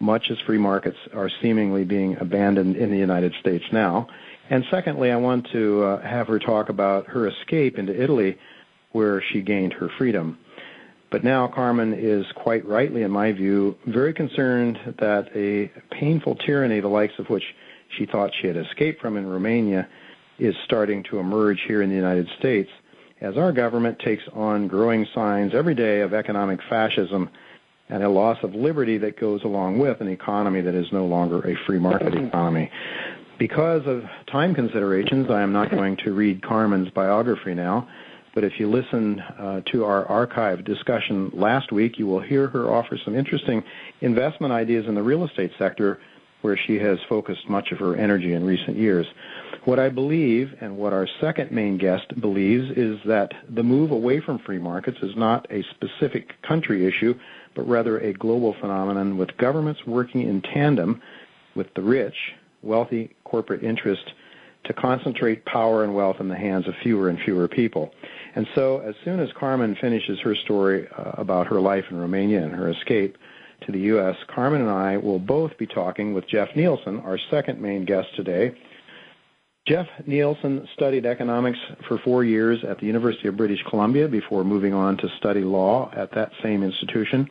much 0.00 0.28
as 0.28 0.40
free 0.40 0.58
markets 0.58 0.98
are 1.14 1.30
seemingly 1.40 1.84
being 1.84 2.16
abandoned 2.18 2.74
in 2.74 2.90
the 2.90 2.98
United 2.98 3.32
States 3.38 3.64
now. 3.70 4.08
And 4.50 4.64
secondly, 4.70 5.10
I 5.10 5.16
want 5.16 5.48
to 5.52 5.82
uh, 5.82 6.02
have 6.02 6.28
her 6.28 6.38
talk 6.38 6.68
about 6.68 7.06
her 7.06 7.28
escape 7.28 7.78
into 7.78 8.00
Italy, 8.00 8.38
where 8.92 9.22
she 9.32 9.40
gained 9.40 9.72
her 9.74 9.88
freedom. 9.98 10.38
But 11.10 11.24
now 11.24 11.46
Carmen 11.46 11.94
is 11.94 12.26
quite 12.34 12.66
rightly, 12.66 13.02
in 13.02 13.10
my 13.10 13.32
view, 13.32 13.76
very 13.86 14.12
concerned 14.12 14.78
that 14.98 15.28
a 15.34 15.70
painful 15.94 16.34
tyranny, 16.36 16.80
the 16.80 16.88
likes 16.88 17.14
of 17.18 17.30
which 17.30 17.44
she 17.96 18.04
thought 18.04 18.32
she 18.40 18.48
had 18.48 18.56
escaped 18.56 19.00
from 19.00 19.16
in 19.16 19.26
Romania, 19.26 19.88
is 20.38 20.54
starting 20.64 21.04
to 21.04 21.18
emerge 21.18 21.60
here 21.66 21.82
in 21.82 21.88
the 21.88 21.96
United 21.96 22.28
States 22.38 22.70
as 23.20 23.36
our 23.36 23.52
government 23.52 23.98
takes 24.00 24.24
on 24.32 24.68
growing 24.68 25.06
signs 25.14 25.54
every 25.54 25.74
day 25.74 26.00
of 26.00 26.12
economic 26.12 26.60
fascism 26.68 27.30
and 27.88 28.02
a 28.02 28.08
loss 28.08 28.38
of 28.42 28.54
liberty 28.54 28.98
that 28.98 29.18
goes 29.18 29.44
along 29.44 29.78
with 29.78 30.00
an 30.00 30.08
economy 30.08 30.60
that 30.60 30.74
is 30.74 30.90
no 30.92 31.06
longer 31.06 31.38
a 31.48 31.54
free 31.66 31.78
market 31.78 32.14
economy. 32.14 32.70
Because 33.38 33.84
of 33.86 34.04
time 34.30 34.54
considerations, 34.54 35.28
I 35.28 35.42
am 35.42 35.52
not 35.52 35.70
going 35.70 35.96
to 36.04 36.12
read 36.12 36.40
Carmen's 36.40 36.90
biography 36.90 37.52
now, 37.52 37.88
but 38.32 38.44
if 38.44 38.60
you 38.60 38.70
listen 38.70 39.18
uh, 39.18 39.60
to 39.72 39.84
our 39.84 40.06
archive 40.06 40.64
discussion 40.64 41.30
last 41.34 41.72
week, 41.72 41.98
you 41.98 42.06
will 42.06 42.20
hear 42.20 42.46
her 42.48 42.70
offer 42.70 42.96
some 43.04 43.16
interesting 43.16 43.64
investment 44.00 44.52
ideas 44.52 44.86
in 44.86 44.94
the 44.94 45.02
real 45.02 45.24
estate 45.24 45.50
sector 45.58 45.98
where 46.42 46.56
she 46.56 46.78
has 46.78 46.98
focused 47.08 47.48
much 47.48 47.72
of 47.72 47.78
her 47.78 47.96
energy 47.96 48.34
in 48.34 48.44
recent 48.44 48.76
years. 48.76 49.06
What 49.64 49.80
I 49.80 49.88
believe, 49.88 50.54
and 50.60 50.76
what 50.76 50.92
our 50.92 51.08
second 51.20 51.50
main 51.50 51.76
guest 51.76 52.20
believes, 52.20 52.70
is 52.76 53.00
that 53.04 53.32
the 53.48 53.62
move 53.64 53.90
away 53.90 54.20
from 54.20 54.38
free 54.38 54.58
markets 54.58 54.98
is 55.02 55.16
not 55.16 55.46
a 55.50 55.64
specific 55.74 56.40
country 56.42 56.86
issue, 56.86 57.18
but 57.56 57.66
rather 57.66 57.98
a 57.98 58.12
global 58.12 58.54
phenomenon 58.60 59.16
with 59.16 59.36
governments 59.38 59.80
working 59.86 60.20
in 60.20 60.40
tandem 60.40 61.02
with 61.56 61.72
the 61.74 61.82
rich 61.82 62.14
wealthy 62.64 63.14
corporate 63.24 63.62
interest 63.62 64.12
to 64.64 64.72
concentrate 64.72 65.44
power 65.44 65.84
and 65.84 65.94
wealth 65.94 66.16
in 66.20 66.28
the 66.28 66.36
hands 66.36 66.66
of 66.66 66.74
fewer 66.82 67.08
and 67.08 67.18
fewer 67.20 67.46
people. 67.46 67.92
And 68.34 68.46
so, 68.54 68.78
as 68.78 68.94
soon 69.04 69.20
as 69.20 69.28
Carmen 69.38 69.76
finishes 69.80 70.18
her 70.20 70.34
story 70.34 70.88
uh, 70.96 71.12
about 71.18 71.46
her 71.46 71.60
life 71.60 71.84
in 71.90 71.98
Romania 71.98 72.42
and 72.42 72.52
her 72.52 72.70
escape 72.70 73.16
to 73.66 73.72
the 73.72 73.80
U.S., 73.80 74.16
Carmen 74.34 74.62
and 74.62 74.70
I 74.70 74.96
will 74.96 75.18
both 75.18 75.56
be 75.58 75.66
talking 75.66 76.14
with 76.14 76.26
Jeff 76.28 76.48
Nielsen, 76.56 77.00
our 77.00 77.18
second 77.30 77.60
main 77.60 77.84
guest 77.84 78.08
today. 78.16 78.54
Jeff 79.66 79.86
Nielsen 80.06 80.68
studied 80.74 81.06
economics 81.06 81.58
for 81.88 81.96
four 82.04 82.22
years 82.22 82.62
at 82.68 82.78
the 82.80 82.86
University 82.86 83.28
of 83.28 83.36
British 83.36 83.62
Columbia 83.70 84.06
before 84.08 84.44
moving 84.44 84.74
on 84.74 84.98
to 84.98 85.08
study 85.16 85.40
law 85.40 85.90
at 85.96 86.12
that 86.14 86.32
same 86.42 86.62
institution, 86.62 87.26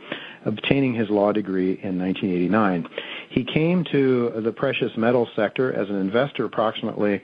obtaining 0.45 0.95
his 0.95 1.11
law 1.11 1.31
degree 1.31 1.79
in 1.83 1.99
1989. 1.99 2.87
He 3.33 3.43
came 3.43 3.83
to 3.91 4.31
the 4.43 4.51
precious 4.51 4.91
metals 4.95 5.27
sector 5.35 5.73
as 5.73 5.89
an 5.89 5.95
investor 5.95 6.45
approximately 6.45 7.19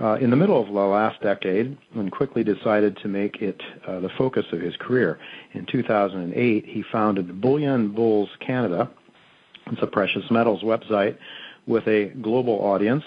uh, 0.00 0.14
in 0.14 0.30
the 0.30 0.36
middle 0.36 0.60
of 0.60 0.68
the 0.68 0.72
last 0.72 1.20
decade 1.22 1.76
and 1.96 2.12
quickly 2.12 2.44
decided 2.44 2.96
to 2.98 3.08
make 3.08 3.42
it 3.42 3.60
uh, 3.84 3.98
the 3.98 4.10
focus 4.16 4.46
of 4.52 4.60
his 4.60 4.76
career. 4.76 5.18
In 5.54 5.66
2008, 5.66 6.64
he 6.66 6.84
founded 6.92 7.40
Bullion 7.40 7.88
Bulls 7.88 8.28
Canada. 8.38 8.88
It's 9.72 9.82
a 9.82 9.88
precious 9.88 10.22
metals 10.30 10.62
website 10.62 11.18
with 11.66 11.84
a 11.88 12.10
global 12.22 12.54
audience 12.54 13.02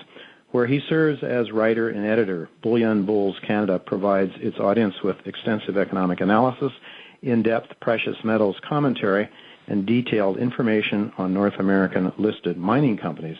where 0.51 0.67
he 0.67 0.81
serves 0.89 1.23
as 1.23 1.49
writer 1.49 1.91
and 1.91 2.05
editor. 2.05 2.49
Bullion 2.61 3.05
Bulls 3.05 3.37
Canada 3.47 3.79
provides 3.79 4.33
its 4.35 4.59
audience 4.59 4.95
with 5.01 5.15
extensive 5.25 5.77
economic 5.77 6.19
analysis, 6.19 6.73
in-depth 7.21 7.79
precious 7.79 8.17
metals 8.25 8.57
commentary, 8.67 9.29
and 9.67 9.85
detailed 9.85 10.37
information 10.37 11.11
on 11.17 11.33
North 11.33 11.55
American 11.59 12.11
listed 12.17 12.57
mining 12.57 12.97
companies. 12.97 13.37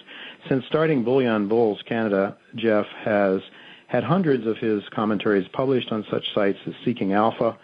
Since 0.47 0.65
starting 0.65 1.03
Bullion 1.03 1.47
Bulls 1.47 1.81
Canada, 1.85 2.37
Jeff 2.55 2.85
has 3.03 3.41
had 3.87 4.03
hundreds 4.03 4.47
of 4.47 4.57
his 4.57 4.83
commentaries 4.89 5.47
published 5.53 5.91
on 5.91 6.05
such 6.09 6.33
sites 6.33 6.57
as 6.65 6.73
Seeking 6.83 7.13
Alpha, 7.13 7.57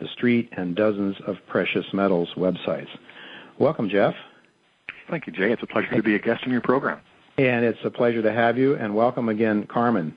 The 0.00 0.08
Street, 0.08 0.48
and 0.56 0.74
dozens 0.74 1.16
of 1.26 1.36
precious 1.46 1.84
metals 1.92 2.30
websites. 2.36 2.88
Welcome, 3.58 3.88
Jeff. 3.88 4.14
Thank 5.10 5.26
you, 5.26 5.32
Jay. 5.32 5.52
It's 5.52 5.62
a 5.62 5.66
pleasure 5.66 5.94
to 5.94 6.02
be 6.02 6.14
a 6.14 6.18
guest 6.18 6.44
on 6.44 6.52
your 6.52 6.62
program. 6.62 7.00
And 7.36 7.64
it's 7.64 7.78
a 7.84 7.90
pleasure 7.90 8.22
to 8.22 8.32
have 8.32 8.56
you, 8.56 8.76
and 8.76 8.94
welcome 8.94 9.28
again, 9.28 9.66
Carmen. 9.66 10.16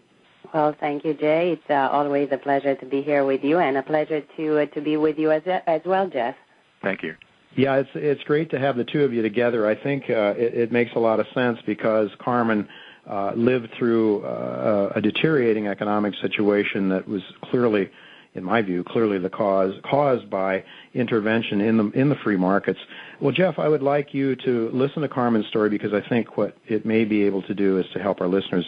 Well, 0.53 0.75
thank 0.79 1.03
you, 1.03 1.13
Jay. 1.13 1.51
It's 1.53 1.69
uh, 1.69 1.89
always 1.91 2.29
a 2.31 2.37
pleasure 2.37 2.75
to 2.75 2.85
be 2.85 3.01
here 3.01 3.25
with 3.25 3.43
you, 3.43 3.59
and 3.59 3.77
a 3.77 3.83
pleasure 3.83 4.21
to 4.37 4.59
uh, 4.59 4.65
to 4.67 4.81
be 4.81 4.95
with 4.95 5.17
you 5.17 5.31
as 5.31 5.41
as 5.45 5.81
well, 5.85 6.07
Jeff. 6.07 6.35
Thank 6.81 7.03
you. 7.03 7.15
Yeah, 7.55 7.77
it's 7.77 7.89
it's 7.95 8.23
great 8.23 8.51
to 8.51 8.59
have 8.59 8.77
the 8.77 8.83
two 8.83 9.03
of 9.03 9.13
you 9.13 9.21
together. 9.21 9.67
I 9.67 9.75
think 9.75 10.09
uh, 10.09 10.33
it, 10.37 10.53
it 10.53 10.71
makes 10.71 10.91
a 10.95 10.99
lot 10.99 11.19
of 11.19 11.25
sense 11.33 11.59
because 11.65 12.09
Carmen 12.19 12.67
uh, 13.09 13.31
lived 13.35 13.69
through 13.77 14.23
uh, 14.25 14.91
a 14.95 15.01
deteriorating 15.01 15.67
economic 15.67 16.13
situation 16.21 16.89
that 16.89 17.07
was 17.07 17.21
clearly, 17.45 17.89
in 18.35 18.43
my 18.43 18.61
view, 18.61 18.83
clearly 18.83 19.17
the 19.17 19.29
cause 19.29 19.73
caused 19.89 20.29
by 20.29 20.63
intervention 20.93 21.61
in 21.61 21.77
the 21.77 21.89
in 21.91 22.09
the 22.09 22.15
free 22.15 22.37
markets. 22.37 22.79
Well, 23.19 23.31
Jeff, 23.31 23.57
I 23.57 23.67
would 23.67 23.81
like 23.81 24.13
you 24.13 24.35
to 24.35 24.69
listen 24.71 25.01
to 25.01 25.07
Carmen's 25.07 25.47
story 25.47 25.69
because 25.69 25.93
I 25.93 26.07
think 26.07 26.37
what 26.37 26.55
it 26.67 26.85
may 26.85 27.05
be 27.05 27.23
able 27.23 27.41
to 27.43 27.55
do 27.55 27.79
is 27.79 27.85
to 27.93 27.99
help 27.99 28.21
our 28.21 28.27
listeners 28.27 28.65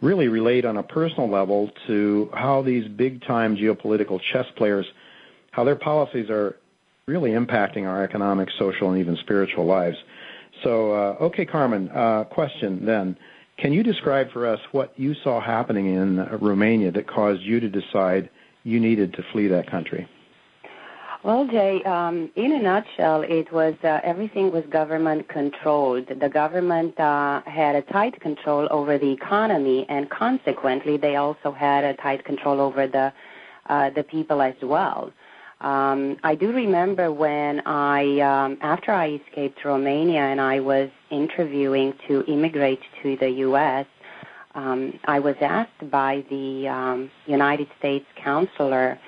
really 0.00 0.28
relate 0.28 0.64
on 0.64 0.76
a 0.76 0.82
personal 0.82 1.30
level 1.30 1.70
to 1.86 2.30
how 2.34 2.62
these 2.62 2.88
big 2.88 3.22
time 3.24 3.56
geopolitical 3.56 4.20
chess 4.32 4.46
players, 4.56 4.86
how 5.50 5.64
their 5.64 5.76
policies 5.76 6.30
are 6.30 6.56
really 7.06 7.32
impacting 7.32 7.86
our 7.86 8.02
economic, 8.02 8.48
social, 8.58 8.90
and 8.90 8.98
even 8.98 9.16
spiritual 9.16 9.66
lives. 9.66 9.96
So, 10.62 10.92
uh, 10.92 11.16
okay, 11.24 11.44
Carmen, 11.44 11.90
uh, 11.90 12.24
question 12.24 12.84
then. 12.86 13.16
Can 13.56 13.72
you 13.72 13.82
describe 13.82 14.32
for 14.32 14.46
us 14.46 14.60
what 14.72 14.92
you 14.96 15.14
saw 15.14 15.40
happening 15.40 15.86
in 15.86 16.26
Romania 16.40 16.90
that 16.90 17.06
caused 17.06 17.42
you 17.42 17.60
to 17.60 17.68
decide 17.68 18.28
you 18.64 18.80
needed 18.80 19.12
to 19.14 19.22
flee 19.32 19.46
that 19.48 19.70
country? 19.70 20.08
Well, 21.22 21.46
Jay, 21.46 21.82
um, 21.84 22.30
in 22.36 22.52
a 22.52 22.60
nutshell, 22.60 23.22
it 23.22 23.50
was 23.50 23.74
uh, 23.82 24.00
everything 24.02 24.52
was 24.52 24.64
government 24.66 25.26
controlled. 25.28 26.08
The 26.08 26.28
government 26.28 27.00
uh, 27.00 27.40
had 27.46 27.76
a 27.76 27.82
tight 27.82 28.20
control 28.20 28.68
over 28.70 28.98
the 28.98 29.10
economy, 29.10 29.86
and 29.88 30.10
consequently, 30.10 30.98
they 30.98 31.16
also 31.16 31.50
had 31.50 31.82
a 31.82 31.94
tight 31.94 32.26
control 32.26 32.60
over 32.60 32.86
the 32.86 33.10
uh, 33.70 33.88
the 33.90 34.02
people 34.02 34.42
as 34.42 34.54
well. 34.60 35.10
Um, 35.64 36.18
I 36.22 36.34
do 36.34 36.52
remember 36.52 37.10
when 37.10 37.62
I, 37.66 38.20
um, 38.20 38.58
after 38.60 38.92
I 38.92 39.18
escaped 39.26 39.64
Romania 39.64 40.20
and 40.20 40.38
I 40.38 40.60
was 40.60 40.90
interviewing 41.10 41.94
to 42.06 42.22
immigrate 42.28 42.82
to 43.02 43.16
the 43.16 43.30
U.S., 43.30 43.86
um, 44.54 45.00
I 45.06 45.18
was 45.20 45.36
asked 45.40 45.90
by 45.90 46.22
the 46.28 46.68
um, 46.68 47.10
United 47.26 47.68
States 47.78 48.04
counselor 48.14 48.98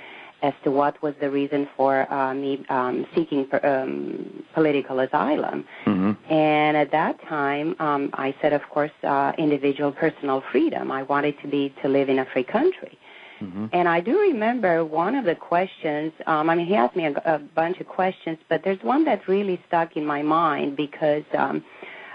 as 0.43 0.55
to 0.65 0.71
what 0.71 1.01
was 1.03 1.15
the 1.21 1.31
reason 1.31 1.69
for 1.77 2.11
uh, 2.13 2.33
me 2.33 2.65
um, 2.71 3.07
seeking 3.15 3.47
um, 3.63 4.43
political 4.55 5.01
asylum. 5.01 5.67
Mm-hmm. 5.85 6.33
And 6.33 6.77
at 6.77 6.91
that 6.91 7.21
time, 7.29 7.77
um, 7.81 8.11
I 8.15 8.35
said, 8.41 8.55
of 8.55 8.63
course, 8.71 8.91
uh, 9.03 9.33
individual 9.37 9.93
personal 9.93 10.43
freedom. 10.53 10.91
I 10.91 11.03
wanted 11.03 11.39
to 11.43 11.49
be 11.49 11.75
to 11.83 11.89
live 11.89 12.09
in 12.09 12.19
a 12.19 12.25
free 12.25 12.45
country. 12.45 12.96
Mm-hmm. 13.41 13.67
And 13.73 13.89
I 13.89 14.01
do 14.01 14.19
remember 14.19 14.85
one 14.85 15.15
of 15.15 15.25
the 15.25 15.35
questions. 15.35 16.13
Um, 16.27 16.49
I 16.49 16.55
mean, 16.55 16.67
he 16.67 16.75
asked 16.75 16.97
me 16.97 17.07
a, 17.07 17.35
a 17.35 17.39
bunch 17.39 17.81
of 17.81 17.87
questions, 17.87 18.39
but 18.49 18.63
there's 18.65 18.83
one 18.83 19.05
that 19.05 19.29
really 19.29 19.61
stuck 19.69 19.97
in 19.97 20.05
my 20.05 20.23
mind 20.23 20.77
because. 20.77 21.25
Um, 21.37 21.65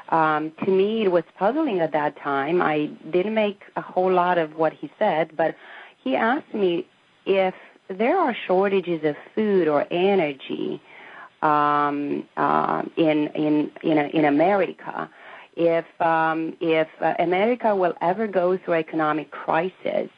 um, 0.09 0.51
to 0.65 0.71
me, 0.71 1.03
it 1.03 1.11
was 1.11 1.23
puzzling 1.39 1.79
at 1.79 1.93
that 1.93 2.17
time. 2.17 2.61
I 2.61 2.87
didn't 3.11 3.33
make 3.33 3.61
a 3.77 3.81
whole 3.81 4.11
lot 4.11 4.37
of 4.37 4.57
what 4.57 4.73
he 4.73 4.91
said, 4.99 5.37
but 5.37 5.55
he 6.03 6.17
asked 6.17 6.53
me 6.53 6.85
if 7.25 7.53
there 7.87 8.17
are 8.17 8.35
shortages 8.47 9.03
of 9.03 9.15
food 9.33 9.67
or 9.67 9.85
energy 9.89 10.81
um, 11.41 12.27
uh, 12.37 12.83
in 12.97 13.27
in 13.29 13.71
in, 13.83 13.97
in 13.97 14.25
America. 14.25 15.09
If 15.55 15.85
um, 16.01 16.55
if 16.59 16.87
uh, 17.01 17.13
America 17.19 17.75
will 17.75 17.93
ever 18.01 18.27
go 18.27 18.57
through 18.57 18.75
economic 18.75 19.31
crisis, 19.31 20.09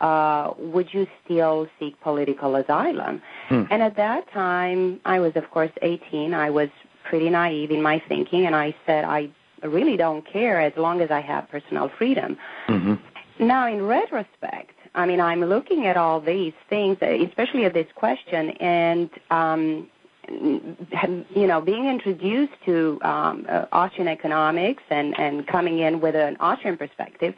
uh, 0.00 0.52
would 0.58 0.92
you 0.92 1.06
still 1.24 1.68
seek 1.78 2.00
political 2.00 2.56
asylum? 2.56 3.22
Hmm. 3.48 3.64
And 3.70 3.82
at 3.82 3.96
that 3.96 4.30
time, 4.32 5.00
I 5.04 5.20
was 5.20 5.32
of 5.36 5.50
course 5.50 5.72
18. 5.82 6.34
I 6.34 6.50
was 6.50 6.68
pretty 7.04 7.30
naive 7.30 7.70
in 7.70 7.82
my 7.82 8.02
thinking, 8.08 8.46
and 8.46 8.54
I 8.54 8.74
said 8.84 9.04
I 9.04 9.30
really 9.62 9.96
don't 9.96 10.26
care 10.30 10.60
as 10.60 10.72
long 10.76 11.00
as 11.00 11.10
I 11.10 11.20
have 11.20 11.48
personal 11.48 11.90
freedom. 11.96 12.36
Mm-hmm. 12.68 13.46
Now, 13.46 13.68
in 13.68 13.82
retrospect, 13.82 14.72
I 14.94 15.04
mean, 15.06 15.20
I'm 15.20 15.44
looking 15.44 15.86
at 15.86 15.96
all 15.96 16.20
these 16.20 16.54
things, 16.70 16.96
especially 17.00 17.64
at 17.64 17.74
this 17.74 17.86
question, 17.94 18.50
and 18.52 19.10
um, 19.30 19.88
you 20.28 21.46
know, 21.46 21.60
being 21.60 21.86
introduced 21.86 22.52
to 22.64 22.98
um, 23.02 23.46
uh, 23.48 23.66
Austrian 23.72 24.08
economics 24.08 24.82
and, 24.90 25.18
and 25.18 25.46
coming 25.46 25.78
in 25.78 26.00
with 26.00 26.16
an 26.16 26.36
Austrian 26.40 26.76
perspective, 26.76 27.34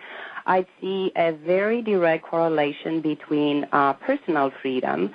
I 0.48 0.66
see 0.80 1.12
a 1.14 1.32
very 1.32 1.82
direct 1.82 2.24
correlation 2.24 3.00
between 3.00 3.66
uh, 3.70 3.92
personal 3.92 4.50
freedom 4.62 5.14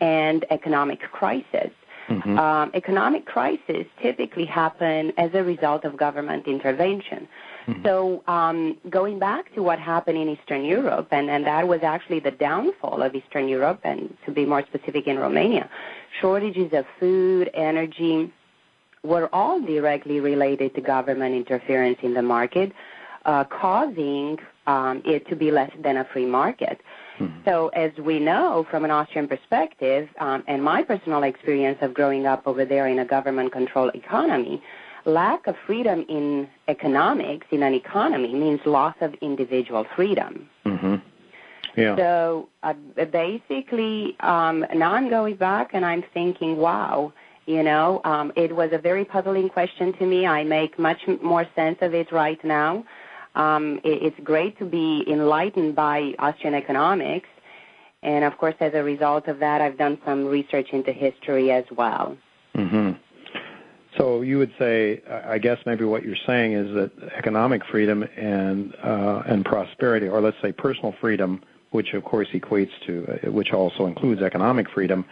and 0.00 0.44
economic 0.50 1.00
crisis. 1.00 1.70
Mm-hmm. 2.08 2.38
Um, 2.38 2.70
economic 2.74 3.24
crises 3.24 3.86
typically 4.02 4.44
happen 4.44 5.12
as 5.16 5.30
a 5.32 5.42
result 5.42 5.84
of 5.84 5.96
government 5.96 6.46
intervention. 6.46 7.26
Mm-hmm. 7.66 7.82
So 7.82 8.22
um, 8.28 8.76
going 8.90 9.18
back 9.18 9.54
to 9.54 9.62
what 9.62 9.78
happened 9.78 10.18
in 10.18 10.28
Eastern 10.28 10.66
Europe, 10.66 11.08
and, 11.12 11.30
and 11.30 11.46
that 11.46 11.66
was 11.66 11.82
actually 11.82 12.20
the 12.20 12.30
downfall 12.30 13.00
of 13.02 13.14
Eastern 13.14 13.48
Europe, 13.48 13.80
and 13.84 14.14
to 14.26 14.32
be 14.32 14.44
more 14.44 14.62
specific 14.66 15.06
in 15.06 15.18
Romania, 15.18 15.70
shortages 16.20 16.74
of 16.74 16.84
food, 17.00 17.50
energy, 17.54 18.30
were 19.02 19.30
all 19.34 19.62
directly 19.62 20.20
related 20.20 20.74
to 20.74 20.82
government 20.82 21.34
interference 21.34 21.98
in 22.02 22.12
the 22.12 22.22
market, 22.22 22.72
uh, 23.24 23.44
causing 23.44 24.38
um, 24.66 25.02
it 25.04 25.26
to 25.28 25.36
be 25.36 25.50
less 25.50 25.70
than 25.82 25.96
a 25.96 26.04
free 26.04 26.26
market. 26.26 26.80
Mm-hmm. 27.18 27.40
So, 27.44 27.68
as 27.68 27.92
we 27.98 28.18
know 28.18 28.66
from 28.70 28.84
an 28.84 28.90
Austrian 28.90 29.28
perspective, 29.28 30.08
um, 30.18 30.42
and 30.48 30.62
my 30.62 30.82
personal 30.82 31.22
experience 31.22 31.78
of 31.80 31.94
growing 31.94 32.26
up 32.26 32.46
over 32.46 32.64
there 32.64 32.86
in 32.88 32.98
a 32.98 33.04
government 33.04 33.52
controlled 33.52 33.94
economy, 33.94 34.62
lack 35.04 35.46
of 35.46 35.54
freedom 35.66 36.04
in 36.08 36.48
economics, 36.68 37.46
in 37.50 37.62
an 37.62 37.74
economy, 37.74 38.34
means 38.34 38.60
loss 38.64 38.96
of 39.00 39.14
individual 39.20 39.86
freedom. 39.94 40.48
Mm-hmm. 40.66 40.96
Yeah. 41.76 41.96
So 41.96 42.48
uh, 42.62 42.74
basically, 43.10 44.16
um, 44.20 44.64
now 44.74 44.94
I'm 44.94 45.10
going 45.10 45.36
back 45.36 45.70
and 45.72 45.84
I'm 45.84 46.04
thinking, 46.14 46.56
wow, 46.56 47.12
you 47.46 47.62
know, 47.62 48.00
um, 48.04 48.32
it 48.36 48.54
was 48.54 48.70
a 48.72 48.78
very 48.78 49.04
puzzling 49.04 49.48
question 49.48 49.92
to 49.94 50.06
me. 50.06 50.26
I 50.26 50.44
make 50.44 50.78
much 50.78 51.00
more 51.22 51.46
sense 51.54 51.78
of 51.80 51.94
it 51.94 52.10
right 52.12 52.42
now. 52.44 52.84
Um, 53.34 53.80
it, 53.84 54.02
it's 54.02 54.20
great 54.22 54.58
to 54.58 54.64
be 54.64 55.04
enlightened 55.08 55.74
by 55.74 56.14
Austrian 56.18 56.54
economics. 56.54 57.28
And 58.02 58.24
of 58.24 58.36
course, 58.36 58.54
as 58.60 58.74
a 58.74 58.82
result 58.82 59.28
of 59.28 59.38
that, 59.38 59.60
I've 59.60 59.78
done 59.78 59.98
some 60.04 60.26
research 60.26 60.68
into 60.72 60.92
history 60.92 61.50
as 61.50 61.64
well. 61.74 62.16
Mm-hmm. 62.54 62.92
So 63.96 64.22
you 64.22 64.38
would 64.38 64.52
say, 64.58 65.02
I 65.08 65.38
guess 65.38 65.58
maybe 65.66 65.84
what 65.84 66.02
you're 66.04 66.16
saying 66.26 66.52
is 66.52 66.74
that 66.74 66.90
economic 67.16 67.64
freedom 67.64 68.02
and 68.16 68.74
uh, 68.82 69.22
and 69.26 69.44
prosperity, 69.44 70.08
or 70.08 70.20
let's 70.20 70.36
say 70.42 70.50
personal 70.50 70.94
freedom, 71.00 71.42
which 71.70 71.94
of 71.94 72.04
course 72.04 72.28
equates 72.34 72.72
to, 72.86 73.06
uh, 73.06 73.30
which 73.30 73.52
also 73.52 73.86
includes 73.86 74.20
economic 74.20 74.68
freedom, 74.68 75.04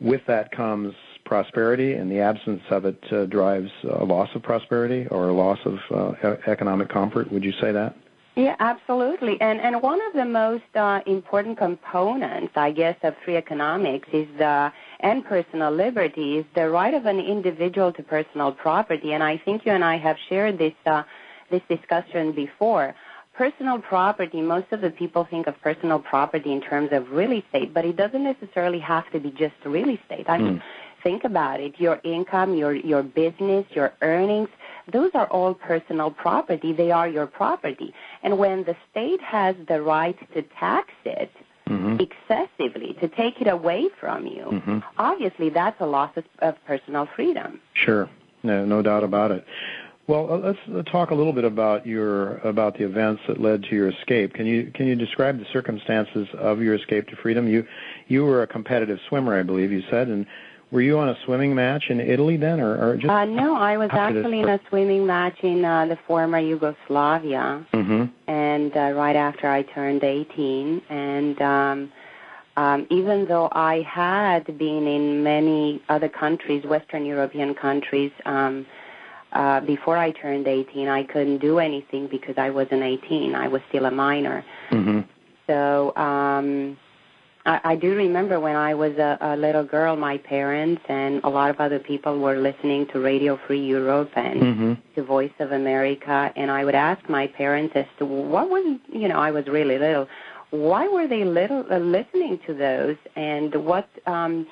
with 0.00 0.22
that 0.26 0.50
comes 0.50 0.94
prosperity, 1.26 1.92
and 1.92 2.10
the 2.10 2.20
absence 2.20 2.62
of 2.70 2.86
it 2.86 3.02
uh, 3.12 3.26
drives 3.26 3.70
a 3.84 4.04
loss 4.04 4.30
of 4.34 4.42
prosperity 4.42 5.06
or 5.10 5.28
a 5.28 5.32
loss 5.34 5.58
of 5.66 5.78
uh, 5.90 6.36
economic 6.46 6.88
comfort. 6.88 7.30
Would 7.30 7.44
you 7.44 7.52
say 7.60 7.72
that? 7.72 7.94
Yeah, 8.36 8.54
absolutely. 8.60 9.40
And 9.40 9.60
and 9.60 9.80
one 9.80 9.98
of 10.08 10.12
the 10.12 10.26
most 10.26 10.70
uh, 10.74 11.00
important 11.06 11.56
components, 11.56 12.52
I 12.54 12.70
guess, 12.70 12.96
of 13.02 13.14
free 13.24 13.36
economics 13.36 14.08
is 14.12 14.28
the 14.36 14.72
and 15.00 15.24
personal 15.24 15.72
liberty 15.72 16.36
is 16.36 16.44
the 16.54 16.68
right 16.68 16.92
of 16.92 17.06
an 17.06 17.18
individual 17.18 17.92
to 17.94 18.02
personal 18.02 18.52
property. 18.52 19.14
And 19.14 19.22
I 19.22 19.38
think 19.38 19.64
you 19.64 19.72
and 19.72 19.82
I 19.82 19.96
have 19.96 20.18
shared 20.28 20.58
this 20.58 20.74
uh, 20.84 21.04
this 21.50 21.62
discussion 21.68 22.32
before. 22.32 22.94
Personal 23.32 23.78
property, 23.78 24.40
most 24.40 24.70
of 24.70 24.80
the 24.82 24.90
people 24.90 25.24
think 25.24 25.46
of 25.46 25.54
personal 25.62 25.98
property 25.98 26.52
in 26.52 26.60
terms 26.60 26.90
of 26.92 27.10
real 27.10 27.32
estate, 27.32 27.72
but 27.72 27.84
it 27.84 27.96
doesn't 27.96 28.24
necessarily 28.24 28.78
have 28.78 29.10
to 29.12 29.20
be 29.20 29.30
just 29.30 29.54
real 29.64 29.90
estate. 29.90 30.26
I 30.28 30.38
mean, 30.38 30.56
mm. 30.56 30.62
Think 31.06 31.22
about 31.22 31.60
it. 31.60 31.74
Your 31.78 32.00
income, 32.02 32.54
your 32.56 32.74
your 32.74 33.02
business, 33.04 33.64
your 33.70 33.92
earnings, 34.02 34.48
those 34.92 35.10
are 35.14 35.28
all 35.28 35.54
personal 35.54 36.10
property. 36.10 36.72
They 36.72 36.90
are 36.90 37.08
your 37.08 37.28
property. 37.28 37.94
And 38.24 38.38
when 38.38 38.64
the 38.64 38.76
state 38.90 39.22
has 39.22 39.54
the 39.68 39.80
right 39.82 40.18
to 40.34 40.42
tax 40.58 40.88
it 41.04 41.30
mm-hmm. 41.68 41.98
excessively, 42.06 42.94
to 43.00 43.08
take 43.08 43.40
it 43.40 43.46
away 43.46 43.88
from 44.00 44.26
you, 44.26 44.46
mm-hmm. 44.46 44.78
obviously 44.98 45.48
that's 45.48 45.80
a 45.80 45.86
loss 45.86 46.10
of, 46.16 46.24
of 46.40 46.54
personal 46.66 47.08
freedom. 47.14 47.60
Sure. 47.74 48.10
No, 48.42 48.64
no 48.64 48.82
doubt 48.82 49.04
about 49.04 49.30
it. 49.30 49.44
Well, 50.08 50.32
uh, 50.32 50.38
let's 50.38 50.58
uh, 50.72 50.82
talk 50.90 51.10
a 51.10 51.14
little 51.14 51.32
bit 51.32 51.44
about 51.44 51.86
your 51.86 52.38
about 52.38 52.78
the 52.78 52.84
events 52.84 53.22
that 53.28 53.40
led 53.40 53.62
to 53.64 53.74
your 53.74 53.90
escape. 53.90 54.34
Can 54.34 54.46
you 54.46 54.72
can 54.74 54.86
you 54.86 54.96
describe 54.96 55.38
the 55.38 55.46
circumstances 55.52 56.26
of 56.38 56.60
your 56.60 56.74
escape 56.74 57.08
to 57.08 57.16
freedom? 57.16 57.48
You 57.48 57.64
you 58.08 58.24
were 58.24 58.42
a 58.42 58.46
competitive 58.46 58.98
swimmer, 59.08 59.38
I 59.38 59.42
believe 59.42 59.70
you 59.70 59.82
said, 59.90 60.08
and 60.08 60.26
were 60.70 60.80
you 60.80 60.98
on 60.98 61.08
a 61.08 61.16
swimming 61.24 61.54
match 61.54 61.84
in 61.90 62.00
Italy 62.00 62.36
then, 62.36 62.60
or, 62.60 62.76
or 62.76 62.96
just? 62.96 63.08
Uh, 63.08 63.24
no, 63.24 63.56
I 63.56 63.76
was 63.76 63.90
actually 63.92 64.40
in 64.40 64.48
a 64.48 64.60
swimming 64.68 65.06
match 65.06 65.38
in 65.42 65.64
uh, 65.64 65.86
the 65.86 65.98
former 66.06 66.38
Yugoslavia, 66.38 67.64
mm-hmm. 67.72 68.04
and 68.30 68.76
uh, 68.76 68.92
right 68.92 69.16
after 69.16 69.48
I 69.48 69.62
turned 69.62 70.02
18, 70.02 70.82
and 70.88 71.40
um, 71.40 71.92
um, 72.56 72.86
even 72.90 73.26
though 73.26 73.48
I 73.52 73.82
had 73.82 74.58
been 74.58 74.86
in 74.86 75.22
many 75.22 75.82
other 75.88 76.08
countries, 76.08 76.64
Western 76.64 77.04
European 77.04 77.54
countries, 77.54 78.10
um, 78.24 78.66
uh, 79.32 79.60
before 79.60 79.98
I 79.98 80.12
turned 80.12 80.48
18, 80.48 80.88
I 80.88 81.02
couldn't 81.04 81.38
do 81.38 81.58
anything 81.58 82.08
because 82.08 82.34
I 82.38 82.50
wasn't 82.50 82.82
18. 82.82 83.34
I 83.34 83.48
was 83.48 83.60
still 83.68 83.84
a 83.84 83.90
minor. 83.90 84.44
Mm-hmm. 84.70 85.00
So 85.46 85.94
um, 85.96 86.78
I, 87.46 87.60
I 87.64 87.76
do 87.76 87.94
remember 87.94 88.40
when 88.40 88.56
I 88.56 88.74
was 88.74 88.92
a, 88.98 89.16
a 89.20 89.36
little 89.36 89.64
girl, 89.64 89.96
my 89.96 90.18
parents 90.18 90.82
and 90.88 91.22
a 91.24 91.28
lot 91.28 91.48
of 91.50 91.60
other 91.60 91.78
people 91.78 92.18
were 92.18 92.36
listening 92.36 92.86
to 92.88 93.00
Radio 93.00 93.38
Free 93.46 93.64
Europe 93.64 94.10
and 94.16 94.40
mm-hmm. 94.40 94.72
to 94.94 95.02
Voice 95.02 95.32
of 95.38 95.52
America, 95.52 96.32
and 96.36 96.50
I 96.50 96.64
would 96.64 96.74
ask 96.74 97.08
my 97.08 97.28
parents 97.28 97.72
as 97.76 97.86
to 97.98 98.04
what 98.04 98.50
was, 98.50 98.78
you 98.92 99.08
know, 99.08 99.20
I 99.20 99.30
was 99.30 99.46
really 99.46 99.78
little. 99.78 100.08
Why 100.50 100.88
were 100.88 101.06
they 101.06 101.24
little 101.24 101.64
uh, 101.70 101.78
listening 101.78 102.38
to 102.46 102.54
those, 102.54 102.96
and 103.14 103.54
what 103.64 103.88
um, 104.06 104.46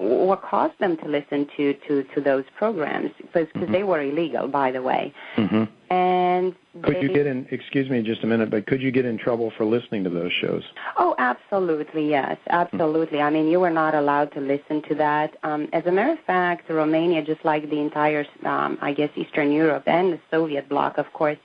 what 0.00 0.42
caused 0.42 0.78
them 0.78 0.96
to 0.96 1.06
listen 1.06 1.46
to 1.56 1.74
to 1.86 2.02
to 2.14 2.20
those 2.20 2.44
programs? 2.56 3.10
Because 3.18 3.46
mm-hmm. 3.48 3.70
they 3.70 3.82
were 3.82 4.00
illegal, 4.00 4.48
by 4.48 4.70
the 4.70 4.80
way. 4.80 5.12
Mm-hmm. 5.36 5.64
And 5.92 6.54
could 6.82 6.96
they, 6.96 7.02
you 7.02 7.08
get 7.12 7.26
in? 7.26 7.46
Excuse 7.50 7.90
me, 7.90 8.00
just 8.02 8.22
a 8.22 8.26
minute, 8.26 8.50
but 8.50 8.66
could 8.66 8.80
you 8.80 8.90
get 8.90 9.04
in 9.04 9.18
trouble 9.18 9.52
for 9.56 9.64
listening 9.64 10.04
to 10.04 10.10
those 10.10 10.32
shows? 10.32 10.62
Oh, 10.96 11.14
absolutely, 11.18 12.08
yes, 12.08 12.38
absolutely. 12.48 13.20
I 13.20 13.28
mean, 13.28 13.48
you 13.48 13.60
were 13.60 13.70
not 13.70 13.94
allowed 13.94 14.32
to 14.32 14.40
listen 14.40 14.82
to 14.88 14.94
that. 14.94 15.36
Um, 15.42 15.68
as 15.72 15.84
a 15.86 15.92
matter 15.92 16.12
of 16.12 16.20
fact, 16.20 16.70
Romania, 16.70 17.22
just 17.22 17.44
like 17.44 17.68
the 17.68 17.78
entire, 17.78 18.24
um, 18.44 18.78
I 18.80 18.92
guess, 18.92 19.10
Eastern 19.16 19.52
Europe 19.52 19.84
and 19.86 20.14
the 20.14 20.20
Soviet 20.30 20.68
bloc, 20.68 20.96
of 20.96 21.12
course, 21.12 21.38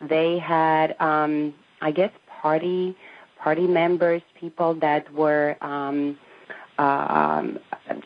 they 0.00 0.38
had, 0.38 0.96
um, 1.00 1.54
I 1.80 1.92
guess, 1.92 2.10
party 2.40 2.96
party 3.38 3.66
members, 3.66 4.22
people 4.38 4.72
that 4.74 5.12
were 5.12 5.56
um, 5.60 6.16
um, 6.78 7.58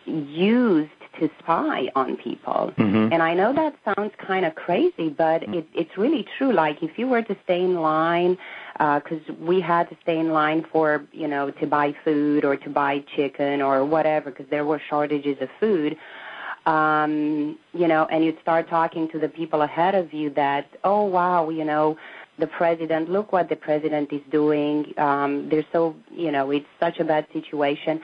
used 0.06 0.90
to 1.18 1.30
spy 1.38 1.88
on 1.94 2.16
people. 2.16 2.72
Mm-hmm. 2.76 3.12
And 3.12 3.22
I 3.22 3.32
know 3.34 3.52
that 3.54 3.74
sounds 3.88 4.12
kind 4.18 4.44
of 4.44 4.54
crazy, 4.54 5.08
but 5.08 5.42
it, 5.44 5.66
it's 5.74 5.96
really 5.96 6.26
true. 6.36 6.52
Like 6.52 6.82
if 6.82 6.98
you 6.98 7.06
were 7.08 7.22
to 7.22 7.36
stay 7.44 7.62
in 7.62 7.76
line, 7.80 8.36
because 8.74 9.22
uh, 9.28 9.32
we 9.40 9.60
had 9.60 9.88
to 9.88 9.96
stay 10.02 10.18
in 10.18 10.30
line 10.30 10.64
for, 10.70 11.04
you 11.12 11.28
know, 11.28 11.50
to 11.50 11.66
buy 11.66 11.94
food 12.04 12.44
or 12.44 12.56
to 12.56 12.68
buy 12.68 13.02
chicken 13.16 13.62
or 13.62 13.84
whatever, 13.84 14.30
because 14.30 14.48
there 14.50 14.66
were 14.66 14.80
shortages 14.90 15.38
of 15.40 15.48
food. 15.58 15.96
Um, 16.66 17.58
you 17.72 17.86
know, 17.86 18.06
and 18.06 18.24
you'd 18.24 18.40
start 18.40 18.68
talking 18.68 19.08
to 19.10 19.18
the 19.20 19.28
people 19.28 19.62
ahead 19.62 19.94
of 19.94 20.12
you 20.12 20.30
that, 20.30 20.66
oh 20.82 21.04
wow, 21.04 21.48
you 21.48 21.64
know, 21.64 21.96
the 22.38 22.48
president, 22.48 23.08
look 23.08 23.32
what 23.32 23.48
the 23.48 23.56
president 23.56 24.12
is 24.12 24.20
doing. 24.30 24.92
Um, 24.98 25.48
they're 25.48 25.64
so, 25.72 25.94
you 26.10 26.30
know, 26.32 26.50
it's 26.50 26.66
such 26.80 26.98
a 26.98 27.04
bad 27.04 27.26
situation 27.32 28.00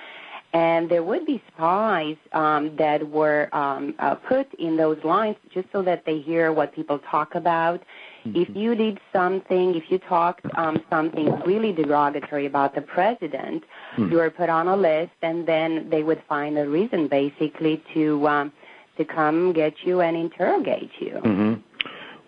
and 0.52 0.90
there 0.90 1.02
would 1.02 1.24
be 1.24 1.42
spies 1.48 2.16
um, 2.32 2.76
that 2.76 3.08
were 3.08 3.48
um, 3.54 3.94
uh, 3.98 4.14
put 4.14 4.52
in 4.54 4.76
those 4.76 5.02
lines 5.02 5.36
just 5.52 5.68
so 5.72 5.82
that 5.82 6.04
they 6.04 6.18
hear 6.18 6.52
what 6.52 6.74
people 6.74 6.98
talk 6.98 7.34
about. 7.34 7.82
Mm-hmm. 8.26 8.42
If 8.42 8.54
you 8.54 8.74
did 8.74 9.00
something, 9.12 9.74
if 9.74 9.84
you 9.90 9.98
talked 9.98 10.44
um, 10.56 10.82
something 10.90 11.40
really 11.46 11.72
derogatory 11.72 12.46
about 12.46 12.74
the 12.74 12.82
president, 12.82 13.64
mm-hmm. 13.96 14.10
you 14.10 14.18
were 14.18 14.30
put 14.30 14.50
on 14.50 14.68
a 14.68 14.76
list, 14.76 15.12
and 15.22 15.46
then 15.46 15.88
they 15.88 16.02
would 16.02 16.22
find 16.28 16.58
a 16.58 16.68
reason, 16.68 17.08
basically, 17.08 17.82
to 17.94 18.28
um, 18.28 18.52
to 18.98 19.04
come 19.06 19.54
get 19.54 19.74
you 19.84 20.02
and 20.02 20.16
interrogate 20.16 20.90
you. 21.00 21.20
Mm-hmm. 21.24 21.54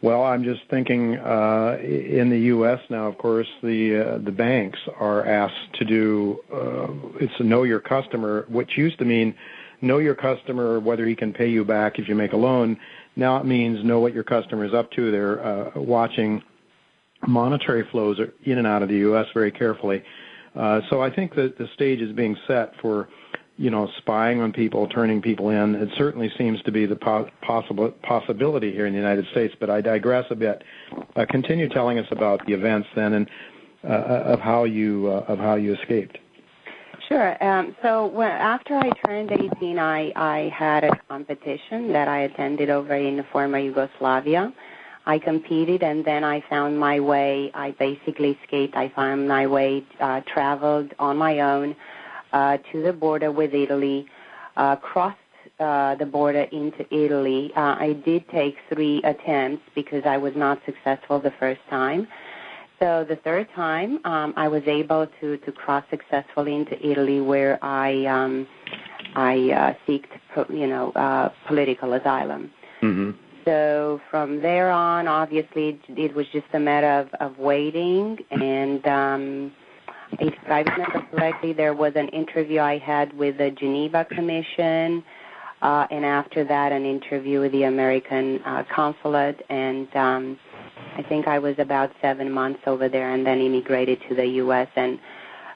Well, 0.04 0.22
I'm 0.22 0.44
just 0.44 0.60
thinking 0.68 1.16
uh, 1.16 1.78
in 1.82 2.28
the 2.28 2.38
U.S. 2.38 2.78
now. 2.90 3.06
Of 3.06 3.16
course, 3.16 3.46
the 3.62 3.96
uh, 3.96 4.18
the 4.18 4.32
banks 4.32 4.78
are 5.00 5.24
asked 5.24 5.72
to 5.78 5.86
do 5.86 6.40
uh, 6.52 6.88
it's 7.20 7.32
a 7.38 7.42
know 7.42 7.62
your 7.62 7.80
customer, 7.80 8.44
which 8.50 8.76
used 8.76 8.98
to 8.98 9.06
mean 9.06 9.34
know 9.80 9.96
your 9.96 10.14
customer 10.14 10.78
whether 10.78 11.06
he 11.06 11.16
can 11.16 11.32
pay 11.32 11.48
you 11.48 11.64
back 11.64 11.98
if 11.98 12.06
you 12.06 12.14
make 12.14 12.34
a 12.34 12.36
loan. 12.36 12.78
Now 13.16 13.38
it 13.38 13.46
means 13.46 13.82
know 13.82 13.98
what 13.98 14.12
your 14.12 14.24
customer 14.24 14.66
is 14.66 14.74
up 14.74 14.90
to. 14.90 15.10
They're 15.10 15.42
uh, 15.42 15.70
watching 15.76 16.42
monetary 17.26 17.88
flows 17.90 18.20
in 18.42 18.58
and 18.58 18.66
out 18.66 18.82
of 18.82 18.90
the 18.90 18.98
U.S. 19.08 19.28
very 19.32 19.52
carefully. 19.52 20.04
Uh, 20.54 20.82
so 20.90 21.00
I 21.00 21.08
think 21.08 21.34
that 21.36 21.56
the 21.56 21.66
stage 21.72 22.02
is 22.02 22.12
being 22.12 22.36
set 22.46 22.74
for 22.82 23.08
you 23.56 23.70
know, 23.70 23.88
spying 23.98 24.40
on 24.40 24.52
people, 24.52 24.88
turning 24.88 25.22
people 25.22 25.50
in. 25.50 25.74
It 25.76 25.90
certainly 25.96 26.30
seems 26.36 26.60
to 26.62 26.72
be 26.72 26.86
the 26.86 26.96
po- 26.96 27.30
possible 27.42 27.90
possibility 28.02 28.72
here 28.72 28.86
in 28.86 28.92
the 28.92 28.98
United 28.98 29.26
States. 29.30 29.54
But 29.58 29.70
I 29.70 29.80
digress 29.80 30.26
a 30.30 30.34
bit. 30.34 30.62
Uh, 31.14 31.24
continue 31.28 31.68
telling 31.68 31.98
us 31.98 32.06
about 32.10 32.44
the 32.46 32.52
events 32.52 32.88
then, 32.96 33.12
and 33.14 33.30
uh, 33.84 34.32
of 34.32 34.40
how 34.40 34.64
you 34.64 35.08
uh, 35.08 35.32
of 35.32 35.38
how 35.38 35.54
you 35.54 35.74
escaped. 35.74 36.18
Sure. 37.08 37.42
Um, 37.44 37.76
so 37.82 38.06
when, 38.06 38.30
after 38.30 38.76
I 38.76 38.90
turned 39.06 39.30
18, 39.30 39.78
I, 39.78 40.10
I 40.16 40.52
had 40.56 40.84
a 40.84 40.96
competition 41.08 41.92
that 41.92 42.08
I 42.08 42.20
attended 42.20 42.70
over 42.70 42.94
in 42.94 43.22
former 43.30 43.58
Yugoslavia. 43.58 44.52
I 45.06 45.18
competed 45.18 45.82
and 45.82 46.02
then 46.02 46.24
I 46.24 46.42
found 46.48 46.80
my 46.80 46.98
way. 46.98 47.50
I 47.52 47.72
basically 47.72 48.38
escaped. 48.42 48.74
I 48.74 48.88
found 48.88 49.28
my 49.28 49.46
way, 49.46 49.84
uh, 50.00 50.22
traveled 50.22 50.94
on 50.98 51.18
my 51.18 51.40
own 51.40 51.72
uh, 51.72 51.74
to 52.72 52.82
the 52.82 52.92
border 52.92 53.30
with 53.30 53.54
Italy, 53.54 54.06
uh, 54.56 54.76
crossed 54.76 55.18
uh, 55.60 55.94
the 55.94 56.06
border 56.06 56.46
into 56.50 56.82
Italy. 56.94 57.52
Uh, 57.56 57.76
I 57.78 57.92
did 58.04 58.28
take 58.30 58.56
three 58.72 59.00
attempts 59.04 59.62
because 59.74 60.02
I 60.04 60.16
was 60.16 60.32
not 60.36 60.58
successful 60.66 61.20
the 61.20 61.32
first 61.38 61.60
time. 61.70 62.08
So 62.80 63.06
the 63.08 63.16
third 63.16 63.48
time, 63.54 64.04
um, 64.04 64.34
I 64.36 64.48
was 64.48 64.62
able 64.66 65.06
to, 65.20 65.36
to 65.38 65.52
cross 65.52 65.84
successfully 65.90 66.54
into 66.54 66.74
Italy, 66.84 67.20
where 67.20 67.58
I 67.64 68.04
um, 68.06 68.48
I 69.14 69.34
uh, 69.50 69.74
seeked, 69.86 70.50
you 70.50 70.66
know, 70.66 70.90
uh, 70.92 71.30
political 71.46 71.92
asylum. 71.92 72.50
Mm-hmm. 72.82 73.10
So 73.44 74.00
from 74.10 74.40
there 74.40 74.70
on, 74.70 75.06
obviously, 75.06 75.78
it 75.88 76.14
was 76.14 76.26
just 76.32 76.46
a 76.52 76.58
matter 76.58 76.90
of, 76.90 77.08
of 77.20 77.38
waiting 77.38 78.18
and 78.30 78.86
um, 78.86 79.52
if 80.20 80.34
I 80.48 80.60
remember 80.60 81.06
correctly, 81.10 81.52
there 81.52 81.74
was 81.74 81.92
an 81.96 82.08
interview 82.08 82.60
I 82.60 82.78
had 82.78 83.16
with 83.16 83.38
the 83.38 83.50
Geneva 83.50 84.04
Commission, 84.04 85.04
uh, 85.62 85.86
and 85.90 86.04
after 86.04 86.44
that, 86.44 86.72
an 86.72 86.84
interview 86.84 87.40
with 87.40 87.52
the 87.52 87.64
American 87.64 88.42
uh, 88.44 88.64
consulate, 88.74 89.40
and 89.48 89.88
um, 89.96 90.38
I 90.96 91.02
think 91.02 91.26
I 91.26 91.38
was 91.38 91.58
about 91.58 91.90
seven 92.02 92.30
months 92.30 92.60
over 92.66 92.88
there, 92.88 93.10
and 93.12 93.26
then 93.26 93.40
immigrated 93.40 94.00
to 94.08 94.14
the 94.14 94.26
U.S. 94.26 94.68
And 94.76 94.98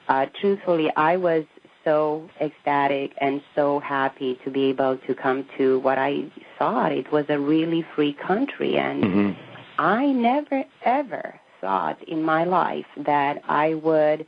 uh, 0.07 0.25
truthfully, 0.41 0.91
I 0.95 1.17
was 1.17 1.45
so 1.83 2.29
ecstatic 2.41 3.13
and 3.21 3.41
so 3.55 3.79
happy 3.79 4.39
to 4.43 4.51
be 4.51 4.65
able 4.65 4.97
to 4.97 5.15
come 5.15 5.45
to 5.57 5.79
what 5.79 5.97
I 5.97 6.31
thought 6.57 6.91
it 6.91 7.11
was 7.11 7.25
a 7.29 7.39
really 7.39 7.85
free 7.95 8.13
country, 8.13 8.77
and 8.77 9.03
mm-hmm. 9.03 9.31
I 9.77 10.07
never 10.07 10.63
ever 10.83 11.39
thought 11.61 12.01
in 12.07 12.23
my 12.23 12.43
life 12.43 12.85
that 12.97 13.41
I 13.47 13.75
would 13.75 14.25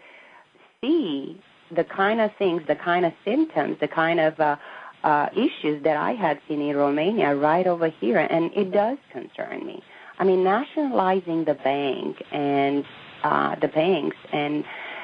see 0.84 1.40
the 1.76 1.84
kind 1.84 2.20
of 2.20 2.32
things, 2.40 2.64
the 2.68 2.76
kind 2.76 3.06
of 3.06 3.14
symptoms, 3.24 3.78
the 3.80 3.88
kind 3.88 4.20
of 4.20 4.40
uh, 4.40 4.56
uh, 5.04 5.30
issues 5.34 5.84
that 5.84 5.96
I 5.96 6.14
had 6.14 6.40
seen 6.48 6.60
in 6.60 6.76
Romania 6.76 7.36
right 7.36 7.68
over 7.68 7.88
here, 7.88 8.18
and 8.18 8.52
it 8.56 8.72
does 8.72 8.98
concern 9.12 9.66
me. 9.66 9.84
I 10.18 10.24
mean, 10.24 10.44
nationalizing 10.44 11.46
the 11.46 11.54
bank 11.54 12.24
and 12.32 12.84
uh, 13.24 13.56
the 13.62 13.68
banks 13.68 14.18
and 14.34 14.64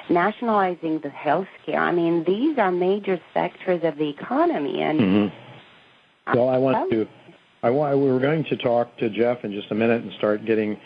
nationalizing 0.10 1.00
the 1.02 1.10
health 1.10 1.48
care. 1.64 1.80
I 1.80 1.92
mean, 1.92 2.24
these 2.24 2.58
are 2.58 2.72
major 2.72 3.20
sectors 3.34 3.82
of 3.84 3.98
the 3.98 4.10
economy, 4.10 4.82
and 4.82 5.00
mm-hmm. 5.00 6.38
well, 6.38 6.50
I 6.50 6.58
want 6.58 6.90
to. 6.92 7.08
I 7.62 7.70
want. 7.70 8.00
We're 8.00 8.20
going 8.20 8.46
to 8.46 8.58
talk 8.58 8.98
to 8.98 9.12
Jeff 9.12 9.44
in 9.44 9.52
just 9.52 9.70
a 9.70 9.76
minute 9.76 10.02
and 10.02 10.12
start 10.14 10.44
getting 10.44 10.80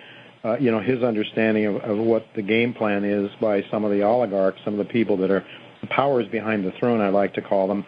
uh, 0.43 0.57
you 0.57 0.71
know, 0.71 0.79
his 0.79 1.03
understanding 1.03 1.65
of, 1.65 1.75
of 1.77 1.97
what 1.97 2.25
the 2.35 2.41
game 2.41 2.73
plan 2.73 3.03
is 3.03 3.29
by 3.39 3.63
some 3.69 3.83
of 3.83 3.91
the 3.91 4.01
oligarchs, 4.01 4.59
some 4.65 4.79
of 4.79 4.85
the 4.85 4.91
people 4.91 5.17
that 5.17 5.29
are 5.29 5.45
the 5.81 5.87
powers 5.87 6.27
behind 6.27 6.65
the 6.65 6.71
throne, 6.79 7.01
I 7.01 7.09
like 7.09 7.33
to 7.35 7.41
call 7.41 7.67
them. 7.67 7.85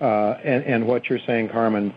Uh, 0.00 0.34
and, 0.44 0.64
and 0.64 0.86
what 0.86 1.08
you're 1.08 1.18
saying, 1.26 1.48
Carmen, 1.48 1.92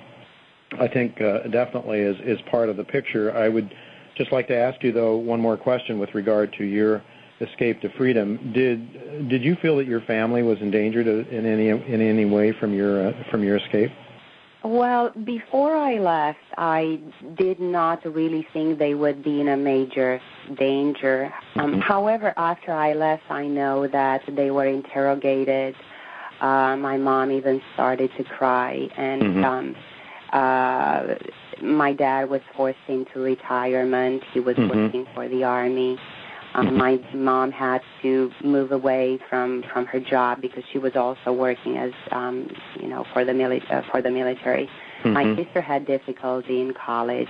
I 0.79 0.87
think 0.87 1.21
uh, 1.21 1.43
definitely 1.49 1.99
is, 1.99 2.17
is 2.21 2.39
part 2.49 2.69
of 2.69 2.77
the 2.77 2.83
picture. 2.83 3.35
I 3.35 3.49
would 3.49 3.73
just 4.15 4.31
like 4.31 4.47
to 4.47 4.57
ask 4.57 4.83
you, 4.83 4.91
though, 4.91 5.17
one 5.17 5.39
more 5.39 5.57
question 5.57 5.99
with 5.99 6.13
regard 6.15 6.53
to 6.57 6.63
your 6.63 7.03
escape 7.41 7.81
to 7.81 7.89
freedom. 7.97 8.51
Did 8.53 9.27
did 9.29 9.43
you 9.43 9.55
feel 9.61 9.77
that 9.77 9.87
your 9.87 10.01
family 10.01 10.43
was 10.43 10.59
endangered 10.61 11.07
in 11.07 11.45
any 11.45 11.69
in 11.69 12.01
any 12.01 12.25
way 12.25 12.53
from 12.59 12.73
your 12.73 13.09
uh, 13.09 13.13
from 13.31 13.43
your 13.43 13.57
escape? 13.57 13.91
Well, 14.63 15.09
before 15.25 15.75
I 15.75 15.93
left, 15.97 16.37
I 16.57 16.99
did 17.35 17.59
not 17.59 18.05
really 18.05 18.45
think 18.53 18.77
they 18.77 18.93
would 18.93 19.23
be 19.23 19.41
in 19.41 19.47
a 19.49 19.57
major 19.57 20.21
danger. 20.57 21.33
Um, 21.55 21.71
Mm-hmm. 21.71 21.79
However, 21.81 22.33
after 22.37 22.71
I 22.71 22.93
left, 22.93 23.23
I 23.29 23.47
know 23.47 23.87
that 23.87 24.21
they 24.35 24.51
were 24.51 24.67
interrogated. 24.67 25.75
Uh, 26.41 26.75
my 26.77 26.97
mom 26.97 27.31
even 27.31 27.61
started 27.73 28.11
to 28.17 28.23
cry, 28.23 28.87
and 28.97 29.21
Mhm. 29.21 29.43
um, 29.43 29.75
uh, 30.33 31.15
my 31.61 31.93
dad 31.93 32.29
was 32.29 32.41
forced 32.55 32.87
into 32.87 33.19
retirement. 33.19 34.23
He 34.33 34.39
was 34.39 34.57
Mhm. 34.57 34.69
working 34.69 35.05
for 35.13 35.27
the 35.27 35.43
army. 35.43 35.97
Um, 36.53 36.67
Mhm. 36.67 36.77
My 36.77 36.99
mom 37.13 37.51
had 37.51 37.81
to 38.01 38.31
move 38.43 38.71
away 38.71 39.19
from 39.29 39.63
from 39.71 39.85
her 39.85 39.99
job 39.99 40.41
because 40.41 40.63
she 40.71 40.79
was 40.79 40.95
also 40.95 41.31
working 41.31 41.77
as 41.77 41.93
um, 42.11 42.49
you 42.79 42.87
know 42.87 43.05
for 43.13 43.23
the 43.23 43.31
mili- 43.31 43.63
uh, 43.71 43.81
for 43.91 44.01
the 44.01 44.11
military. 44.11 44.69
My 45.05 45.23
Mhm. 45.23 45.37
sister 45.37 45.61
had 45.61 45.85
difficulty 45.85 46.61
in 46.61 46.73
college, 46.73 47.29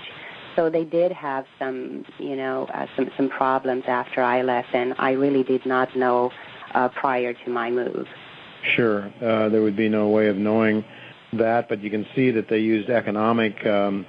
so 0.56 0.70
they 0.70 0.84
did 0.84 1.12
have 1.12 1.46
some 1.60 2.04
you 2.18 2.36
know 2.36 2.68
uh, 2.74 2.88
some 2.96 3.12
some 3.16 3.30
problems 3.30 3.84
after 3.88 4.22
I 4.22 4.42
left, 4.42 4.74
and 4.74 4.96
I 4.98 5.12
really 5.12 5.44
did 5.44 5.66
not 5.66 5.96
know 5.96 6.32
uh, 6.74 6.90
prior 6.90 7.34
to 7.34 7.50
my 7.50 7.70
move. 7.70 8.08
Sure, 8.64 9.12
uh, 9.22 9.50
there 9.50 9.62
would 9.62 9.76
be 9.76 9.90
no 9.90 10.10
way 10.10 10.28
of 10.28 10.38
knowing 10.38 10.84
that, 11.34 11.70
but 11.70 11.82
you 11.82 11.90
can 11.90 12.06
see 12.16 12.32
that 12.32 12.48
they 12.48 12.60
used 12.60 12.90
economic, 12.90 13.66
um, 13.66 14.06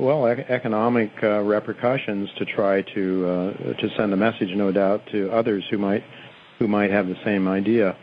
well, 0.00 0.26
ec- 0.26 0.46
economic 0.48 1.10
uh, 1.22 1.40
repercussions 1.40 2.30
to 2.38 2.44
try 2.44 2.82
to 2.82 3.26
uh, 3.26 3.52
to 3.74 3.90
send 3.96 4.12
a 4.12 4.16
message, 4.16 4.50
no 4.54 4.72
doubt, 4.72 5.02
to 5.12 5.30
others 5.30 5.64
who 5.70 5.78
might 5.78 6.02
who 6.58 6.66
might 6.66 6.90
have 6.90 7.06
the 7.06 7.18
same 7.24 7.46
idea. 7.46 7.96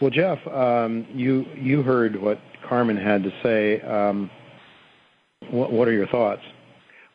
Well, 0.00 0.10
Jeff, 0.10 0.44
um, 0.46 1.06
you 1.12 1.46
you 1.54 1.82
heard 1.82 2.20
what 2.20 2.40
Carmen 2.66 2.96
had 2.96 3.22
to 3.24 3.32
say. 3.42 3.80
Um, 3.82 4.30
what, 5.50 5.72
what 5.72 5.88
are 5.88 5.92
your 5.92 6.06
thoughts? 6.06 6.42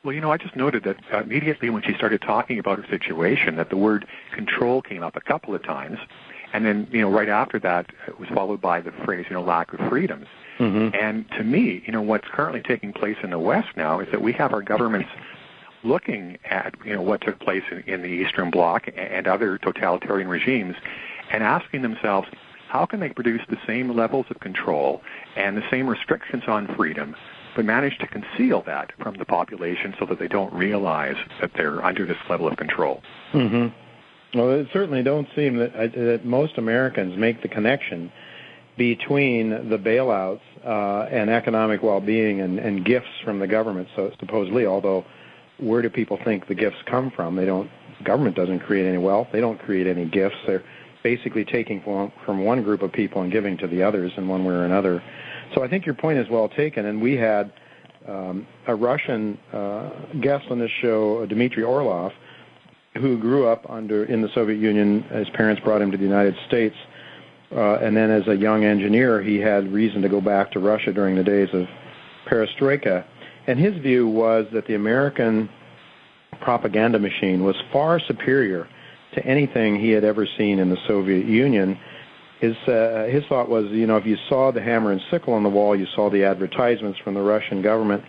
Well, 0.03 0.13
you 0.13 0.21
know, 0.21 0.31
I 0.31 0.37
just 0.37 0.55
noted 0.55 0.83
that 0.83 0.97
uh, 1.13 1.21
immediately 1.21 1.69
when 1.69 1.81
she 1.81 1.93
started 1.93 2.21
talking 2.21 2.59
about 2.59 2.77
her 2.77 2.87
situation, 2.89 3.55
that 3.55 3.69
the 3.69 3.77
word 3.77 4.05
control 4.33 4.81
came 4.81 5.01
up 5.01 5.15
a 5.15 5.21
couple 5.21 5.55
of 5.55 5.63
times, 5.63 5.97
and 6.51 6.65
then 6.65 6.87
you 6.91 7.01
know 7.01 7.09
right 7.09 7.29
after 7.29 7.57
that 7.59 7.89
it 8.07 8.19
was 8.19 8.29
followed 8.29 8.61
by 8.61 8.81
the 8.81 8.91
phrase 9.05 9.25
you 9.29 9.35
know 9.35 9.41
lack 9.41 9.73
of 9.73 9.79
freedoms. 9.89 10.27
Mm-hmm. 10.59 10.95
And 10.95 11.29
to 11.31 11.43
me, 11.43 11.83
you 11.85 11.91
know, 11.91 12.01
what's 12.01 12.27
currently 12.27 12.61
taking 12.61 12.93
place 12.93 13.17
in 13.23 13.31
the 13.31 13.39
West 13.39 13.69
now 13.75 13.99
is 13.99 14.07
that 14.11 14.21
we 14.21 14.33
have 14.33 14.53
our 14.53 14.61
governments 14.61 15.09
looking 15.83 16.37
at 16.45 16.75
you 16.85 16.93
know 16.93 17.01
what 17.01 17.21
took 17.21 17.39
place 17.39 17.63
in, 17.71 17.79
in 17.81 18.01
the 18.01 18.07
Eastern 18.07 18.49
Bloc 18.49 18.87
and 18.95 19.27
other 19.27 19.57
totalitarian 19.57 20.27
regimes, 20.27 20.75
and 21.31 21.43
asking 21.43 21.81
themselves 21.81 22.27
how 22.73 22.85
can 22.85 22.99
they 22.99 23.09
produce 23.09 23.41
the 23.49 23.57
same 23.67 23.95
levels 23.95 24.25
of 24.31 24.39
control 24.39 25.01
and 25.35 25.55
the 25.55 25.63
same 25.69 25.87
restrictions 25.87 26.43
on 26.47 26.73
freedom, 26.75 27.15
but 27.55 27.65
manage 27.65 27.97
to 27.99 28.07
conceal 28.07 28.63
that 28.63 28.91
from 28.99 29.15
the 29.17 29.25
population 29.25 29.93
so 29.99 30.07
that 30.07 30.17
they 30.17 30.27
don't 30.27 30.51
realize 30.53 31.15
that 31.39 31.51
they're 31.55 31.85
under 31.85 32.05
this 32.05 32.17
level 32.29 32.47
of 32.47 32.57
control. 32.57 33.03
Mm-hmm. 33.31 34.39
Well, 34.39 34.49
it 34.49 34.67
certainly 34.73 35.03
don't 35.03 35.27
seem 35.35 35.57
that, 35.57 35.75
uh, 35.75 35.87
that 35.93 36.25
most 36.25 36.57
Americans 36.57 37.15
make 37.15 37.43
the 37.43 37.47
connection 37.47 38.11
between 38.77 39.69
the 39.69 39.77
bailouts 39.77 40.41
uh, 40.65 41.07
and 41.11 41.29
economic 41.29 41.83
well-being 41.83 42.41
and, 42.41 42.59
and 42.59 42.85
gifts 42.85 43.07
from 43.23 43.39
the 43.39 43.47
government. 43.47 43.87
So 43.95 44.11
supposedly, 44.19 44.65
although 44.65 45.05
where 45.59 45.81
do 45.81 45.89
people 45.89 46.17
think 46.23 46.47
the 46.47 46.55
gifts 46.55 46.77
come 46.85 47.11
from? 47.15 47.35
They 47.35 47.45
don't. 47.45 47.69
Government 48.03 48.35
doesn't 48.35 48.59
create 48.59 48.87
any 48.87 48.97
wealth. 48.97 49.27
They 49.31 49.39
don't 49.39 49.59
create 49.59 49.87
any 49.87 50.05
gifts. 50.05 50.35
They're 50.47 50.63
basically 51.03 51.45
taking 51.45 51.81
from, 51.83 52.11
from 52.25 52.43
one 52.43 52.63
group 52.63 52.81
of 52.81 52.91
people 52.91 53.21
and 53.21 53.31
giving 53.31 53.57
to 53.57 53.67
the 53.67 53.83
others 53.83 54.11
in 54.17 54.27
one 54.27 54.43
way 54.43 54.53
or 54.53 54.65
another. 54.65 55.01
So 55.53 55.63
I 55.63 55.69
think 55.69 55.85
your 55.85 55.95
point 55.95 56.17
is 56.17 56.27
well 56.29 56.49
taken. 56.49 56.87
And 56.87 57.01
we 57.01 57.15
had 57.15 57.53
um, 58.07 58.47
a 58.67 58.75
Russian 58.75 59.37
uh, 59.53 59.89
guest 60.21 60.45
on 60.49 60.59
this 60.59 60.71
show, 60.81 61.25
Dmitry 61.27 61.63
Orlov, 61.63 62.11
who 62.95 63.17
grew 63.17 63.47
up 63.47 63.69
under 63.69 64.05
in 64.05 64.21
the 64.21 64.29
Soviet 64.33 64.59
Union. 64.59 65.03
His 65.03 65.29
parents 65.29 65.61
brought 65.63 65.81
him 65.81 65.91
to 65.91 65.97
the 65.97 66.03
United 66.03 66.35
States, 66.47 66.75
uh, 67.55 67.75
and 67.81 67.95
then 67.95 68.09
as 68.09 68.27
a 68.27 68.35
young 68.35 68.63
engineer, 68.63 69.21
he 69.21 69.37
had 69.39 69.71
reason 69.71 70.01
to 70.01 70.09
go 70.09 70.21
back 70.21 70.51
to 70.51 70.59
Russia 70.59 70.91
during 70.91 71.15
the 71.15 71.23
days 71.23 71.49
of 71.53 71.67
perestroika. 72.27 73.05
And 73.47 73.59
his 73.59 73.77
view 73.81 74.07
was 74.07 74.45
that 74.53 74.65
the 74.67 74.75
American 74.75 75.49
propaganda 76.41 76.99
machine 76.99 77.43
was 77.43 77.55
far 77.71 77.99
superior 77.99 78.67
to 79.13 79.25
anything 79.25 79.79
he 79.79 79.89
had 79.91 80.03
ever 80.03 80.27
seen 80.37 80.59
in 80.59 80.69
the 80.69 80.77
Soviet 80.87 81.25
Union. 81.25 81.77
His 82.39 82.55
uh, 82.67 83.07
his 83.09 83.23
thought 83.29 83.49
was, 83.49 83.65
you 83.69 83.87
know, 83.87 83.97
if 83.97 84.05
you 84.05 84.17
saw 84.27 84.51
the 84.51 84.61
hammer 84.61 84.91
and 84.91 85.01
sickle 85.11 85.33
on 85.33 85.43
the 85.43 85.49
wall, 85.49 85.75
you 85.75 85.85
saw 85.95 86.09
the 86.09 86.23
advertisements 86.23 86.99
from 86.99 87.13
the 87.13 87.21
Russian 87.21 87.61
government, 87.61 88.03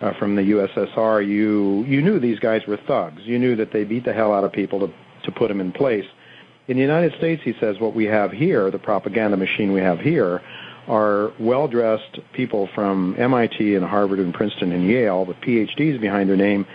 uh, 0.00 0.12
from 0.18 0.36
the 0.36 0.42
USSR. 0.42 1.26
You 1.26 1.84
you 1.86 2.00
knew 2.00 2.18
these 2.18 2.38
guys 2.38 2.62
were 2.66 2.78
thugs. 2.86 3.22
You 3.24 3.38
knew 3.38 3.56
that 3.56 3.72
they 3.72 3.84
beat 3.84 4.04
the 4.04 4.12
hell 4.12 4.32
out 4.32 4.44
of 4.44 4.52
people 4.52 4.80
to 4.80 4.92
to 5.24 5.32
put 5.32 5.48
them 5.48 5.60
in 5.60 5.72
place. 5.72 6.04
In 6.66 6.76
the 6.76 6.82
United 6.82 7.12
States, 7.18 7.42
he 7.44 7.54
says 7.60 7.78
what 7.78 7.94
we 7.94 8.06
have 8.06 8.32
here, 8.32 8.70
the 8.70 8.78
propaganda 8.78 9.36
machine 9.36 9.72
we 9.72 9.80
have 9.80 10.00
here, 10.00 10.40
are 10.88 11.32
well-dressed 11.38 12.20
people 12.32 12.68
from 12.74 13.14
MIT 13.18 13.74
and 13.74 13.84
Harvard 13.84 14.18
and 14.18 14.32
Princeton 14.32 14.72
and 14.72 14.86
Yale 14.86 15.26
with 15.26 15.36
PhDs 15.38 16.00
behind 16.00 16.28
their 16.28 16.36
name 16.36 16.66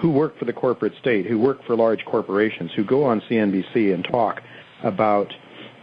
who 0.00 0.10
work 0.10 0.38
for 0.38 0.44
the 0.44 0.52
corporate 0.52 0.92
state, 1.00 1.26
who 1.26 1.38
work 1.38 1.64
for 1.64 1.76
large 1.76 2.04
corporations, 2.04 2.70
who 2.74 2.84
go 2.84 3.04
on 3.04 3.20
CNBC 3.22 3.94
and 3.94 4.04
talk 4.04 4.42
about, 4.82 5.32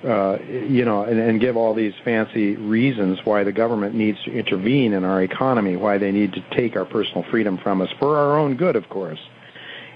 uh, 0.04 0.38
you 0.44 0.86
know, 0.86 1.04
and, 1.04 1.20
and 1.20 1.40
give 1.40 1.58
all 1.58 1.74
these 1.74 1.94
fancy 2.04 2.56
reasons 2.58 3.20
why 3.24 3.44
the 3.44 3.52
government 3.52 3.96
needs 3.96 4.22
to 4.26 4.32
intervene 4.32 4.94
in 4.94 5.04
our 5.04 5.24
economy, 5.24 5.78
why 5.78 5.98
they 5.98 6.12
need 6.12 6.34
to 6.34 6.44
take 6.56 6.76
our 6.76 6.86
personal 6.86 7.24
freedom 7.32 7.58
from 7.58 7.82
us 7.82 7.90
for 7.98 8.18
our 8.18 8.38
own 8.38 8.56
good, 8.56 8.76
of 8.76 8.88
course. 8.90 9.20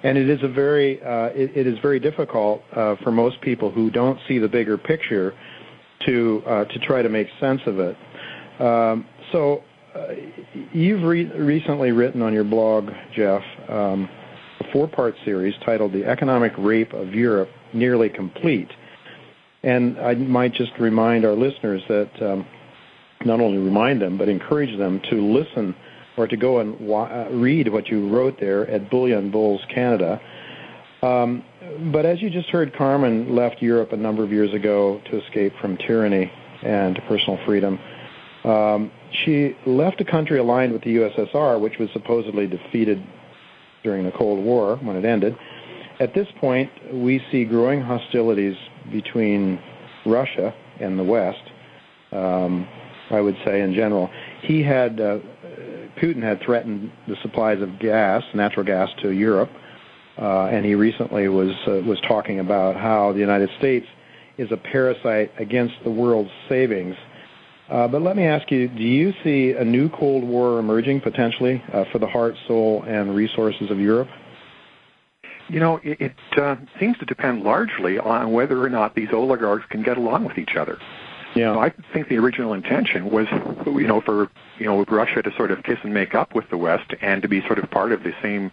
And 0.08 0.18
it 0.18 0.30
is 0.30 0.42
a 0.42 0.48
very, 0.48 1.04
uh, 1.04 1.26
it, 1.36 1.58
it 1.58 1.68
is 1.68 1.78
very 1.80 2.00
difficult 2.00 2.62
uh, 2.74 2.96
for 3.04 3.12
most 3.12 3.42
people 3.42 3.70
who 3.70 3.92
don't 3.92 4.18
see 4.26 4.40
the 4.40 4.48
bigger 4.48 4.78
picture 4.78 5.34
to 6.06 6.42
uh, 6.48 6.64
to 6.64 6.80
try 6.80 7.02
to 7.02 7.10
make 7.10 7.28
sense 7.42 7.60
of 7.66 7.78
it. 7.80 7.98
Um, 8.62 9.06
so 9.34 9.64
uh, 9.94 10.14
you've 10.72 11.04
re- 11.04 11.26
recently 11.26 11.92
written 11.92 12.22
on 12.22 12.32
your 12.32 12.46
blog, 12.46 12.90
Jeff, 13.18 13.42
um, 13.68 14.10
a 14.62 14.72
four-part 14.72 15.14
series 15.26 15.54
titled 15.66 15.92
"The 15.92 16.06
Economic 16.06 16.54
Rape 16.58 16.94
of 16.94 17.14
Europe: 17.14 17.50
Nearly 17.74 18.08
Complete." 18.08 18.72
And 19.64 20.00
I 20.00 20.14
might 20.14 20.54
just 20.54 20.72
remind 20.80 21.26
our 21.26 21.36
listeners 21.36 21.82
that 21.90 22.12
um, 22.22 22.48
not 23.26 23.42
only 23.42 23.58
remind 23.58 24.02
them, 24.02 24.18
but 24.18 24.30
encourage 24.30 24.78
them 24.78 25.02
to 25.10 25.16
listen 25.22 25.76
or 26.18 26.28
to 26.28 26.36
go 26.36 26.60
and 26.60 26.80
wa- 26.80 27.04
uh, 27.04 27.30
read 27.32 27.70
what 27.70 27.88
you 27.88 28.10
wrote 28.10 28.40
there 28.40 28.68
at 28.70 28.90
Bullion 28.90 29.32
Bulls 29.32 29.62
Canada. 29.74 30.20
Um, 31.02 31.44
but 31.92 32.06
as 32.06 32.22
you 32.22 32.30
just 32.30 32.50
heard, 32.50 32.76
Carmen 32.76 33.36
left 33.36 33.62
Europe 33.62 33.94
a 33.94 33.98
number 33.98 34.24
of 34.24 34.32
years 34.32 34.54
ago 34.54 35.00
to 35.12 35.24
escape 35.24 35.54
from 35.62 35.78
tyranny 35.78 36.32
and 36.64 37.00
personal 37.08 37.38
freedom. 37.46 37.80
Um, 38.44 38.92
she 39.12 39.56
left 39.66 40.02
a 40.02 40.06
country 40.06 40.40
aligned 40.40 40.74
with 40.74 40.84
the 40.84 40.96
USSR, 40.96 41.60
which 41.62 41.78
was 41.80 41.90
supposedly 41.94 42.48
defeated 42.48 43.04
during 43.84 44.04
the 44.04 44.12
Cold 44.12 44.44
War 44.44 44.78
when 44.78 44.96
it 44.96 45.06
ended. 45.06 45.38
At 46.00 46.14
this 46.14 46.28
point, 46.40 46.70
we 46.94 47.24
see 47.32 47.46
growing 47.46 47.82
hostilities 47.82 48.56
between 48.92 49.60
Russia 50.06 50.54
and 50.80 50.98
the 50.98 51.04
West. 51.04 51.44
Um, 52.12 52.68
I 53.10 53.22
would 53.22 53.38
say 53.46 53.62
in 53.62 53.74
general, 53.74 54.10
he 54.42 54.62
had 54.62 55.00
uh, 55.00 55.20
Putin 55.98 56.22
had 56.22 56.42
threatened 56.42 56.92
the 57.08 57.16
supplies 57.22 57.62
of 57.62 57.80
gas, 57.80 58.24
natural 58.34 58.66
gas, 58.66 58.90
to 59.02 59.12
Europe, 59.12 59.50
uh, 60.18 60.46
and 60.46 60.66
he 60.66 60.76
recently 60.76 61.28
was 61.28 61.52
uh, 61.68 61.82
was 61.86 62.00
talking 62.08 62.40
about 62.40 62.76
how 62.76 63.12
the 63.14 63.20
United 63.20 63.50
States 63.58 63.86
is 64.38 64.52
a 64.52 64.58
parasite 64.58 65.32
against 65.38 65.76
the 65.84 65.92
world's 65.92 66.32
savings. 66.48 66.96
Uh, 67.70 67.88
but 67.88 68.02
let 68.02 68.16
me 68.16 68.26
ask 68.26 68.50
you: 68.52 68.68
Do 68.68 68.84
you 68.84 69.14
see 69.24 69.52
a 69.52 69.64
new 69.64 69.90
Cold 69.90 70.24
War 70.24 70.60
emerging 70.60 71.02
potentially 71.02 71.64
uh, 71.74 71.86
for 71.92 72.00
the 72.00 72.08
heart, 72.08 72.36
soul, 72.48 72.84
and 72.88 73.16
resources 73.16 73.70
of 73.70 73.80
Europe? 73.80 74.08
You 75.50 75.60
know, 75.60 75.80
it, 75.84 76.02
it 76.02 76.40
uh, 76.40 76.56
seems 76.80 76.98
to 76.98 77.06
depend 77.06 77.44
largely 77.44 78.00
on 78.00 78.32
whether 78.32 78.62
or 78.62 78.70
not 78.70 78.96
these 78.96 79.10
oligarchs 79.14 79.66
can 79.70 79.82
get 79.82 79.98
along 79.98 80.26
with 80.26 80.38
each 80.38 80.56
other. 80.56 80.78
Yeah. 81.36 81.54
So 81.54 81.60
I 81.60 81.74
think 81.94 82.10
the 82.10 82.18
original 82.18 82.54
intention 82.54 83.12
was, 83.12 83.28
you 83.66 83.88
know, 83.88 84.02
for 84.02 84.30
you 84.60 84.66
know 84.66 84.84
Russia 84.86 85.22
to 85.22 85.32
sort 85.36 85.52
of 85.52 85.64
kiss 85.64 85.80
and 85.84 85.94
make 85.94 86.16
up 86.16 86.36
with 86.36 86.50
the 86.50 86.58
West 86.58 86.94
and 87.02 87.22
to 87.22 87.28
be 87.28 87.42
sort 87.42 87.60
of 87.60 87.70
part 87.70 87.92
of 87.92 88.04
the 88.04 88.14
same, 88.22 88.52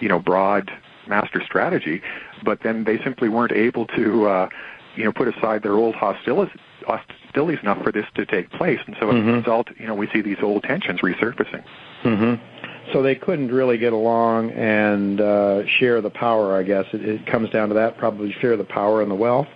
you 0.00 0.08
know, 0.08 0.18
broad 0.18 0.70
master 1.06 1.42
strategy. 1.44 2.02
But 2.44 2.62
then 2.62 2.84
they 2.84 2.98
simply 3.02 3.28
weren't 3.28 3.52
able 3.52 3.86
to, 3.86 4.26
uh, 4.28 4.48
you 4.96 5.04
know, 5.04 5.12
put 5.12 5.28
aside 5.28 5.62
their 5.62 5.74
old 5.74 5.94
hostilities, 5.94 6.54
hostilities 6.86 7.60
enough 7.62 7.82
for 7.82 7.92
this 7.92 8.06
to 8.14 8.24
take 8.26 8.50
place. 8.50 8.80
And 8.86 8.96
so 9.00 9.10
as 9.10 9.16
Mhm. 9.16 9.28
a 9.28 9.32
result, 9.38 9.68
you 9.78 9.86
know, 9.86 9.94
we 9.94 10.06
see 10.08 10.20
these 10.20 10.42
old 10.42 10.62
tensions 10.62 11.00
resurfacing. 11.00 11.62
hmm 12.02 12.34
So 12.92 13.02
they 13.02 13.14
couldn't 13.14 13.52
really 13.52 13.78
get 13.78 13.92
along 13.92 14.50
and 14.52 15.20
uh, 15.20 15.64
share 15.66 16.00
the 16.00 16.10
power. 16.10 16.56
I 16.56 16.64
guess 16.64 16.86
it, 16.92 17.04
it 17.04 17.26
comes 17.26 17.50
down 17.50 17.68
to 17.68 17.74
that. 17.74 17.98
Probably 17.98 18.32
share 18.32 18.56
the 18.56 18.64
power 18.64 19.00
and 19.02 19.10
the 19.10 19.14
wealth. 19.14 19.48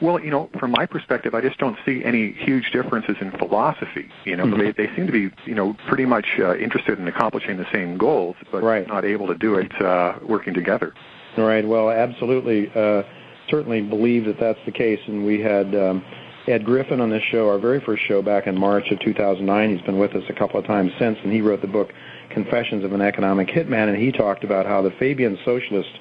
Well, 0.00 0.18
you 0.18 0.30
know, 0.30 0.48
from 0.58 0.70
my 0.70 0.86
perspective, 0.86 1.34
I 1.34 1.42
just 1.42 1.58
don't 1.58 1.76
see 1.84 2.02
any 2.04 2.32
huge 2.32 2.70
differences 2.72 3.16
in 3.20 3.32
philosophy. 3.32 4.08
You 4.24 4.36
know, 4.36 4.44
mm-hmm. 4.44 4.58
they 4.58 4.72
they 4.72 4.96
seem 4.96 5.06
to 5.06 5.12
be, 5.12 5.30
you 5.44 5.54
know, 5.54 5.76
pretty 5.88 6.06
much 6.06 6.26
uh, 6.38 6.56
interested 6.56 6.98
in 6.98 7.06
accomplishing 7.06 7.58
the 7.58 7.66
same 7.72 7.98
goals, 7.98 8.36
but 8.50 8.62
right. 8.62 8.88
not 8.88 9.04
able 9.04 9.26
to 9.26 9.34
do 9.34 9.56
it 9.56 9.70
uh, 9.82 10.14
working 10.22 10.54
together. 10.54 10.94
Right. 11.36 11.66
Well, 11.66 11.90
absolutely. 11.90 12.70
Uh, 12.74 13.02
certainly 13.50 13.82
believe 13.82 14.24
that 14.24 14.40
that's 14.40 14.58
the 14.64 14.72
case, 14.72 15.00
and 15.06 15.24
we 15.24 15.40
had. 15.40 15.74
Um, 15.74 16.04
Ed 16.48 16.64
Griffin 16.64 17.02
on 17.02 17.10
this 17.10 17.22
show, 17.30 17.48
our 17.48 17.58
very 17.58 17.80
first 17.80 18.02
show 18.08 18.22
back 18.22 18.46
in 18.46 18.58
March 18.58 18.90
of 18.90 18.98
2009. 19.00 19.76
He's 19.76 19.84
been 19.84 19.98
with 19.98 20.16
us 20.16 20.24
a 20.30 20.32
couple 20.32 20.58
of 20.58 20.66
times 20.66 20.90
since, 20.98 21.18
and 21.22 21.30
he 21.30 21.42
wrote 21.42 21.60
the 21.60 21.68
book 21.68 21.92
Confessions 22.30 22.82
of 22.82 22.92
an 22.92 23.02
Economic 23.02 23.48
Hitman, 23.48 23.88
and 23.88 23.96
he 23.96 24.10
talked 24.10 24.42
about 24.42 24.64
how 24.64 24.80
the 24.80 24.90
Fabian 24.92 25.38
socialists 25.44 25.92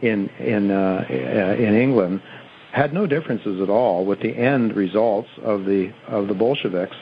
in 0.00 0.28
in 0.38 0.70
uh, 0.70 1.04
in 1.10 1.74
England 1.74 2.22
had 2.78 2.92
no 2.92 3.06
differences 3.06 3.60
at 3.60 3.68
all 3.68 4.04
with 4.04 4.20
the 4.20 4.34
end 4.36 4.74
results 4.76 5.28
of 5.42 5.64
the 5.64 5.92
of 6.06 6.28
the 6.28 6.34
Bolsheviks 6.34 6.96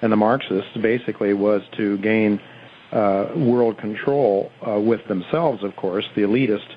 and 0.00 0.10
the 0.10 0.16
Marxists. 0.16 0.76
Basically, 0.80 1.32
was 1.34 1.62
to 1.76 1.98
gain 1.98 2.40
uh, 2.92 3.26
world 3.36 3.78
control 3.78 4.50
uh, 4.66 4.80
with 4.80 5.06
themselves, 5.08 5.62
of 5.62 5.76
course, 5.76 6.04
the 6.14 6.22
elitist, 6.22 6.68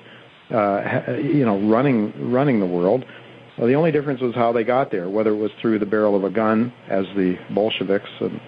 uh, 0.50 1.12
you 1.18 1.44
know, 1.44 1.58
running 1.68 2.30
running 2.32 2.60
the 2.60 2.66
world 2.66 3.04
well, 3.56 3.66
the 3.66 3.74
only 3.74 3.90
difference 3.90 4.20
was 4.20 4.34
how 4.34 4.52
they 4.52 4.64
got 4.64 4.90
there, 4.90 5.08
whether 5.08 5.30
it 5.30 5.36
was 5.36 5.50
through 5.60 5.78
the 5.78 5.86
barrel 5.86 6.14
of 6.14 6.24
a 6.24 6.30
gun, 6.30 6.72
as 6.88 7.06
the 7.16 7.38
Bolsheviks 7.54 8.10
and 8.20 8.40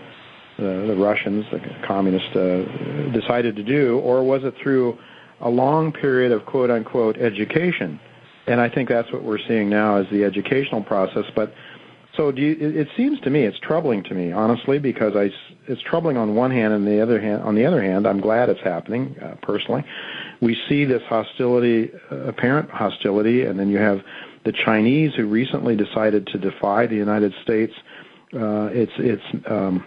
the, 0.58 0.84
the 0.88 0.96
Russians, 0.96 1.46
the 1.50 1.60
communists, 1.86 2.36
uh, 2.36 3.10
decided 3.12 3.56
to 3.56 3.62
do, 3.62 4.00
or 4.00 4.22
was 4.22 4.44
it 4.44 4.54
through 4.62 4.98
a 5.40 5.48
long 5.48 5.92
period 5.92 6.30
of 6.30 6.44
quote 6.44 6.70
unquote 6.70 7.16
education? 7.16 7.98
And 8.48 8.60
I 8.60 8.68
think 8.68 8.88
that's 8.88 9.12
what 9.12 9.22
we're 9.22 9.38
seeing 9.46 9.68
now 9.68 9.98
is 9.98 10.06
the 10.10 10.24
educational 10.24 10.82
process. 10.82 11.24
But 11.34 11.52
so 12.16 12.32
do 12.32 12.42
you, 12.42 12.56
it 12.58 12.88
seems 12.96 13.20
to 13.20 13.30
me 13.30 13.42
it's 13.42 13.58
troubling 13.60 14.02
to 14.04 14.14
me, 14.14 14.32
honestly, 14.32 14.78
because 14.78 15.14
I, 15.14 15.30
it's 15.68 15.82
troubling 15.82 16.16
on 16.16 16.34
one 16.34 16.50
hand, 16.50 16.72
and 16.72 16.86
the 16.86 17.00
other 17.00 17.20
hand, 17.20 17.42
on 17.42 17.54
the 17.54 17.64
other 17.64 17.82
hand, 17.82 18.06
I'm 18.06 18.20
glad 18.20 18.48
it's 18.48 18.60
happening 18.60 19.16
uh, 19.22 19.36
personally. 19.42 19.84
We 20.40 20.56
see 20.68 20.84
this 20.84 21.02
hostility, 21.04 21.92
uh, 22.10 22.16
apparent 22.24 22.70
hostility, 22.70 23.44
and 23.44 23.58
then 23.58 23.68
you 23.68 23.78
have 23.78 24.02
the 24.44 24.52
Chinese, 24.52 25.14
who 25.14 25.28
recently 25.28 25.76
decided 25.76 26.26
to 26.28 26.38
defy 26.38 26.86
the 26.86 26.96
United 26.96 27.34
States, 27.42 27.74
uh, 28.34 28.66
its 28.72 28.92
its 28.98 29.22
um, 29.46 29.84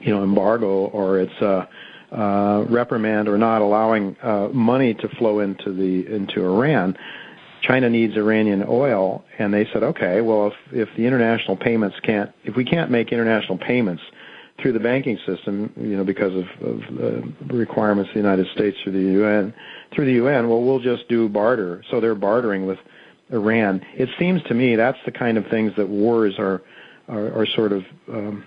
you 0.00 0.14
know 0.14 0.22
embargo 0.22 0.86
or 0.86 1.20
its 1.20 1.34
uh, 1.40 1.66
uh, 2.12 2.64
reprimand 2.68 3.28
or 3.28 3.38
not 3.38 3.62
allowing 3.62 4.16
uh, 4.22 4.48
money 4.52 4.94
to 4.94 5.08
flow 5.08 5.40
into 5.40 5.72
the 5.72 6.06
into 6.14 6.44
Iran. 6.44 6.96
China 7.62 7.88
needs 7.88 8.16
Iranian 8.16 8.64
oil, 8.68 9.24
and 9.38 9.54
they 9.54 9.66
said, 9.72 9.82
okay, 9.82 10.20
well, 10.20 10.48
if 10.48 10.54
if 10.72 10.88
the 10.96 11.06
international 11.06 11.56
payments 11.56 11.96
can't, 12.02 12.30
if 12.44 12.56
we 12.56 12.64
can't 12.64 12.90
make 12.90 13.12
international 13.12 13.56
payments 13.56 14.02
through 14.60 14.72
the 14.72 14.80
banking 14.80 15.18
system, 15.26 15.72
you 15.76 15.96
know, 15.96 16.04
because 16.04 16.32
of, 16.34 16.44
of 16.66 16.80
the 16.96 17.54
requirements 17.54 18.10
of 18.10 18.14
the 18.14 18.20
United 18.20 18.46
States 18.54 18.76
through 18.82 18.92
the 18.92 19.12
UN, 19.20 19.54
through 19.94 20.04
the 20.04 20.12
UN, 20.12 20.48
well, 20.48 20.62
we'll 20.62 20.80
just 20.80 21.08
do 21.08 21.28
barter. 21.28 21.82
So 21.90 22.00
they're 22.00 22.14
bartering 22.14 22.66
with 22.66 22.78
Iran. 23.30 23.80
It 23.94 24.08
seems 24.18 24.42
to 24.44 24.54
me 24.54 24.76
that's 24.76 24.98
the 25.04 25.12
kind 25.12 25.38
of 25.38 25.46
things 25.46 25.72
that 25.76 25.88
wars 25.88 26.34
are 26.38 26.62
are, 27.08 27.32
are 27.40 27.46
sort 27.46 27.72
of 27.72 27.84
um, 28.08 28.44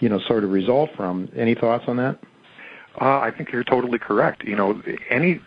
you 0.00 0.08
know 0.08 0.18
sort 0.26 0.44
of 0.44 0.50
result 0.50 0.90
from. 0.96 1.28
Any 1.36 1.54
thoughts 1.54 1.84
on 1.86 1.96
that? 1.98 2.18
Uh, 3.00 3.20
I 3.20 3.30
think 3.30 3.52
you're 3.52 3.64
totally 3.64 3.98
correct. 3.98 4.42
You 4.44 4.56
know, 4.56 4.82
any 5.10 5.40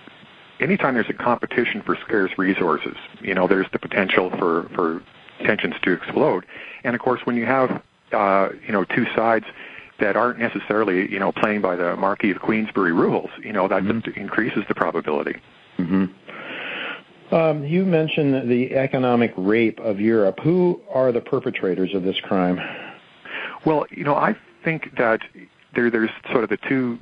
anytime 0.59 0.93
there's 0.93 1.09
a 1.09 1.13
competition 1.13 1.81
for 1.81 1.97
scarce 2.05 2.31
resources, 2.37 2.95
you 3.21 3.33
know, 3.33 3.47
there's 3.47 3.67
the 3.71 3.79
potential 3.79 4.29
for 4.37 4.69
for 4.75 5.01
tensions 5.45 5.75
to 5.83 5.91
explode. 5.91 6.45
And 6.83 6.95
of 6.95 7.01
course, 7.01 7.21
when 7.25 7.35
you 7.35 7.45
have 7.45 7.81
uh, 8.11 8.49
you 8.65 8.71
know 8.71 8.83
two 8.83 9.05
sides 9.15 9.45
that 9.99 10.15
aren't 10.15 10.39
necessarily 10.39 11.11
you 11.11 11.19
know 11.19 11.31
playing 11.31 11.61
by 11.61 11.75
the 11.75 11.95
Marquis 11.95 12.31
of 12.31 12.39
Queensberry 12.39 12.93
rules, 12.93 13.29
you 13.43 13.53
know 13.53 13.67
that 13.67 13.83
mm-hmm. 13.83 13.99
just 13.99 14.17
increases 14.17 14.63
the 14.67 14.75
probability. 14.75 15.35
Mm-hmm. 15.77 16.05
Um, 17.33 17.63
you 17.63 17.85
mentioned 17.85 18.49
the 18.49 18.75
economic 18.75 19.33
rape 19.37 19.79
of 19.79 19.99
Europe. 19.99 20.39
Who 20.41 20.81
are 20.91 21.11
the 21.11 21.21
perpetrators 21.21 21.93
of 21.93 22.03
this 22.03 22.19
crime? 22.21 22.59
Well, 23.65 23.85
you 23.91 24.03
know, 24.03 24.15
I 24.15 24.35
think 24.63 24.97
that 24.97 25.21
there, 25.75 25.91
there's 25.91 26.09
sort 26.31 26.43
of 26.43 26.49
the 26.49 26.57
two 26.67 26.97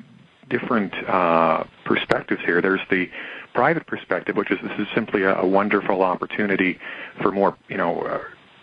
different 0.49 0.93
uh, 1.08 1.64
perspectives 1.86 2.41
here. 2.45 2.62
There's 2.62 2.82
the 2.89 3.10
private 3.58 3.88
perspective, 3.88 4.36
which 4.36 4.51
is 4.51 4.60
this 4.62 4.78
is 4.78 4.88
simply 4.93 5.24
a, 5.24 5.36
a 5.36 5.47
wonderful 5.47 6.03
opportunity 6.03 6.78
for 7.24 7.32
more, 7.32 7.58
you 7.70 7.76
know, 7.76 8.01
uh, 8.01 8.20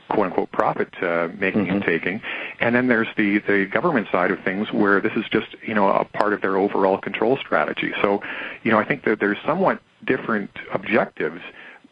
quote 0.08 0.26
unquote 0.28 0.52
profit 0.52 0.88
uh, 1.02 1.26
making 1.36 1.64
mm-hmm. 1.64 1.74
and 1.74 1.82
taking. 1.82 2.22
And 2.60 2.76
then 2.76 2.86
there's 2.86 3.08
the, 3.16 3.40
the 3.40 3.66
government 3.66 4.06
side 4.12 4.30
of 4.30 4.38
things 4.44 4.72
where 4.72 5.00
this 5.00 5.10
is 5.16 5.24
just, 5.32 5.48
you 5.66 5.74
know, 5.74 5.88
a 5.88 6.04
part 6.04 6.32
of 6.32 6.42
their 6.42 6.56
overall 6.56 6.96
control 6.96 7.36
strategy. 7.38 7.92
So, 8.02 8.22
you 8.62 8.70
know, 8.70 8.78
I 8.78 8.84
think 8.84 9.04
that 9.04 9.18
there's 9.18 9.38
somewhat 9.44 9.80
different 10.04 10.50
objectives 10.72 11.40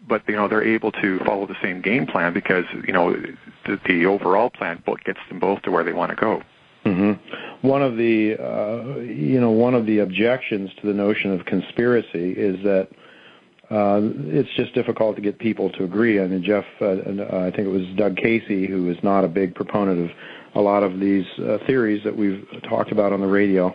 but 0.09 0.21
you 0.29 0.35
know 0.35 0.49
they're 0.49 0.65
able 0.65 0.91
to 0.91 1.21
follow 1.21 1.47
the 1.47 1.57
same 1.63 1.81
game 1.81 2.07
plan 2.07 2.33
because 2.33 2.65
you 2.85 2.93
know 2.93 3.13
the, 3.67 3.81
the 3.87 4.05
overall 4.05 4.51
plan 4.51 4.83
gets 5.05 5.21
them 5.29 5.39
both 5.39 5.63
to 5.63 5.71
where 5.71 5.85
they 5.85 5.93
want 5.93 6.11
to 6.11 6.17
go. 6.17 6.43
Mm-hmm. 6.85 7.66
One 7.66 7.83
of 7.83 7.97
the 7.97 8.37
uh, 8.37 9.01
you 9.01 9.41
know 9.41 9.51
one 9.51 9.74
of 9.74 9.87
the 9.87 10.01
objections 10.01 10.70
to 10.80 10.87
the 10.87 10.95
notion 10.95 11.33
of 11.33 11.47
conspiracy 11.47 12.33
is 12.33 12.62
that 12.64 12.89
uh, 13.70 14.01
it's 14.26 14.51
just 14.57 14.74
difficult 14.74 15.16
to 15.16 15.22
get 15.22 15.39
people 15.39 15.70
to 15.70 15.85
agree. 15.85 16.20
I 16.20 16.26
mean, 16.26 16.43
Jeff, 16.43 16.64
uh, 16.80 16.87
uh, 16.87 17.47
I 17.47 17.51
think 17.55 17.66
it 17.66 17.70
was 17.70 17.87
Doug 17.97 18.16
Casey, 18.16 18.66
who 18.66 18.91
is 18.91 18.99
not 19.03 19.24
a 19.24 19.28
big 19.28 19.55
proponent 19.55 20.11
of 20.11 20.16
a 20.55 20.61
lot 20.61 20.83
of 20.83 21.01
these 21.01 21.24
uh, 21.39 21.59
theories 21.66 22.03
that 22.05 22.14
we've 22.14 22.47
talked 22.68 22.93
about 22.93 23.12
on 23.12 23.20
the 23.20 23.26
radio. 23.26 23.74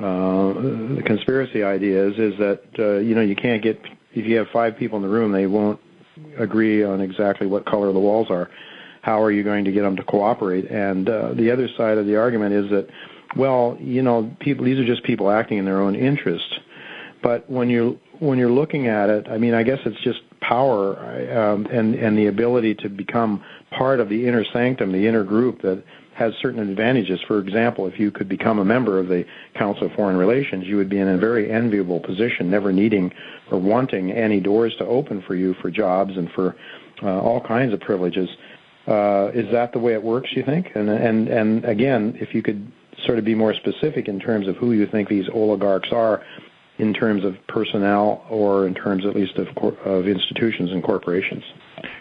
Uh, 0.00 0.54
the 0.94 1.02
conspiracy 1.04 1.62
ideas 1.62 2.14
is 2.18 2.36
that 2.38 2.62
uh, 2.78 2.98
you 2.98 3.14
know 3.14 3.20
you 3.20 3.36
can't 3.36 3.62
get 3.62 3.80
if 4.14 4.26
you 4.26 4.36
have 4.36 4.48
five 4.52 4.76
people 4.76 4.96
in 4.96 5.02
the 5.02 5.08
room, 5.08 5.32
they 5.32 5.46
won't 5.46 5.78
agree 6.38 6.82
on 6.82 7.00
exactly 7.00 7.46
what 7.46 7.66
color 7.66 7.92
the 7.92 7.98
walls 7.98 8.28
are. 8.30 8.48
How 9.08 9.22
are 9.22 9.30
you 9.32 9.42
going 9.42 9.64
to 9.64 9.72
get 9.72 9.80
them 9.80 9.96
to 9.96 10.04
cooperate? 10.04 10.70
And 10.70 11.08
uh, 11.08 11.32
the 11.32 11.50
other 11.50 11.66
side 11.78 11.96
of 11.96 12.04
the 12.04 12.16
argument 12.16 12.52
is 12.52 12.68
that, 12.68 12.88
well, 13.38 13.74
you 13.80 14.02
know, 14.02 14.30
people 14.38 14.66
these 14.66 14.78
are 14.78 14.84
just 14.84 15.02
people 15.02 15.30
acting 15.30 15.56
in 15.56 15.64
their 15.64 15.80
own 15.80 15.96
interest. 15.96 16.60
But 17.22 17.48
when 17.48 17.70
you're 17.70 17.96
when 18.18 18.38
you're 18.38 18.50
looking 18.50 18.86
at 18.86 19.08
it, 19.08 19.26
I 19.26 19.38
mean, 19.38 19.54
I 19.54 19.62
guess 19.62 19.78
it's 19.86 19.98
just 20.04 20.18
power 20.42 20.98
um, 21.32 21.64
and 21.72 21.94
and 21.94 22.18
the 22.18 22.26
ability 22.26 22.74
to 22.82 22.90
become 22.90 23.42
part 23.70 24.00
of 24.00 24.10
the 24.10 24.28
inner 24.28 24.44
sanctum, 24.52 24.92
the 24.92 25.06
inner 25.06 25.24
group 25.24 25.62
that 25.62 25.82
has 26.12 26.34
certain 26.42 26.60
advantages. 26.60 27.18
For 27.26 27.38
example, 27.38 27.86
if 27.86 27.98
you 27.98 28.10
could 28.10 28.28
become 28.28 28.58
a 28.58 28.64
member 28.64 28.98
of 28.98 29.08
the 29.08 29.24
Council 29.54 29.86
of 29.86 29.92
Foreign 29.92 30.18
Relations, 30.18 30.66
you 30.66 30.76
would 30.76 30.90
be 30.90 30.98
in 30.98 31.08
a 31.08 31.16
very 31.16 31.50
enviable 31.50 32.00
position, 32.00 32.50
never 32.50 32.74
needing 32.74 33.10
or 33.50 33.58
wanting 33.58 34.12
any 34.12 34.38
doors 34.38 34.74
to 34.76 34.84
open 34.84 35.22
for 35.26 35.34
you 35.34 35.54
for 35.62 35.70
jobs 35.70 36.14
and 36.18 36.30
for 36.32 36.56
uh, 37.02 37.20
all 37.20 37.40
kinds 37.40 37.72
of 37.72 37.80
privileges. 37.80 38.28
Uh, 38.88 39.30
is 39.34 39.50
that 39.52 39.72
the 39.72 39.78
way 39.78 39.92
it 39.92 40.02
works? 40.02 40.30
You 40.34 40.42
think? 40.42 40.72
And 40.74 40.88
and 40.88 41.28
and 41.28 41.64
again, 41.64 42.16
if 42.20 42.34
you 42.34 42.42
could 42.42 42.72
sort 43.04 43.18
of 43.18 43.24
be 43.24 43.34
more 43.34 43.54
specific 43.54 44.08
in 44.08 44.18
terms 44.18 44.48
of 44.48 44.56
who 44.56 44.72
you 44.72 44.86
think 44.86 45.08
these 45.08 45.28
oligarchs 45.32 45.90
are, 45.92 46.22
in 46.78 46.94
terms 46.94 47.24
of 47.24 47.36
personnel 47.48 48.24
or 48.30 48.66
in 48.66 48.74
terms 48.74 49.04
at 49.04 49.14
least 49.14 49.36
of, 49.36 49.48
of 49.84 50.06
institutions 50.06 50.70
and 50.70 50.82
corporations? 50.82 51.44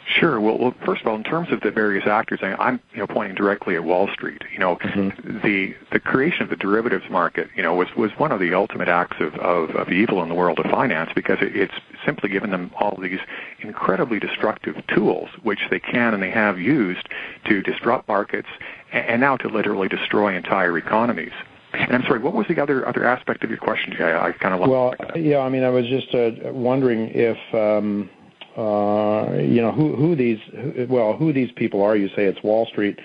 Sure. 0.07 0.39
Well, 0.39 0.57
well, 0.57 0.73
first 0.85 1.01
of 1.01 1.07
all, 1.07 1.15
in 1.15 1.23
terms 1.23 1.51
of 1.51 1.61
the 1.61 1.69
various 1.69 2.07
actors, 2.07 2.39
I, 2.41 2.53
I'm 2.53 2.79
you 2.93 2.99
know 2.99 3.07
pointing 3.07 3.35
directly 3.35 3.75
at 3.75 3.83
Wall 3.83 4.07
Street. 4.13 4.41
You 4.51 4.59
know, 4.59 4.77
mm-hmm. 4.77 5.39
the 5.45 5.75
the 5.91 5.99
creation 5.99 6.43
of 6.43 6.49
the 6.49 6.55
derivatives 6.55 7.09
market, 7.09 7.49
you 7.55 7.61
know, 7.61 7.75
was 7.75 7.87
was 7.95 8.11
one 8.17 8.31
of 8.31 8.39
the 8.39 8.53
ultimate 8.53 8.87
acts 8.87 9.17
of 9.19 9.35
of, 9.35 9.71
of 9.71 9.91
evil 9.91 10.23
in 10.23 10.29
the 10.29 10.35
world 10.35 10.59
of 10.59 10.71
finance 10.71 11.11
because 11.13 11.39
it, 11.41 11.55
it's 11.55 11.73
simply 12.05 12.29
given 12.29 12.51
them 12.51 12.71
all 12.79 12.97
these 13.01 13.19
incredibly 13.59 14.19
destructive 14.19 14.75
tools, 14.87 15.29
which 15.43 15.59
they 15.69 15.79
can 15.79 16.13
and 16.13 16.23
they 16.23 16.31
have 16.31 16.59
used 16.59 17.07
to 17.45 17.61
disrupt 17.61 18.07
markets 18.07 18.49
and, 18.91 19.05
and 19.05 19.21
now 19.21 19.35
to 19.37 19.49
literally 19.49 19.89
destroy 19.89 20.35
entire 20.35 20.77
economies. 20.77 21.33
And 21.79 21.93
I'm 21.93 22.03
sorry, 22.03 22.19
what 22.19 22.33
was 22.33 22.47
the 22.47 22.61
other 22.61 22.87
other 22.87 23.05
aspect 23.05 23.43
of 23.43 23.49
your 23.49 23.59
question? 23.59 23.93
I, 23.99 24.27
I 24.27 24.31
kind 24.31 24.53
of 24.53 24.67
well, 24.67 24.93
yeah. 25.15 25.39
I 25.39 25.49
mean, 25.49 25.63
I 25.63 25.69
was 25.69 25.85
just 25.87 26.13
uh, 26.13 26.51
wondering 26.51 27.11
if 27.13 27.37
um, 27.53 28.09
uh, 28.57 29.33
you 29.35 29.61
know 29.61 29.71
who 29.71 29.95
who 29.95 30.15
these 30.15 30.39
who, 30.51 30.87
well 30.89 31.15
who 31.15 31.31
these 31.31 31.51
people 31.55 31.81
are. 31.83 31.95
You 31.95 32.09
say 32.09 32.25
it's 32.25 32.41
Wall 32.43 32.65
Street. 32.67 32.99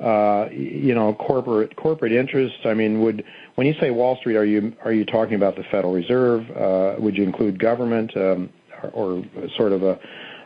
Uh, 0.00 0.48
you 0.50 0.92
know, 0.92 1.14
corporate 1.14 1.76
corporate 1.76 2.12
interests. 2.12 2.58
I 2.64 2.74
mean, 2.74 3.00
would 3.02 3.24
when 3.54 3.66
you 3.66 3.74
say 3.80 3.90
Wall 3.90 4.16
Street, 4.16 4.36
are 4.36 4.44
you 4.44 4.74
are 4.84 4.92
you 4.92 5.04
talking 5.04 5.34
about 5.34 5.56
the 5.56 5.62
Federal 5.64 5.92
Reserve? 5.92 6.50
Uh, 6.50 6.96
would 6.98 7.16
you 7.16 7.22
include 7.22 7.60
government 7.60 8.16
um, 8.16 8.50
or, 8.82 8.90
or 8.92 9.24
sort 9.56 9.72
of 9.72 9.82
a 9.84 9.98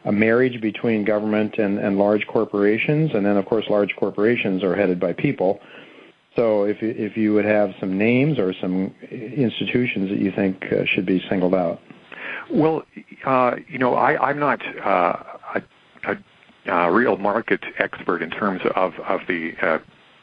a 0.04 0.12
marriage 0.12 0.60
between 0.60 1.04
government 1.04 1.58
and, 1.58 1.78
and 1.78 1.98
large 1.98 2.26
corporations, 2.26 3.10
and 3.14 3.26
then 3.26 3.36
of 3.36 3.44
course 3.46 3.66
large 3.68 3.94
corporations 3.96 4.62
are 4.62 4.74
headed 4.74 4.98
by 4.98 5.12
people. 5.12 5.60
So 6.38 6.62
if 6.62 6.80
you, 6.80 6.94
if 6.96 7.16
you 7.16 7.34
would 7.34 7.44
have 7.44 7.74
some 7.80 7.98
names 7.98 8.38
or 8.38 8.54
some 8.54 8.94
institutions 9.10 10.08
that 10.10 10.20
you 10.20 10.30
think 10.30 10.72
uh, 10.72 10.84
should 10.84 11.04
be 11.04 11.20
singled 11.28 11.52
out. 11.52 11.80
Well, 12.48 12.84
uh, 13.24 13.56
you 13.66 13.78
know, 13.78 13.96
I, 13.96 14.30
I'm 14.30 14.38
not 14.38 14.60
uh, 14.78 15.16
a, 15.56 15.62
a 16.04 16.72
uh, 16.72 16.88
real 16.90 17.16
market 17.16 17.64
expert 17.78 18.22
in 18.22 18.30
terms 18.30 18.60
of 18.76 18.94
of 19.00 19.22
the 19.26 19.54
uh, 19.60 19.78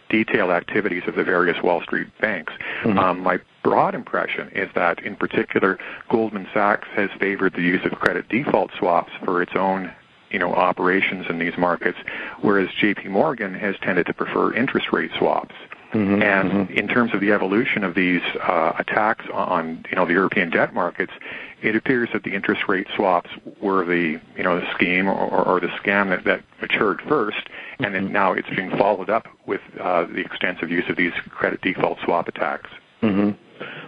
detailed 0.10 0.52
activities 0.52 1.04
of 1.06 1.16
the 1.16 1.24
various 1.26 1.62
Wall 1.62 1.82
Street 1.82 2.08
banks. 2.22 2.54
Mm-hmm. 2.84 2.98
Um, 2.98 3.20
my 3.20 3.40
broad 3.62 3.94
impression 3.94 4.48
is 4.50 4.70
that, 4.74 5.04
in 5.04 5.18
particular, 5.18 5.78
Goldman 6.10 6.48
Sachs 6.54 6.88
has 6.96 7.10
favored 7.20 7.56
the 7.56 7.62
use 7.62 7.84
of 7.84 7.92
credit 7.92 8.30
default 8.30 8.72
swaps 8.78 9.12
for 9.26 9.42
its 9.42 9.54
own 9.54 9.92
you 10.30 10.40
know 10.40 10.54
operations 10.54 11.26
in 11.30 11.40
these 11.40 11.58
markets, 11.58 11.98
whereas 12.40 12.70
J.P. 12.80 13.10
Morgan 13.10 13.54
has 13.54 13.76
tended 13.82 14.06
to 14.06 14.14
prefer 14.14 14.54
interest 14.54 14.94
rate 14.94 15.12
swaps. 15.18 15.56
Mm-hmm, 15.96 16.22
and 16.22 16.52
mm-hmm. 16.52 16.74
in 16.74 16.90
terms 16.90 17.14
of 17.14 17.22
the 17.22 17.32
evolution 17.32 17.86
of 17.86 17.96
these 17.96 18.22
uh, 18.42 18.74
attacks 18.78 19.24
on 19.34 19.86
you 19.90 19.96
know 19.96 20.06
the 20.06 20.12
European 20.12 20.50
debt 20.50 20.74
markets, 20.74 21.14
it 21.62 21.74
appears 21.74 22.10
that 22.12 22.24
the 22.24 22.34
interest 22.36 22.64
rate 22.68 22.88
swaps 22.98 23.30
were 23.62 23.86
the 23.86 24.20
you 24.36 24.44
know 24.44 24.60
the 24.60 24.70
scheme 24.74 25.08
or, 25.08 25.46
or 25.46 25.62
the 25.62 25.68
scam 25.68 26.10
that, 26.10 26.26
that 26.26 26.44
matured 26.60 27.02
first, 27.08 27.48
and 27.80 27.96
then 27.96 28.06
mm-hmm. 28.06 28.14
now 28.14 28.34
it's 28.34 28.50
being 28.50 28.72
followed 28.72 29.10
up 29.10 29.26
with 29.46 29.62
uh, 29.80 30.04
the 30.04 30.20
extensive 30.20 30.70
use 30.70 30.84
of 30.90 30.98
these 30.98 31.14
credit 31.30 31.62
default 31.62 31.98
swap 32.04 32.28
attacks. 32.28 32.70
Mm-hmm. 33.02 33.32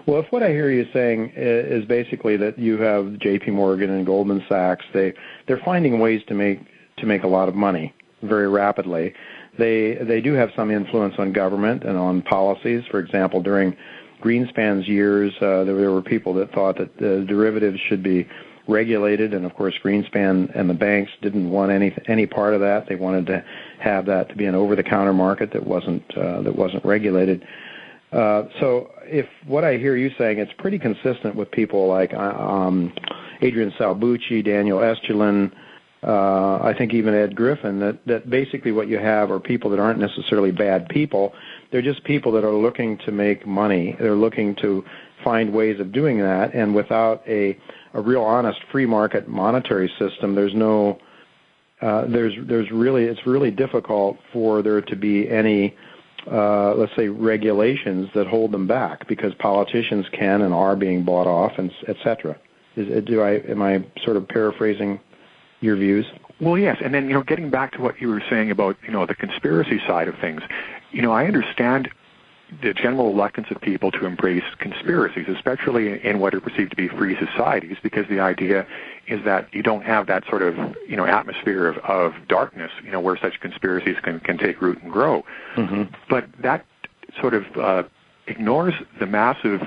Well, 0.09 0.21
if 0.21 0.31
what 0.31 0.43
I 0.43 0.51
hear 0.51 0.71
you 0.71 0.87
saying 0.93 1.33
is 1.35 1.83
basically 1.83 2.37
that 2.37 2.57
you 2.57 2.77
have 2.77 3.19
J.P. 3.19 3.51
Morgan 3.51 3.89
and 3.89 4.05
Goldman 4.05 4.45
Sachs, 4.47 4.85
they 4.93 5.13
they're 5.45 5.61
finding 5.65 5.99
ways 5.99 6.21
to 6.29 6.33
make 6.33 6.61
to 6.99 7.05
make 7.05 7.23
a 7.23 7.27
lot 7.27 7.49
of 7.49 7.55
money 7.55 7.93
very 8.21 8.47
rapidly. 8.47 9.13
They 9.57 9.95
they 9.95 10.21
do 10.21 10.33
have 10.33 10.49
some 10.55 10.71
influence 10.71 11.15
on 11.17 11.33
government 11.33 11.83
and 11.83 11.97
on 11.97 12.21
policies. 12.21 12.83
For 12.89 12.99
example, 12.99 13.41
during 13.41 13.75
Greenspan's 14.21 14.87
years, 14.87 15.33
uh, 15.41 15.63
there, 15.63 15.75
there 15.75 15.91
were 15.91 16.01
people 16.01 16.33
that 16.35 16.51
thought 16.51 16.77
that 16.77 16.97
the 16.97 17.25
derivatives 17.27 17.79
should 17.87 18.03
be 18.03 18.27
regulated, 18.67 19.33
and 19.33 19.45
of 19.45 19.53
course, 19.55 19.73
Greenspan 19.83 20.51
and 20.55 20.69
the 20.69 20.73
banks 20.73 21.11
didn't 21.21 21.49
want 21.49 21.71
any 21.71 21.95
any 22.07 22.25
part 22.25 22.53
of 22.53 22.59
that. 22.61 22.87
They 22.87 22.95
wanted 22.95 23.25
to 23.27 23.43
have 23.79 24.05
that 24.07 24.29
to 24.29 24.35
be 24.35 24.45
an 24.45 24.55
over-the-counter 24.55 25.13
market 25.13 25.51
that 25.53 25.65
wasn't 25.65 26.03
uh, 26.17 26.41
that 26.41 26.55
wasn't 26.55 26.83
regulated. 26.85 27.45
Uh, 28.11 28.43
so, 28.59 28.91
if 29.03 29.25
what 29.45 29.63
I 29.63 29.77
hear 29.77 29.95
you 29.95 30.11
saying, 30.17 30.39
it's 30.39 30.53
pretty 30.57 30.79
consistent 30.79 31.35
with 31.35 31.51
people 31.51 31.87
like 31.87 32.13
uh, 32.13 32.17
um, 32.17 32.93
Adrian 33.41 33.71
Salbuchi, 33.71 34.43
Daniel 34.43 34.79
Estulin, 34.79 35.51
uh, 36.03 36.59
I 36.61 36.75
think 36.77 36.93
even 36.93 37.13
Ed 37.13 37.35
Griffin, 37.35 37.79
that, 37.79 38.05
that 38.05 38.29
basically 38.29 38.71
what 38.71 38.87
you 38.87 38.99
have 38.99 39.31
are 39.31 39.39
people 39.39 39.71
that 39.71 39.79
aren't 39.79 39.99
necessarily 39.99 40.51
bad 40.51 40.87
people. 40.89 41.33
They're 41.71 41.81
just 41.81 42.03
people 42.03 42.31
that 42.33 42.43
are 42.43 42.53
looking 42.53 42.99
to 42.99 43.11
make 43.11 43.47
money. 43.47 43.95
They're 43.99 44.15
looking 44.15 44.55
to 44.57 44.85
find 45.23 45.51
ways 45.53 45.79
of 45.79 45.91
doing 45.91 46.19
that, 46.19 46.53
and 46.53 46.75
without 46.75 47.23
a, 47.27 47.57
a 47.93 48.01
real 48.01 48.21
honest 48.21 48.59
free 48.71 48.85
market 48.85 49.27
monetary 49.27 49.91
system, 49.97 50.35
there's 50.35 50.53
no 50.53 50.99
uh, 51.81 52.05
there's 52.07 52.33
there's 52.47 52.71
really 52.71 53.05
it's 53.05 53.25
really 53.25 53.51
difficult 53.51 54.17
for 54.33 54.61
there 54.61 54.81
to 54.81 54.95
be 54.95 55.29
any 55.29 55.75
uh, 56.31 56.73
let's 56.75 56.95
say 56.95 57.07
regulations 57.07 58.09
that 58.13 58.27
hold 58.27 58.51
them 58.51 58.67
back 58.67 59.07
because 59.07 59.33
politicians 59.35 60.05
can 60.11 60.41
and 60.41 60.53
are 60.53 60.75
being 60.75 61.03
bought 61.03 61.27
off 61.27 61.53
and 61.57 61.71
et 61.87 61.95
cetera. 62.03 62.37
Is, 62.75 63.03
do 63.05 63.21
I 63.21 63.39
am 63.49 63.61
I 63.61 63.85
sort 64.03 64.17
of 64.17 64.27
paraphrasing 64.27 64.99
your 65.61 65.75
views? 65.75 66.05
Well, 66.39 66.57
yes, 66.57 66.77
and 66.83 66.93
then 66.93 67.07
you 67.07 67.13
know, 67.13 67.23
getting 67.23 67.49
back 67.49 67.71
to 67.73 67.81
what 67.81 67.99
you 67.99 68.09
were 68.09 68.23
saying 68.29 68.51
about 68.51 68.77
you 68.83 68.91
know 68.91 69.05
the 69.05 69.15
conspiracy 69.15 69.79
side 69.87 70.07
of 70.07 70.17
things, 70.19 70.41
you 70.91 71.01
know, 71.01 71.11
I 71.11 71.25
understand 71.25 71.89
the 72.61 72.73
general 72.73 73.07
reluctance 73.07 73.47
of 73.51 73.59
people 73.59 73.91
to 73.91 74.05
embrace 74.05 74.43
conspiracies, 74.59 75.25
especially 75.27 76.01
in 76.05 76.19
what 76.19 76.33
are 76.33 76.39
perceived 76.39 76.69
to 76.69 76.77
be 76.77 76.87
free 76.87 77.17
societies, 77.17 77.75
because 77.83 78.07
the 78.07 78.21
idea 78.21 78.65
is 79.07 79.23
that 79.25 79.53
you 79.53 79.61
don't 79.61 79.83
have 79.83 80.07
that 80.07 80.23
sort 80.29 80.41
of 80.41 80.55
you 80.87 80.95
know 80.95 81.05
atmosphere 81.05 81.67
of, 81.67 81.77
of 81.79 82.13
darkness, 82.27 82.71
you 82.83 82.91
know, 82.91 82.99
where 82.99 83.17
such 83.17 83.39
conspiracies 83.39 83.97
can 84.01 84.19
can 84.19 84.37
take 84.37 84.61
root 84.61 84.81
and 84.81 84.91
grow. 84.91 85.25
Mm-hmm. 85.55 85.93
But 86.09 86.27
that 86.39 86.65
sort 87.19 87.33
of 87.33 87.45
uh, 87.57 87.83
ignores 88.27 88.75
the 88.99 89.05
massive 89.05 89.61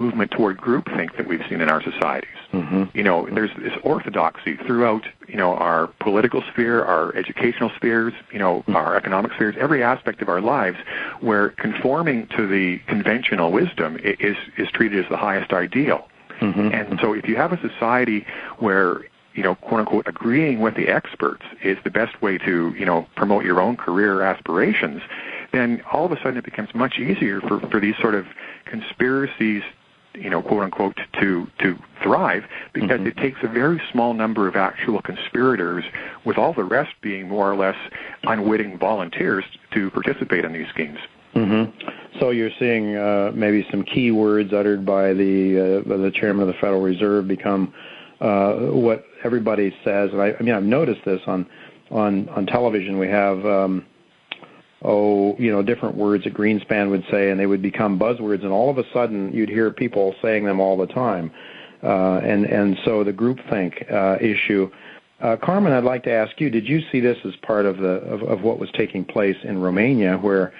movement 0.00 0.30
toward 0.30 0.56
groupthink 0.58 1.16
that 1.16 1.26
we've 1.26 1.42
seen 1.48 1.60
in 1.60 1.68
our 1.68 1.82
societies. 1.82 2.30
Mm-hmm. 2.52 2.84
You 2.96 3.04
know, 3.04 3.28
there's 3.30 3.50
this 3.58 3.72
orthodoxy 3.84 4.56
throughout, 4.56 5.04
you 5.28 5.36
know, 5.36 5.54
our 5.54 5.88
political 6.00 6.42
sphere, 6.50 6.82
our 6.82 7.14
educational 7.14 7.70
spheres, 7.76 8.14
you 8.32 8.38
know, 8.38 8.60
mm-hmm. 8.60 8.76
our 8.76 8.96
economic 8.96 9.32
spheres, 9.34 9.54
every 9.58 9.82
aspect 9.82 10.22
of 10.22 10.28
our 10.28 10.40
lives, 10.40 10.78
where 11.20 11.50
conforming 11.50 12.26
to 12.36 12.46
the 12.46 12.78
conventional 12.86 13.52
wisdom 13.52 13.98
is 14.02 14.36
is 14.56 14.68
treated 14.72 15.04
as 15.04 15.10
the 15.10 15.16
highest 15.16 15.52
ideal. 15.52 16.08
Mm-hmm. 16.40 16.72
And 16.72 16.98
so, 17.00 17.12
if 17.12 17.28
you 17.28 17.36
have 17.36 17.52
a 17.52 17.60
society 17.60 18.26
where 18.58 19.02
you 19.34 19.44
know, 19.44 19.54
quote 19.54 19.80
unquote, 19.80 20.08
agreeing 20.08 20.60
with 20.60 20.74
the 20.74 20.88
experts 20.88 21.44
is 21.62 21.78
the 21.84 21.90
best 21.90 22.20
way 22.20 22.36
to, 22.38 22.74
you 22.76 22.84
know, 22.84 23.06
promote 23.14 23.44
your 23.44 23.60
own 23.60 23.76
career 23.76 24.22
aspirations, 24.22 25.02
then 25.52 25.82
all 25.92 26.04
of 26.04 26.12
a 26.12 26.16
sudden 26.16 26.36
it 26.36 26.44
becomes 26.44 26.74
much 26.74 26.98
easier 26.98 27.40
for, 27.40 27.60
for 27.70 27.80
these 27.80 27.96
sort 28.00 28.14
of 28.14 28.26
conspiracies 28.64 29.62
you 30.14 30.30
know, 30.30 30.42
quote 30.42 30.62
unquote, 30.62 30.98
to 31.20 31.46
to 31.58 31.78
thrive 32.02 32.44
because 32.72 32.98
mm-hmm. 32.98 33.08
it 33.08 33.16
takes 33.16 33.38
a 33.42 33.48
very 33.48 33.80
small 33.92 34.14
number 34.14 34.48
of 34.48 34.56
actual 34.56 35.00
conspirators, 35.02 35.84
with 36.24 36.38
all 36.38 36.52
the 36.52 36.64
rest 36.64 36.92
being 37.00 37.28
more 37.28 37.50
or 37.50 37.56
less 37.56 37.76
unwitting 38.24 38.78
volunteers 38.78 39.44
to 39.72 39.90
participate 39.90 40.44
in 40.44 40.52
these 40.52 40.68
schemes. 40.68 40.98
Mm-hmm. 41.34 42.18
So 42.18 42.30
you're 42.30 42.50
seeing 42.58 42.96
uh, 42.96 43.30
maybe 43.34 43.66
some 43.70 43.84
key 43.84 44.10
words 44.10 44.52
uttered 44.52 44.84
by 44.84 45.12
the 45.12 45.84
uh, 45.86 45.96
the 45.96 46.10
chairman 46.12 46.42
of 46.42 46.48
the 46.48 46.60
Federal 46.60 46.82
Reserve 46.82 47.28
become 47.28 47.72
uh, 48.20 48.54
what 48.54 49.04
everybody 49.24 49.74
says, 49.84 50.10
and 50.12 50.20
I, 50.20 50.34
I 50.38 50.42
mean 50.42 50.54
I've 50.54 50.64
noticed 50.64 51.04
this 51.04 51.20
on 51.26 51.46
on 51.90 52.28
on 52.30 52.46
television. 52.46 52.98
We 52.98 53.08
have 53.08 53.44
um, 53.46 53.86
oh, 54.82 55.36
you 55.38 55.50
know, 55.50 55.62
different 55.62 55.96
words 55.96 56.24
that 56.24 56.34
Greenspan 56.34 56.90
would 56.90 57.04
say, 57.10 57.30
and 57.30 57.38
they 57.38 57.46
would 57.46 57.62
become 57.62 57.98
buzzwords, 57.98 58.42
and 58.42 58.52
all 58.52 58.70
of 58.70 58.78
a 58.78 58.84
sudden 58.92 59.32
you'd 59.32 59.48
hear 59.48 59.70
people 59.70 60.14
saying 60.22 60.44
them 60.44 60.60
all 60.60 60.76
the 60.76 60.86
time. 60.86 61.30
Uh, 61.82 62.20
and 62.22 62.44
and 62.44 62.78
so 62.84 63.02
the 63.04 63.12
groupthink 63.12 63.90
uh, 63.92 64.18
issue. 64.20 64.70
Uh, 65.20 65.36
Carmen, 65.36 65.72
I'd 65.72 65.84
like 65.84 66.02
to 66.04 66.12
ask 66.12 66.38
you: 66.40 66.50
Did 66.50 66.68
you 66.68 66.80
see 66.92 67.00
this 67.00 67.16
as 67.24 67.34
part 67.36 67.66
of 67.66 67.78
the 67.78 68.00
of, 68.02 68.22
of 68.22 68.42
what 68.42 68.58
was 68.58 68.70
taking 68.76 69.04
place 69.04 69.36
in 69.44 69.60
Romania, 69.60 70.18
where 70.18 70.52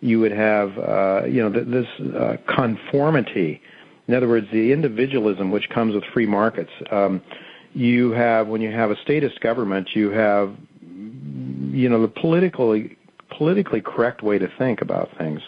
you 0.00 0.20
would 0.20 0.32
have 0.32 0.78
uh, 0.78 1.22
you 1.26 1.42
know 1.42 1.50
th- 1.50 1.66
this 1.66 2.14
uh, 2.14 2.36
conformity? 2.54 3.60
In 4.08 4.14
other 4.14 4.28
words, 4.28 4.46
the 4.52 4.72
individualism 4.72 5.50
which 5.50 5.68
comes 5.70 5.94
with 5.94 6.04
free 6.12 6.26
markets. 6.26 6.70
Um, 6.90 7.22
you 7.72 8.12
have 8.12 8.46
when 8.46 8.60
you 8.60 8.70
have 8.70 8.90
a 8.90 8.96
statist 9.02 9.40
government, 9.40 9.88
you 9.94 10.10
have 10.10 10.54
you 10.82 11.88
know 11.88 12.02
the 12.02 12.08
politically 12.08 12.95
politically 13.36 13.80
correct 13.80 14.22
way 14.22 14.38
to 14.38 14.48
think 14.58 14.82
about 14.82 15.08
things. 15.18 15.40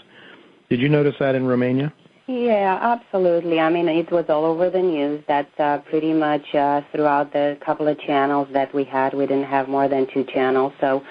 Did 0.68 0.80
you 0.80 0.88
notice 0.88 1.14
that 1.20 1.34
in 1.34 1.46
Romania? 1.46 1.92
Yeah, 2.26 2.78
absolutely. 2.82 3.58
I 3.58 3.70
mean, 3.70 3.88
it 3.88 4.10
was 4.12 4.26
all 4.28 4.44
over 4.44 4.68
the 4.68 4.82
news. 4.82 5.24
That 5.28 5.48
uh, 5.58 5.78
pretty 5.78 6.12
much 6.12 6.54
uh, 6.54 6.82
throughout 6.92 7.32
the 7.32 7.56
couple 7.64 7.88
of 7.88 7.98
channels 8.00 8.48
that 8.52 8.74
we 8.74 8.84
had, 8.84 9.14
we 9.14 9.26
didn't 9.26 9.46
have 9.46 9.66
more 9.68 9.88
than 9.88 10.06
two 10.12 10.24
channels. 10.24 10.74
So 10.78 11.02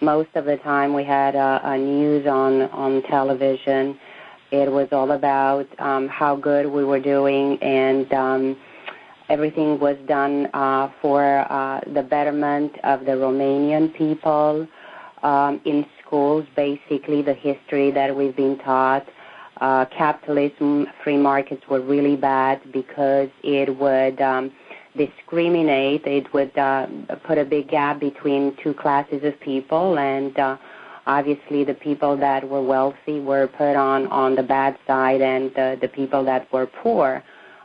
most 0.00 0.30
of 0.34 0.46
the 0.46 0.56
time 0.56 0.92
we 0.92 1.04
had 1.04 1.36
uh, 1.36 1.76
news 1.76 2.26
on 2.26 2.62
on 2.62 3.02
television. 3.02 3.98
It 4.50 4.70
was 4.70 4.88
all 4.92 5.12
about 5.12 5.66
um, 5.80 6.08
how 6.08 6.36
good 6.36 6.66
we 6.66 6.84
were 6.84 7.00
doing, 7.00 7.60
and 7.62 8.12
um, 8.12 8.56
everything 9.28 9.78
was 9.78 9.96
done 10.06 10.48
uh, 10.54 10.90
for 11.00 11.50
uh, 11.50 11.80
the 11.92 12.02
betterment 12.02 12.72
of 12.84 13.00
the 13.00 13.12
Romanian 13.12 13.94
people. 13.96 14.66
Um, 15.22 15.60
in 15.64 15.86
schools, 16.14 16.46
basically 16.54 17.22
the 17.22 17.34
history 17.34 17.90
that 17.90 18.14
we've 18.14 18.36
been 18.36 18.56
taught. 18.58 19.04
Uh, 19.60 19.84
capitalism, 19.86 20.86
free 21.02 21.16
markets 21.16 21.62
were 21.68 21.80
really 21.80 22.14
bad 22.14 22.60
because 22.72 23.28
it 23.42 23.76
would 23.76 24.20
um, 24.20 24.52
discriminate. 24.96 26.06
It 26.06 26.32
would 26.32 26.56
uh, 26.56 26.86
put 27.26 27.38
a 27.38 27.44
big 27.44 27.68
gap 27.68 27.98
between 27.98 28.56
two 28.62 28.74
classes 28.74 29.24
of 29.24 29.38
people, 29.40 29.98
and 29.98 30.38
uh, 30.38 30.56
obviously 31.06 31.64
the 31.64 31.74
people 31.74 32.16
that 32.18 32.48
were 32.48 32.62
wealthy 32.62 33.18
were 33.18 33.48
put 33.48 33.74
on 33.74 34.06
on 34.08 34.36
the 34.36 34.42
bad 34.44 34.78
side, 34.86 35.20
and 35.20 35.56
uh, 35.58 35.76
the 35.80 35.88
people 35.88 36.24
that 36.24 36.52
were 36.52 36.66
poor 36.66 37.24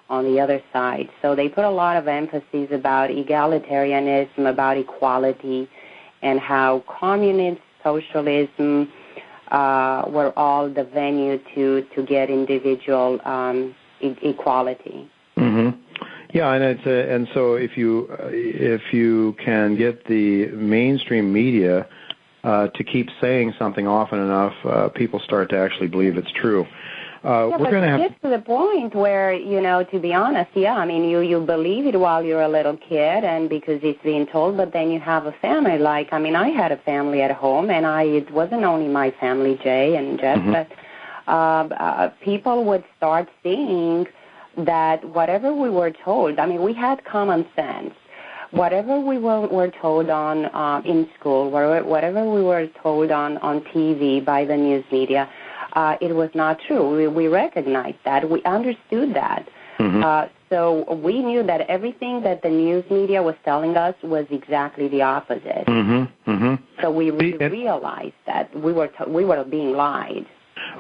on 0.10 0.26
the 0.26 0.40
other 0.40 0.60
side. 0.74 1.08
So 1.22 1.36
they 1.36 1.50
put 1.50 1.66
a 1.66 1.70
lot 1.70 1.98
of 1.98 2.08
emphasis 2.08 2.70
about 2.72 3.12
egalitarianism, 3.12 4.50
about 4.50 4.78
equality, 4.78 5.70
and 6.24 6.40
how 6.40 6.84
communists 6.88 7.64
socialism 7.84 8.92
uh, 9.52 10.06
were 10.08 10.32
all 10.38 10.70
the 10.70 10.84
venue 10.84 11.40
to 11.56 11.86
to 11.96 12.04
get 12.06 12.30
individual 12.30 13.20
um, 13.26 13.76
e- 14.02 14.16
equality. 14.22 15.10
Mm-hmm. 15.38 15.80
Yeah, 16.32 16.54
and 16.54 16.64
it's 16.64 16.86
a, 16.86 17.12
and 17.12 17.28
so 17.34 17.56
if 17.56 17.78
you 17.78 18.08
if 18.32 18.94
you 18.94 19.36
can 19.44 19.76
get 19.76 20.06
the 20.06 20.48
mainstream 20.48 21.34
media 21.34 21.88
uh, 22.44 22.68
to 22.68 22.84
keep 22.84 23.10
saying 23.20 23.54
something 23.58 23.88
often 23.88 24.20
enough, 24.20 24.54
uh, 24.64 24.90
people 24.90 25.20
start 25.20 25.50
to 25.50 25.58
actually 25.58 25.88
believe 25.88 26.18
it's 26.18 26.32
true. 26.32 26.66
Uh, 27.24 27.48
yeah, 27.50 27.58
we're 27.58 27.66
but 27.66 27.72
going 27.72 27.84
to 27.84 27.88
it 27.88 27.92
have 27.92 28.00
gets 28.12 28.22
to 28.22 28.30
the 28.30 28.40
point 28.40 28.96
where, 28.96 29.34
you 29.34 29.60
know, 29.60 29.84
to 29.84 30.00
be 30.00 30.14
honest, 30.14 30.50
yeah, 30.56 30.76
I 30.76 30.86
mean, 30.86 31.04
you 31.04 31.20
you 31.20 31.42
believe 31.42 31.86
it 31.86 32.00
while 32.00 32.24
you're 32.24 32.44
a 32.44 32.48
little 32.48 32.78
kid, 32.78 33.26
and 33.26 33.50
because 33.50 33.82
it's 33.84 34.02
being 34.04 34.26
told, 34.28 34.56
but 34.56 34.72
then 34.72 34.90
you 34.90 35.02
have 35.02 35.26
a 35.26 35.34
family. 35.34 35.78
Like, 35.78 36.14
I 36.14 36.20
mean, 36.20 36.36
I 36.36 36.50
had 36.50 36.72
a 36.72 36.78
family 36.78 37.22
at 37.22 37.32
home, 37.32 37.70
and 37.72 37.86
I 37.86 38.04
it 38.04 38.32
wasn't 38.32 38.64
only 38.64 38.88
my 38.88 39.12
family, 39.20 39.60
Jay 39.62 39.98
and 39.98 40.18
Jeff, 40.18 40.40
Mhm. 40.40 40.54
but 40.54 40.68
uh, 41.28 41.68
uh, 41.76 42.10
people 42.22 42.64
would 42.64 42.84
start 42.98 43.28
seeing 43.44 44.08
that 44.58 45.04
whatever 45.04 45.54
we 45.54 45.70
were 45.70 45.92
told. 45.92 46.40
I 46.40 46.46
mean, 46.46 46.62
we 46.64 46.74
had 46.74 47.04
common 47.04 47.46
sense. 47.56 47.94
Whatever 48.52 49.00
we 49.00 49.18
were, 49.20 49.42
were 49.48 49.70
told 49.70 50.10
on 50.10 50.46
uh, 50.46 50.82
in 50.84 51.08
school, 51.20 51.52
whatever, 51.52 51.84
whatever 51.84 52.24
we 52.28 52.42
were 52.42 52.66
told 52.82 53.12
on 53.12 53.38
on 53.40 53.62
TV 53.62 54.24
by 54.24 54.44
the 54.46 54.58
news 54.58 54.84
media, 54.92 55.30
uh, 55.74 55.98
it 56.02 56.16
was 56.16 56.30
not 56.34 56.60
true. 56.68 56.98
We, 56.98 57.08
we 57.08 57.28
recognized 57.28 57.98
that. 58.06 58.30
We 58.30 58.44
understood 58.44 59.14
that. 59.16 59.48
Mm-hmm. 59.80 60.04
Uh, 60.04 60.28
so 60.50 60.94
we 60.96 61.22
knew 61.22 61.44
that 61.44 61.62
everything 61.70 62.22
that 62.24 62.42
the 62.42 62.50
news 62.50 62.84
media 62.90 63.22
was 63.22 63.36
telling 63.46 63.78
us 63.78 63.96
was 64.04 64.26
exactly 64.30 64.88
the 64.88 65.02
opposite. 65.04 65.66
Mm-hmm. 65.68 66.32
Mm-hmm. 66.32 66.56
So 66.82 66.92
we 66.92 67.12
re- 67.12 67.38
realized 67.38 68.16
that 68.26 68.54
we 68.60 68.74
were 68.74 68.88
t- 68.88 69.06
we 69.08 69.24
were 69.26 69.44
being 69.44 69.74
lied. 69.74 70.26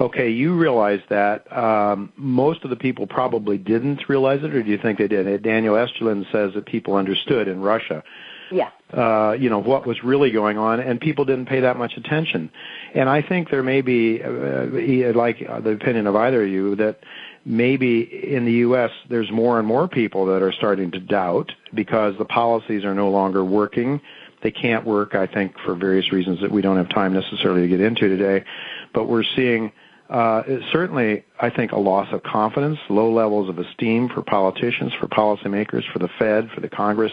Okay, 0.02 0.30
you 0.30 0.56
realize 0.56 1.00
that. 1.10 1.52
Um, 1.56 2.12
most 2.18 2.64
of 2.64 2.70
the 2.70 2.76
people 2.76 3.08
probably 3.08 3.58
didn't 3.58 4.10
realize 4.10 4.44
it, 4.44 4.54
or 4.54 4.62
do 4.64 4.70
you 4.70 4.78
think 4.78 4.98
they 4.98 5.08
did? 5.08 5.42
Daniel 5.44 5.76
Estulin 5.76 6.30
says 6.32 6.54
that 6.56 6.66
people 6.66 6.96
understood 6.96 7.48
in 7.48 7.62
Russia, 7.62 8.04
Yeah. 8.52 8.70
uh, 8.94 9.36
you 9.40 9.50
know, 9.50 9.60
what 9.60 9.86
was 9.88 10.04
really 10.04 10.32
going 10.32 10.58
on, 10.58 10.80
and 10.80 11.00
people 11.00 11.26
didn't 11.26 11.46
pay 11.46 11.62
that 11.62 11.78
much 11.78 11.96
attention. 11.96 12.52
And 12.94 13.10
I 13.10 13.22
think 13.22 13.50
there 13.50 13.64
may 13.64 13.82
be, 13.82 14.22
uh, 14.24 15.14
like 15.14 15.38
uh, 15.48 15.60
the 15.60 15.72
opinion 15.72 16.08
of 16.08 16.16
either 16.16 16.44
of 16.44 16.50
you, 16.50 16.76
that 16.78 17.00
maybe 17.46 18.02
in 18.02 18.46
the 18.46 18.52
U.S. 18.54 18.92
there's 19.10 19.32
more 19.32 19.60
and 19.60 19.68
more 19.68 19.88
people 19.88 20.26
that 20.28 20.42
are 20.42 20.52
starting 20.52 20.92
to 20.92 21.00
doubt 21.00 21.52
because 21.74 22.16
the 22.18 22.26
policies 22.26 22.84
are 22.84 22.94
no 22.94 23.10
longer 23.10 23.44
working. 23.44 24.02
They 24.42 24.52
can't 24.52 24.86
work, 24.86 25.16
I 25.16 25.28
think, 25.28 25.58
for 25.66 25.76
various 25.76 26.12
reasons 26.12 26.42
that 26.42 26.52
we 26.52 26.62
don't 26.62 26.78
have 26.78 26.90
time 26.90 27.14
necessarily 27.14 27.62
to 27.62 27.68
get 27.68 27.82
into 27.82 28.08
today. 28.08 28.46
But 28.94 29.08
we're 29.08 29.24
seeing 29.36 29.72
uh, 30.10 30.42
certainly, 30.72 31.24
I 31.40 31.50
think, 31.52 31.72
a 31.72 31.80
loss 31.80 32.08
of 32.12 32.24
confidence, 32.24 32.80
low 32.90 33.14
levels 33.14 33.48
of 33.48 33.60
esteem 33.60 34.10
for 34.10 34.24
politicians, 34.24 34.92
for 35.00 35.08
policymakers, 35.08 35.84
for 35.94 36.00
the 36.00 36.10
Fed, 36.18 36.50
for 36.54 36.62
the 36.62 36.70
Congress, 36.70 37.12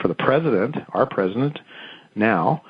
for 0.00 0.08
the 0.08 0.14
president, 0.14 0.76
our 0.94 1.06
president 1.06 1.58
now. 2.14 2.62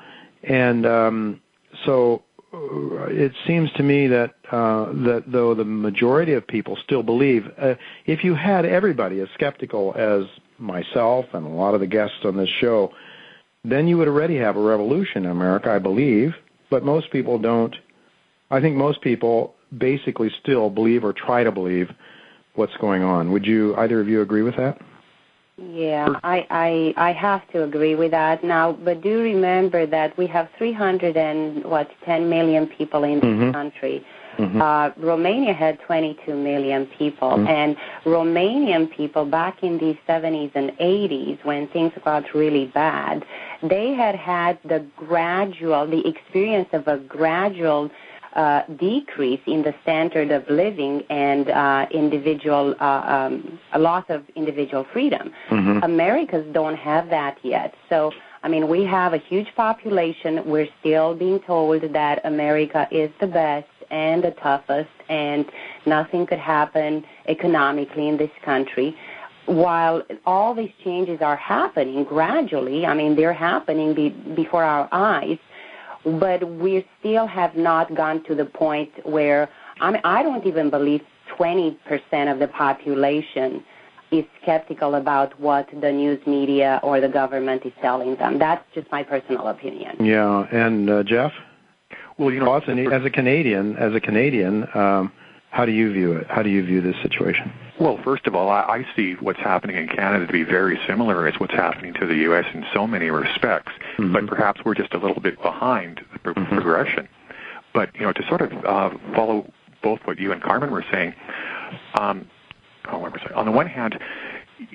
And 0.43 0.85
um, 0.85 1.41
so 1.85 2.15
uh, 2.15 2.30
it 2.53 3.31
seems 3.47 3.71
to 3.73 3.83
me 3.83 4.07
that 4.07 4.35
uh, 4.51 4.91
that 5.05 5.23
though 5.27 5.53
the 5.53 5.63
majority 5.63 6.33
of 6.33 6.45
people 6.45 6.77
still 6.83 7.03
believe, 7.03 7.45
uh, 7.57 7.75
if 8.05 8.23
you 8.23 8.35
had 8.35 8.65
everybody 8.65 9.19
as 9.21 9.29
skeptical 9.33 9.93
as 9.95 10.25
myself 10.57 11.25
and 11.33 11.45
a 11.45 11.49
lot 11.49 11.73
of 11.73 11.79
the 11.79 11.87
guests 11.87 12.17
on 12.25 12.35
this 12.35 12.49
show, 12.59 12.91
then 13.63 13.87
you 13.87 13.97
would 13.97 14.07
already 14.07 14.37
have 14.37 14.57
a 14.57 14.61
revolution 14.61 15.25
in 15.25 15.31
America, 15.31 15.71
I 15.71 15.79
believe. 15.79 16.33
But 16.69 16.83
most 16.83 17.11
people 17.11 17.39
don't. 17.39 17.75
I 18.49 18.59
think 18.59 18.75
most 18.75 19.01
people 19.01 19.55
basically 19.77 20.29
still 20.41 20.69
believe 20.69 21.03
or 21.03 21.13
try 21.13 21.43
to 21.43 21.51
believe 21.51 21.89
what's 22.55 22.75
going 22.77 23.03
on. 23.03 23.31
Would 23.31 23.45
you 23.45 23.75
either 23.77 24.01
of 24.01 24.09
you 24.09 24.21
agree 24.21 24.41
with 24.41 24.57
that? 24.57 24.81
Yeah, 25.69 26.07
I, 26.23 26.45
I 26.49 27.09
I 27.09 27.11
have 27.13 27.47
to 27.51 27.63
agree 27.63 27.95
with 27.95 28.11
that 28.11 28.43
now. 28.43 28.71
But 28.71 29.01
do 29.01 29.21
remember 29.21 29.85
that 29.85 30.17
we 30.17 30.25
have 30.27 30.49
300 30.57 31.15
and 31.15 31.63
what 31.65 31.89
10 32.05 32.29
million 32.29 32.65
people 32.67 33.03
in 33.03 33.19
this 33.19 33.29
Mhm. 33.29 33.53
country. 33.53 34.03
Mhm. 34.37 34.61
Uh, 34.61 34.91
Romania 34.97 35.53
had 35.53 35.79
22 35.81 36.35
million 36.35 36.87
people, 36.97 37.31
Mhm. 37.31 37.47
and 37.49 37.75
Romanian 38.05 38.89
people 38.89 39.25
back 39.25 39.61
in 39.61 39.77
the 39.77 39.95
70s 40.07 40.51
and 40.55 40.71
80s, 40.79 41.37
when 41.43 41.67
things 41.67 41.91
got 42.03 42.23
really 42.33 42.65
bad, 42.65 43.23
they 43.61 43.93
had 43.93 44.15
had 44.15 44.57
the 44.65 44.79
gradual, 44.97 45.85
the 45.85 46.05
experience 46.07 46.69
of 46.73 46.87
a 46.87 46.97
gradual 46.97 47.91
uh, 48.35 48.63
decrease 48.79 49.41
in 49.45 49.61
the 49.61 49.73
standard 49.83 50.31
of 50.31 50.49
living 50.49 51.03
and 51.09 51.49
uh, 51.49 51.85
individual, 51.91 52.75
uh, 52.79 52.83
um, 52.83 53.59
a 53.73 53.79
loss 53.79 54.05
of 54.09 54.23
individual 54.35 54.85
freedom. 54.93 55.31
Mhm. 55.49 55.83
Americans 55.83 56.45
don't 56.53 56.75
have 56.75 57.09
that 57.09 57.37
yet. 57.43 57.73
So, 57.89 58.11
I 58.43 58.47
mean, 58.47 58.67
we 58.67 58.83
have 58.85 59.13
a 59.13 59.17
huge 59.17 59.53
population. 59.55 60.41
We're 60.45 60.69
still 60.79 61.13
being 61.13 61.39
told 61.39 61.81
that 61.93 62.21
America 62.23 62.87
is 62.91 63.11
the 63.19 63.27
best 63.27 63.67
and 63.91 64.23
the 64.23 64.31
toughest, 64.31 64.89
and 65.09 65.45
nothing 65.85 66.25
could 66.25 66.39
happen 66.39 67.03
economically 67.27 68.07
in 68.07 68.17
this 68.17 68.31
country. 68.43 68.95
While 69.47 70.03
all 70.25 70.53
these 70.53 70.71
changes 70.83 71.21
are 71.21 71.35
happening 71.35 72.05
gradually, 72.05 72.85
I 72.85 72.93
mean, 72.93 73.15
they're 73.15 73.33
happening 73.33 73.93
be- 73.93 74.09
before 74.09 74.63
our 74.63 74.87
eyes, 74.91 75.37
but 76.03 76.47
we 76.47 76.85
still 76.99 77.27
have 77.27 77.55
not 77.55 77.93
gone 77.95 78.23
to 78.25 78.35
the 78.35 78.45
point 78.45 78.91
where 79.05 79.49
I 79.79 79.91
mean, 79.91 80.01
I 80.03 80.21
don't 80.21 80.45
even 80.45 80.69
believe 80.69 81.01
20% 81.37 81.77
of 82.31 82.39
the 82.39 82.47
population 82.47 83.63
is 84.11 84.25
skeptical 84.41 84.95
about 84.95 85.39
what 85.39 85.67
the 85.81 85.91
news 85.91 86.19
media 86.27 86.79
or 86.83 86.99
the 86.99 87.07
government 87.07 87.65
is 87.65 87.71
telling 87.81 88.15
them. 88.17 88.37
That's 88.37 88.63
just 88.75 88.91
my 88.91 89.03
personal 89.03 89.47
opinion. 89.47 90.05
Yeah, 90.05 90.45
and 90.51 90.89
uh, 90.89 91.03
Jeff. 91.03 91.31
Well, 92.17 92.31
you 92.31 92.41
know, 92.41 92.53
as, 92.53 92.63
an, 92.67 92.91
as 92.91 93.03
a 93.05 93.09
Canadian, 93.09 93.77
as 93.77 93.95
a 93.95 93.99
Canadian, 93.99 94.67
um, 94.75 95.11
how 95.49 95.65
do 95.65 95.71
you 95.71 95.91
view 95.91 96.13
it? 96.13 96.27
How 96.29 96.43
do 96.43 96.49
you 96.49 96.63
view 96.63 96.81
this 96.81 96.95
situation? 97.01 97.51
Well, 97.81 97.97
first 98.03 98.27
of 98.27 98.35
all, 98.35 98.47
I, 98.49 98.61
I 98.61 98.95
see 98.95 99.13
what's 99.13 99.39
happening 99.39 99.75
in 99.75 99.87
Canada 99.87 100.27
to 100.27 100.31
be 100.31 100.43
very 100.43 100.79
similar 100.85 101.27
as 101.27 101.39
what's 101.39 101.55
happening 101.55 101.95
to 101.95 102.05
the 102.05 102.13
U.S. 102.17 102.45
in 102.53 102.63
so 102.71 102.85
many 102.85 103.09
respects, 103.09 103.71
but 103.97 104.27
perhaps 104.27 104.61
we're 104.63 104.75
just 104.75 104.93
a 104.93 104.99
little 104.99 105.19
bit 105.19 105.41
behind 105.41 105.99
the 106.13 106.19
pro- 106.19 106.45
progression. 106.45 107.07
But 107.73 107.89
you 107.95 108.01
know, 108.01 108.13
to 108.13 108.27
sort 108.27 108.41
of 108.41 108.51
uh, 108.63 108.91
follow 109.15 109.51
both 109.81 109.99
what 110.05 110.19
you 110.19 110.31
and 110.31 110.43
Carmen 110.43 110.69
were 110.69 110.85
saying, 110.91 111.15
um, 111.95 112.29
oh, 112.91 112.99
what 112.99 113.13
was 113.13 113.21
I? 113.27 113.33
on 113.33 113.47
the 113.47 113.51
one 113.51 113.65
hand, 113.65 113.97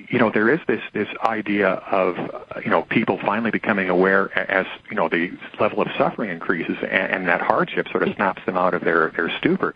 you 0.09 0.19
know, 0.19 0.29
there 0.29 0.49
is 0.49 0.59
this 0.67 0.81
this 0.93 1.07
idea 1.23 1.75
of 1.89 2.17
you 2.61 2.69
know 2.69 2.81
people 2.81 3.19
finally 3.25 3.51
becoming 3.51 3.89
aware 3.89 4.37
as 4.37 4.65
you 4.89 4.97
know 4.97 5.07
the 5.07 5.31
level 5.61 5.81
of 5.81 5.87
suffering 5.97 6.29
increases 6.29 6.75
and, 6.81 7.13
and 7.13 7.27
that 7.29 7.39
hardship 7.39 7.87
sort 7.89 8.05
of 8.05 8.13
snaps 8.15 8.41
them 8.45 8.57
out 8.57 8.73
of 8.73 8.83
their 8.83 9.11
their 9.11 9.29
stupor. 9.37 9.75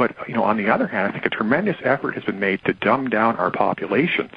But 0.00 0.16
you 0.26 0.34
know, 0.34 0.44
on 0.44 0.56
the 0.56 0.70
other 0.70 0.86
hand, 0.86 1.06
I 1.08 1.12
think 1.12 1.26
a 1.26 1.28
tremendous 1.28 1.76
effort 1.84 2.14
has 2.14 2.24
been 2.24 2.40
made 2.40 2.64
to 2.64 2.72
dumb 2.72 3.10
down 3.10 3.36
our 3.36 3.50
populations. 3.50 4.32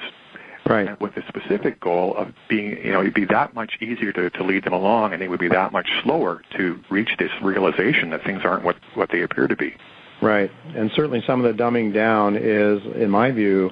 Right. 0.66 1.00
With 1.00 1.14
the 1.14 1.22
specific 1.26 1.80
goal 1.80 2.14
of 2.16 2.34
being, 2.50 2.76
you 2.84 2.92
know, 2.92 3.00
it'd 3.00 3.14
be 3.14 3.24
that 3.26 3.54
much 3.54 3.78
easier 3.80 4.12
to, 4.12 4.28
to 4.28 4.44
lead 4.44 4.64
them 4.64 4.74
along, 4.74 5.14
and 5.14 5.22
they 5.22 5.28
would 5.28 5.40
be 5.40 5.48
that 5.48 5.72
much 5.72 5.88
slower 6.02 6.42
to 6.58 6.78
reach 6.90 7.16
this 7.18 7.30
realization 7.40 8.10
that 8.10 8.22
things 8.24 8.42
aren't 8.44 8.62
what 8.62 8.76
what 8.92 9.10
they 9.10 9.22
appear 9.22 9.48
to 9.48 9.56
be. 9.56 9.74
Right, 10.20 10.50
and 10.76 10.90
certainly 10.94 11.22
some 11.26 11.42
of 11.42 11.56
the 11.56 11.62
dumbing 11.62 11.94
down 11.94 12.36
is, 12.36 12.82
in 12.96 13.08
my 13.08 13.30
view, 13.30 13.70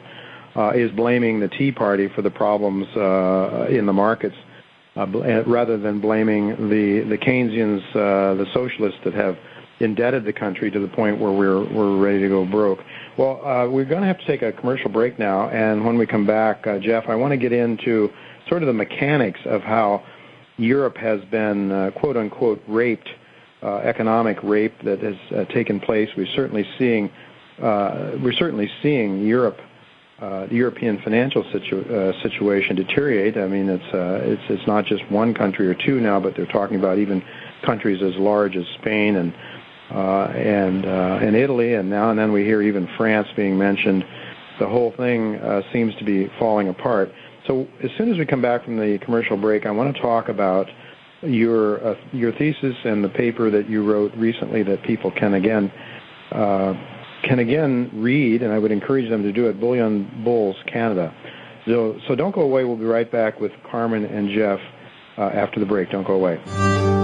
uh, 0.57 0.70
is 0.70 0.90
blaming 0.93 1.40
the 1.40 1.49
Tea 1.49 1.72
Party 1.72 2.09
for 2.09 2.22
the 2.22 2.30
problems 2.30 2.86
uh, 2.97 3.66
in 3.68 3.84
the 3.84 3.93
markets, 3.93 4.36
uh, 4.97 5.05
bl- 5.05 5.24
uh, 5.24 5.43
rather 5.43 5.76
than 5.76 6.01
blaming 6.01 6.70
the 6.70 7.01
the 7.01 7.18
Keynesians, 7.18 7.82
uh, 7.90 8.34
the 8.43 8.47
socialists 8.55 9.01
that 9.05 9.12
have 9.12 9.36
indebted 9.83 10.24
the 10.24 10.33
country 10.33 10.70
to 10.70 10.78
the 10.80 10.89
point 10.89 11.18
where 11.18 11.33
we're 11.33 11.64
we're 11.72 11.97
ready 11.97 12.20
to 12.20 12.28
go 12.28 12.45
broke. 12.45 12.78
Well, 13.16 13.45
uh, 13.45 13.68
we're 13.68 13.85
going 13.85 14.03
to 14.03 14.07
have 14.07 14.18
to 14.18 14.26
take 14.26 14.43
a 14.43 14.53
commercial 14.53 14.91
break 14.91 15.18
now, 15.18 15.49
and 15.51 15.85
when 15.85 15.99
we 15.99 16.07
come 16.07 16.26
back, 16.26 16.66
uh, 16.66 16.78
Jeff, 16.78 17.05
I 17.09 17.14
want 17.14 17.33
to 17.33 17.37
get 17.37 17.53
into 17.53 18.11
sort 18.49 18.62
of 18.62 18.66
the 18.66 18.72
mechanics 18.72 19.41
of 19.45 19.62
how 19.62 20.03
Europe 20.57 20.97
has 20.97 21.20
been 21.30 21.70
uh, 21.72 21.91
quote 21.97 22.16
unquote 22.16 22.62
raped, 22.66 23.09
uh, 23.62 23.76
economic 23.78 24.43
rape 24.43 24.74
that 24.85 25.01
has 25.01 25.16
uh, 25.35 25.45
taken 25.53 25.80
place. 25.80 26.09
We're 26.16 26.26
certainly 26.35 26.66
seeing 26.78 27.11
uh, 27.61 28.12
we're 28.22 28.33
certainly 28.33 28.70
seeing 28.83 29.26
Europe. 29.26 29.59
The 30.20 30.55
European 30.55 31.02
financial 31.02 31.44
situ- 31.52 32.12
situation 32.23 32.77
deteriorate. 32.77 33.36
I 33.36 33.48
mean, 33.48 33.69
it's 33.69 33.82
it's 33.93 34.43
it's 34.51 34.66
not 34.69 34.85
just 34.86 35.02
one 35.11 35.35
country 35.35 35.66
or 35.66 35.74
two 35.74 36.01
now, 36.01 36.20
but 36.20 36.36
they're 36.36 36.47
talking 36.47 36.77
about 36.78 36.98
even 36.98 37.24
countries 37.62 38.01
as 38.02 38.15
large 38.16 38.56
as 38.56 38.65
Spain 38.81 39.16
and 39.16 39.35
and 39.94 40.85
uh, 40.86 41.19
and 41.23 41.36
Italy, 41.36 41.74
and 41.74 41.90
now 41.90 42.10
and 42.10 42.19
then 42.19 42.32
we 42.32 42.44
hear 42.44 42.62
even 42.62 42.89
France 42.97 43.28
being 43.36 43.59
mentioned. 43.59 44.05
The 44.59 44.69
whole 44.69 44.93
thing 44.97 45.36
uh, 45.36 45.62
seems 45.73 45.94
to 45.97 46.05
be 46.05 46.31
falling 46.39 46.69
apart. 46.69 47.12
So 47.47 47.66
as 47.82 47.90
soon 47.98 48.12
as 48.12 48.19
we 48.19 48.27
come 48.27 48.43
back 48.43 48.64
from 48.64 48.77
the 48.77 48.98
commercial 48.98 49.36
break, 49.36 49.66
I 49.66 49.70
want 49.70 49.94
to 49.94 50.01
talk 50.01 50.28
about 50.28 50.69
your 51.23 51.85
uh, 51.85 51.94
your 52.12 52.32
thesis 52.32 52.77
and 52.85 53.02
the 53.02 53.09
paper 53.09 53.51
that 53.51 53.69
you 53.69 53.85
wrote 53.85 54.12
recently 54.14 54.62
that 54.64 54.82
people 54.82 55.10
can 55.10 55.35
again 55.35 55.73
uh, 56.31 56.74
can 57.24 57.39
again 57.39 57.90
read, 57.94 58.43
and 58.43 58.52
I 58.52 58.59
would 58.59 58.73
encourage 58.73 59.09
them 59.09 59.23
to 59.23 59.32
do 59.32 59.48
it. 59.48 59.60
Bullion 59.60 60.23
Bulls 60.24 60.56
Canada. 60.66 61.14
So 61.66 61.98
so 62.09 62.14
don't 62.14 62.35
go 62.35 62.43
away. 62.43 62.64
We'll 62.64 62.77
be 62.77 62.85
right 62.85 63.10
back 63.10 63.40
with 63.40 63.52
Carmen 63.70 64.05
and 64.05 64.31
Jeff 64.31 64.60
uh, 65.19 65.23
after 65.35 65.60
the 65.60 65.66
break. 65.66 65.90
Don't 65.90 66.06
go 66.06 66.14
away. 66.14 67.02